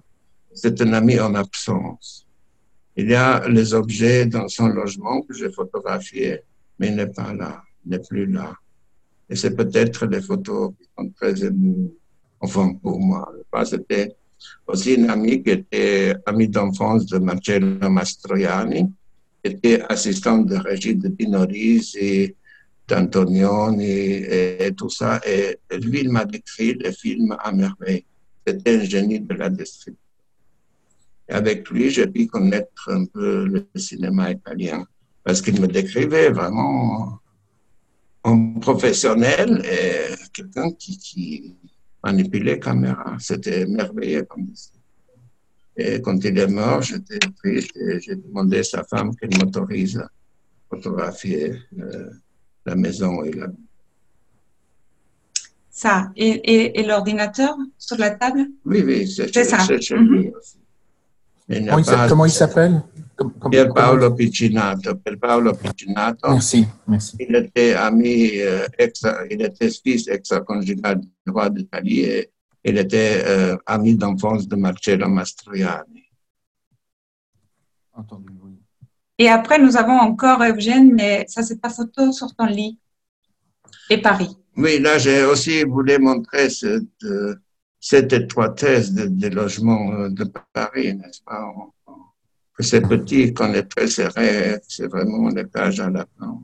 C'est 0.52 0.80
un 0.82 0.92
ami 0.92 1.18
en 1.20 1.34
absence. 1.34 2.26
Il 2.96 3.08
y 3.08 3.14
a 3.14 3.48
les 3.48 3.72
objets 3.74 4.26
dans 4.26 4.48
son 4.48 4.66
logement 4.66 5.22
que 5.22 5.34
j'ai 5.34 5.50
photographiés, 5.50 6.40
mais 6.78 6.88
il 6.88 6.96
n'est 6.96 7.06
pas 7.06 7.32
là, 7.32 7.62
il 7.84 7.92
n'est 7.92 8.00
plus 8.00 8.26
là. 8.26 8.52
Et 9.30 9.36
c'est 9.36 9.54
peut-être 9.54 10.04
les 10.06 10.20
photos 10.20 10.72
qui 10.76 10.88
sont 10.98 11.08
très 11.16 11.32
enfin 12.40 12.74
pour 12.74 12.98
moi. 13.00 13.32
C'était 13.64 14.14
aussi 14.66 14.94
une 14.94 15.10
amie 15.10 15.42
qui 15.42 15.50
était 15.50 16.14
amie 16.26 16.48
d'enfance 16.48 17.06
de 17.06 17.18
Marcello 17.18 17.88
Mastroianni, 17.88 18.90
qui 19.42 19.52
était 19.52 19.82
assistante 19.88 20.46
de 20.46 20.56
Régis 20.56 20.96
de 20.96 21.08
Pinoris 21.08 21.96
et 21.96 22.36
d'Antonioni 22.88 23.84
et, 23.84 24.72
tout 24.76 24.90
ça. 24.90 25.20
Et 25.26 25.58
lui, 25.78 26.00
il 26.00 26.10
m'a 26.10 26.24
décrit 26.24 26.74
le 26.74 26.90
film 26.90 27.36
à 27.38 27.52
merveille. 27.52 28.04
C'était 28.46 28.76
un 28.76 28.84
génie 28.84 29.20
de 29.20 29.34
la 29.34 29.48
description. 29.48 29.96
Avec 31.28 31.70
lui, 31.70 31.90
j'ai 31.90 32.06
pu 32.06 32.26
connaître 32.26 32.90
un 32.90 33.04
peu 33.06 33.46
le 33.46 33.66
cinéma 33.76 34.32
italien 34.32 34.84
parce 35.24 35.40
qu'il 35.40 35.60
me 35.60 35.68
décrivait 35.68 36.30
vraiment 36.30 37.20
en 38.24 38.54
professionnel 38.60 39.62
et 39.64 40.14
quelqu'un 40.32 40.72
qui 40.72 41.56
manipulait 42.02 42.58
caméra. 42.58 43.16
C'était 43.18 43.66
merveilleux 43.66 44.24
comme 44.24 44.48
ça. 44.54 44.70
Et 45.76 46.00
quand 46.02 46.22
il 46.24 46.38
est 46.38 46.46
mort, 46.48 46.82
j'étais 46.82 47.18
triste 47.18 47.76
et 47.76 48.00
j'ai 48.00 48.16
demandé 48.16 48.58
à 48.58 48.64
sa 48.64 48.84
femme 48.84 49.14
qu'elle 49.16 49.30
m'autorise 49.38 49.96
à 49.98 50.08
photographier 50.68 51.54
euh, 51.78 52.10
la 52.66 52.74
maison 52.74 53.22
et 53.24 53.32
la... 53.32 53.46
Ça. 55.70 56.10
Et, 56.16 56.78
et, 56.78 56.82
l'ordinateur 56.82 57.56
sur 57.78 57.96
la 57.96 58.10
table? 58.10 58.46
Oui, 58.66 58.82
oui, 58.84 59.08
c'est 59.08 59.44
ça. 59.44 59.58
Chez 59.80 59.96
lui 59.96 60.28
mhm. 60.28 60.32
aussi. 60.36 60.58
Comment, 62.08 62.26
il 62.26 62.30
s'appelle? 62.30 62.82
Pier 63.50 63.68
Paolo 63.74 64.14
Piccinato. 64.14 64.96
Pier 64.96 65.16
Paolo 65.16 65.54
Piccinato. 65.54 66.30
Merci, 66.30 66.66
merci. 66.86 67.16
Il 67.20 67.34
était 67.34 67.74
ami, 67.74 68.40
euh, 68.40 68.66
il 69.30 69.42
était 69.42 69.70
fils 69.70 70.08
extra-conjugal 70.08 71.00
du 71.00 71.32
roi 71.32 71.50
d'Italie 71.50 72.00
et 72.00 72.30
il 72.64 72.78
était 72.78 73.22
euh, 73.24 73.56
ami 73.66 73.96
d'enfance 73.96 74.46
de 74.46 74.56
Marcello 74.56 75.08
Mastroianni. 75.08 76.04
Entendu, 77.94 78.32
oui. 78.42 78.58
Et 79.18 79.28
après, 79.28 79.58
nous 79.58 79.76
avons 79.76 79.98
encore 79.98 80.42
Eugène, 80.42 80.94
mais 80.94 81.24
ça, 81.28 81.42
c'est 81.42 81.60
pas 81.60 81.70
photo 81.70 82.12
sur 82.12 82.34
ton 82.34 82.46
lit. 82.46 82.78
Et 83.90 83.98
Paris. 83.98 84.36
Oui, 84.56 84.78
là, 84.80 84.98
j'ai 84.98 85.24
aussi 85.24 85.64
voulu 85.64 85.98
montrer 85.98 86.50
cette, 86.50 87.06
cette 87.78 88.12
étroitesse 88.12 88.92
des 88.92 89.30
logements 89.30 90.08
de 90.08 90.24
Paris, 90.52 90.94
n'est-ce 90.94 91.22
pas? 91.22 91.52
C'est 92.58 92.82
petit, 92.82 93.32
qu'on 93.32 93.52
est 93.54 93.64
très 93.64 93.86
serré, 93.86 94.58
c'est 94.68 94.86
vraiment 94.86 95.30
une 95.30 95.48
cage 95.48 95.80
à 95.80 95.90
lapin. 95.90 96.38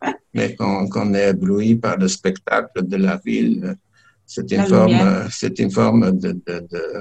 Mais 0.34 0.54
quand, 0.54 0.88
on 0.94 1.14
est 1.14 1.30
ébloui 1.30 1.76
par 1.76 1.96
le 1.96 2.08
spectacle 2.08 2.86
de 2.86 2.96
la 2.96 3.16
ville, 3.24 3.76
c'est 4.26 4.50
une, 4.52 4.66
forme, 4.66 5.28
une 5.58 5.70
forme 5.70 6.18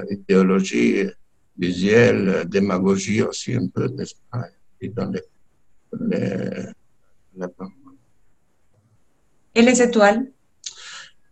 d'idéologie 0.09 1.03
de, 1.03 1.13
visuelle, 1.57 2.45
démagogie 2.47 3.21
aussi 3.21 3.53
un 3.55 3.67
peu, 3.67 3.87
n'est-ce 3.87 4.15
pas, 4.31 4.47
dans 4.95 5.11
les, 5.11 5.21
Et 9.55 9.61
les 9.61 9.81
étoiles? 9.81 10.31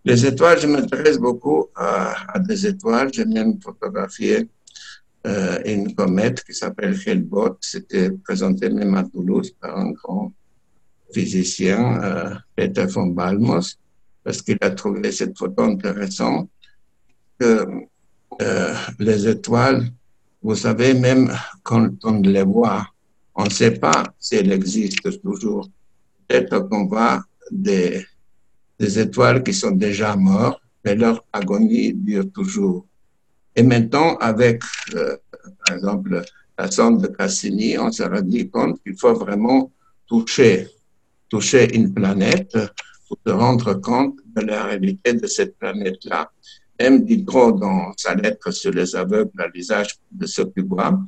Les 0.03 0.25
étoiles, 0.25 0.59
je 0.59 0.67
m'intéresse 0.67 1.17
beaucoup 1.17 1.67
à, 1.75 2.39
des 2.39 2.67
étoiles. 2.67 3.11
J'aime 3.13 3.33
bien 3.33 3.53
photographier 3.61 4.49
euh, 5.25 5.59
une 5.65 5.95
comète 5.95 6.43
qui 6.43 6.53
s'appelle 6.53 6.95
Hellbot. 7.03 7.57
C'était 7.59 8.11
présenté 8.11 8.69
même 8.69 8.93
à 8.93 9.03
Toulouse 9.03 9.55
par 9.59 9.75
un 9.77 9.91
grand 9.91 10.31
physicien, 11.11 12.03
euh, 12.03 12.35
Peter 12.55 12.85
von 12.85 13.07
Balmos, 13.07 13.77
parce 14.23 14.41
qu'il 14.41 14.57
a 14.61 14.69
trouvé 14.69 15.11
cette 15.11 15.35
photo 15.37 15.63
intéressante 15.63 16.49
que 17.39 17.65
euh, 18.41 18.73
les 18.99 19.27
étoiles, 19.27 19.89
vous 20.43 20.55
savez, 20.55 20.93
même 20.93 21.31
quand 21.63 21.89
on 22.03 22.21
les 22.21 22.43
voit, 22.43 22.85
on 23.33 23.45
ne 23.45 23.49
sait 23.49 23.79
pas 23.79 24.03
si 24.19 24.35
elles 24.35 24.51
existent 24.51 25.09
toujours. 25.23 25.69
Peut-être 26.27 26.59
qu'on 26.69 26.85
voit 26.85 27.23
des, 27.51 28.05
des 28.79 28.99
étoiles 28.99 29.41
qui 29.43 29.53
sont 29.53 29.71
déjà 29.71 30.15
mortes, 30.15 30.61
mais 30.83 30.95
leur 30.95 31.25
agonie 31.33 31.93
dure 31.93 32.31
toujours. 32.31 32.85
Et 33.55 33.63
maintenant, 33.63 34.17
avec, 34.17 34.61
euh, 34.95 35.15
par 35.65 35.75
exemple, 35.75 36.21
la 36.57 36.71
sonde 36.71 37.01
de 37.01 37.07
Cassini, 37.07 37.77
on 37.77 37.91
s'est 37.91 38.05
rendu 38.05 38.49
compte 38.49 38.81
qu'il 38.83 38.97
faut 38.97 39.13
vraiment 39.13 39.71
toucher, 40.07 40.67
toucher 41.29 41.75
une 41.75 41.93
planète 41.93 42.57
pour 43.07 43.17
se 43.25 43.31
rendre 43.31 43.73
compte 43.75 44.17
de 44.35 44.41
la 44.41 44.65
réalité 44.65 45.13
de 45.13 45.27
cette 45.27 45.57
planète-là. 45.57 46.31
M. 46.77 47.05
Diderot, 47.05 47.53
dans 47.53 47.93
sa 47.95 48.15
lettre 48.15 48.51
sur 48.51 48.71
les 48.71 48.95
aveugles 48.95 49.41
à 49.41 49.47
l'usage 49.47 49.95
de 50.11 50.25
ce 50.25 50.41
voient, 50.57 50.99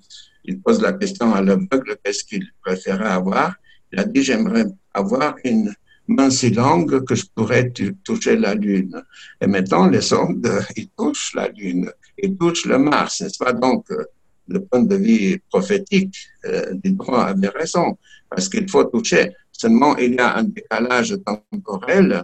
il 0.45 0.61
pose 0.61 0.81
la 0.81 0.93
question 0.93 1.33
à 1.33 1.41
l'aveugle 1.41 1.97
qu'est-ce 2.03 2.23
qu'il 2.23 2.45
préférait 2.61 3.09
avoir? 3.09 3.55
Il 3.91 3.99
a 3.99 4.05
dit 4.05 4.23
J'aimerais 4.23 4.67
avoir 4.93 5.35
une 5.43 5.73
main 6.07 6.29
si 6.29 6.51
longue 6.51 7.03
que 7.03 7.15
je 7.15 7.25
pourrais 7.35 7.73
toucher 8.03 8.37
la 8.37 8.55
Lune. 8.55 9.03
Et 9.41 9.47
maintenant, 9.47 9.87
les 9.87 10.01
sondes, 10.01 10.49
ils 10.77 10.89
touchent 10.89 11.33
la 11.35 11.49
Lune 11.49 11.91
il 12.17 12.37
touche 12.37 12.65
le 12.65 12.77
Mars, 12.77 13.21
n'est-ce 13.21 13.37
pas? 13.37 13.53
Donc, 13.53 13.89
euh, 13.91 14.03
le 14.47 14.63
point 14.63 14.81
de 14.81 14.95
vue 14.95 15.41
prophétique 15.49 16.15
euh, 16.45 16.73
du 16.73 16.91
droit 16.91 17.23
avait 17.25 17.49
raison, 17.49 17.97
parce 18.29 18.47
qu'il 18.49 18.69
faut 18.69 18.85
toucher. 18.85 19.33
Seulement, 19.51 19.97
il 19.97 20.15
y 20.15 20.19
a 20.19 20.37
un 20.37 20.43
décalage 20.43 21.15
temporel, 21.25 22.23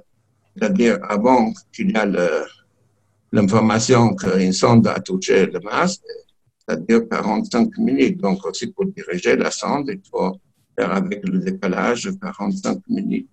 c'est-à-dire 0.56 1.00
avant 1.08 1.52
qu'il 1.74 1.92
y 1.92 1.96
a 1.96 2.06
l'information 3.32 4.16
qu'une 4.16 4.54
sonde 4.54 4.88
a 4.88 5.00
touché 5.00 5.48
le 5.48 5.60
Mars, 5.60 6.00
c'est-à-dire 6.60 7.02
45 7.10 7.78
minutes. 7.80 8.22
Donc, 8.22 8.46
aussi 8.46 8.68
pour 8.68 8.86
diriger 8.86 9.36
la 9.36 9.52
sonde, 9.52 9.90
il 9.90 10.02
faut 10.10 10.38
faire 10.78 10.92
avec 10.92 11.28
le 11.28 11.40
décalage 11.40 12.10
45 12.22 12.80
minutes. 12.88 13.30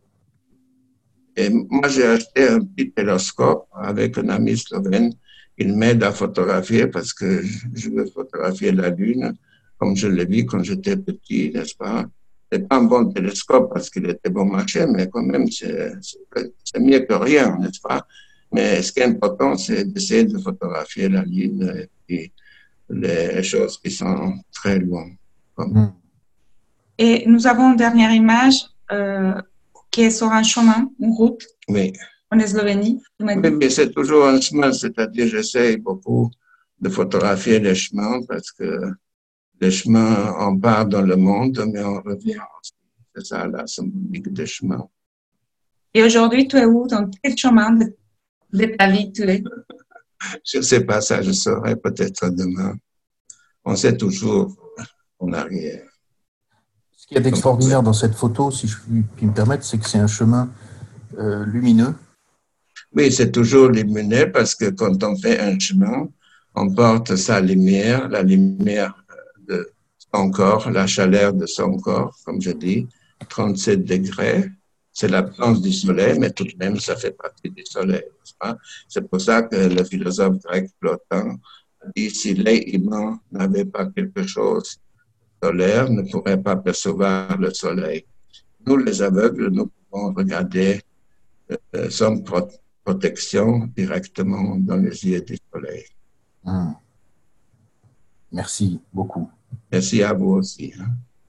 Et 1.37 1.49
moi, 1.49 1.89
j'ai 1.89 2.05
acheté 2.05 2.49
un 2.49 2.61
petit 2.61 2.91
télescope 2.91 3.67
avec 3.73 4.19
un 4.19 4.29
ami 4.31 4.57
slovène 4.57 5.13
il 5.61 5.77
m'aide 5.77 6.03
à 6.03 6.13
photographier 6.13 6.87
parce 6.87 7.13
que 7.13 7.43
je 7.75 7.91
veux 7.91 8.07
photographier 8.07 8.73
la 8.73 8.89
Lune 8.89 9.35
comme 9.79 9.95
je 9.95 10.09
l'ai 10.09 10.25
vu 10.25 10.45
quand 10.45 10.63
j'étais 10.63 10.97
petit, 10.97 11.53
n'est-ce 11.55 11.75
pas? 11.75 12.05
C'est 12.51 12.67
pas 12.69 12.77
un 12.77 12.85
bon 12.85 13.07
télescope 13.13 13.73
parce 13.73 13.89
qu'il 13.89 14.07
était 14.09 14.29
bon 14.31 14.45
marché, 14.45 14.85
mais 14.87 15.09
quand 15.09 15.23
même, 15.23 15.47
c'est 15.51 16.81
mieux 16.81 17.01
que 17.01 17.15
rien, 17.15 17.57
n'est-ce 17.59 17.81
pas? 17.81 18.07
Mais 18.53 18.83
ce 18.83 18.93
qui 18.93 19.01
est 19.01 19.05
important, 19.05 19.57
c'est 19.57 19.85
d'essayer 19.85 20.25
de 20.25 20.39
photographier 20.39 21.09
la 21.09 21.23
Lune 21.23 21.87
et 22.09 22.33
les 22.89 23.43
choses 23.43 23.79
qui 23.79 23.91
sont 23.91 24.35
très 24.53 24.79
loin. 24.79 25.07
Hmm. 25.57 25.93
Et 26.99 27.25
nous 27.27 27.47
avons 27.47 27.71
une 27.71 27.77
dernière 27.77 28.13
image 28.13 28.67
euh, 28.91 29.35
qui 29.91 30.03
est 30.03 30.11
sur 30.11 30.29
un 30.29 30.43
chemin, 30.43 30.91
une 30.99 31.13
route. 31.13 31.45
Oui 31.69 31.93
en 32.31 32.39
Eslovénie 32.39 33.03
Oui, 33.21 33.37
mais 33.37 33.71
c'est 33.71 33.91
toujours 33.91 34.27
un 34.27 34.41
chemin, 34.41 34.73
c'est-à-dire 34.73 35.27
j'essaie 35.27 35.77
beaucoup 35.77 36.31
de 36.81 36.89
photographier 36.89 37.59
les 37.59 37.75
chemins 37.75 38.21
parce 38.27 38.53
que 38.53 38.93
les 39.61 39.71
chemins, 39.71 40.35
on 40.39 40.59
part 40.59 40.87
dans 40.87 41.03
le 41.03 41.17
monde, 41.17 41.63
mais 41.73 41.83
on 41.83 42.01
revient 42.01 42.39
aussi. 42.59 42.73
C'est 43.15 43.27
ça 43.27 43.47
la 43.47 43.67
symbolique 43.67 44.33
des 44.33 44.47
chemins. 44.47 44.89
Et 45.93 46.03
aujourd'hui, 46.03 46.47
tu 46.47 46.57
es 46.57 46.65
où? 46.65 46.87
Dans 46.87 47.11
quel 47.23 47.37
chemin 47.37 47.73
de, 47.73 48.65
ta 48.79 48.89
vie 48.89 49.13
tu 49.13 49.23
es? 49.29 49.43
je 50.45 50.59
ne 50.59 50.63
sais 50.63 50.85
pas 50.85 51.01
ça, 51.01 51.21
je 51.21 51.33
saurai 51.33 51.77
peut-être 51.77 52.31
demain. 52.31 52.77
On 53.65 53.75
sait 53.77 53.97
toujours 53.97 54.57
en 55.19 55.33
arrière. 55.33 55.87
Ce 56.97 57.07
qu'il 57.07 57.17
y 57.17 57.19
a 57.19 57.23
d'extraordinaire 57.23 57.83
dans 57.83 57.93
cette 57.93 58.15
photo, 58.15 58.51
si 58.53 58.69
je 58.69 58.77
puis 59.17 59.27
me 59.27 59.35
permettre, 59.35 59.65
c'est 59.65 59.79
que 59.79 59.89
c'est 59.89 59.99
un 59.99 60.07
chemin 60.07 60.49
euh, 61.19 61.45
lumineux 61.45 61.95
oui, 62.95 63.13
c'est 63.13 63.31
toujours 63.31 63.69
lumineux 63.69 64.31
parce 64.33 64.55
que 64.55 64.71
quand 64.71 65.03
on 65.05 65.17
fait 65.17 65.39
un 65.39 65.59
chemin, 65.59 66.09
on 66.55 66.75
porte 66.75 67.15
sa 67.17 67.41
lumière, 67.41 68.09
la 68.09 68.23
lumière 68.23 68.95
de 69.49 69.73
son 70.13 70.31
corps, 70.31 70.71
la 70.71 70.87
chaleur 70.87 71.33
de 71.33 71.47
son 71.47 71.77
corps, 71.79 72.17
comme 72.25 72.41
je 72.41 72.51
dis, 72.51 72.89
37 73.29 73.85
degrés. 73.85 74.51
C'est 74.93 75.09
l'absence 75.09 75.63
du 75.63 75.73
soleil, 75.73 76.19
mais 76.19 76.31
tout 76.31 76.45
de 76.45 76.55
même, 76.59 76.81
ça 76.81 76.97
fait 76.97 77.13
partie 77.13 77.49
du 77.51 77.65
soleil. 77.65 78.03
C'est 78.89 79.09
pour 79.09 79.21
ça 79.21 79.43
que 79.43 79.57
le 79.57 79.85
philosophe 79.85 80.39
grec 80.39 80.71
Plotin 80.81 81.39
dit 81.95 82.11
si 82.11 82.35
les 82.35 82.59
humains 82.73 83.21
n'avaient 83.31 83.65
pas 83.65 83.87
quelque 83.87 84.27
chose 84.27 84.81
solaire, 85.43 85.89
ne 85.91 86.03
pourraient 86.03 86.43
pas 86.43 86.57
percevoir 86.57 87.39
le 87.39 87.53
soleil. 87.55 88.05
Nous, 88.67 88.77
les 88.77 89.01
aveugles, 89.01 89.49
nous 89.49 89.71
pouvons 89.91 90.13
regarder 90.13 90.81
euh, 91.75 91.89
son 91.89 92.19
protection 92.85 93.67
directement 93.77 94.57
dans 94.57 94.77
les 94.77 95.05
yeux 95.07 95.21
du 95.23 95.37
soleil. 95.53 95.85
Hmm. 96.45 96.73
Merci 98.33 98.81
beaucoup. 98.93 99.29
Merci 99.71 100.03
à 100.03 100.13
vous 100.13 100.33
aussi. 100.33 100.73
Hein. 100.79 100.91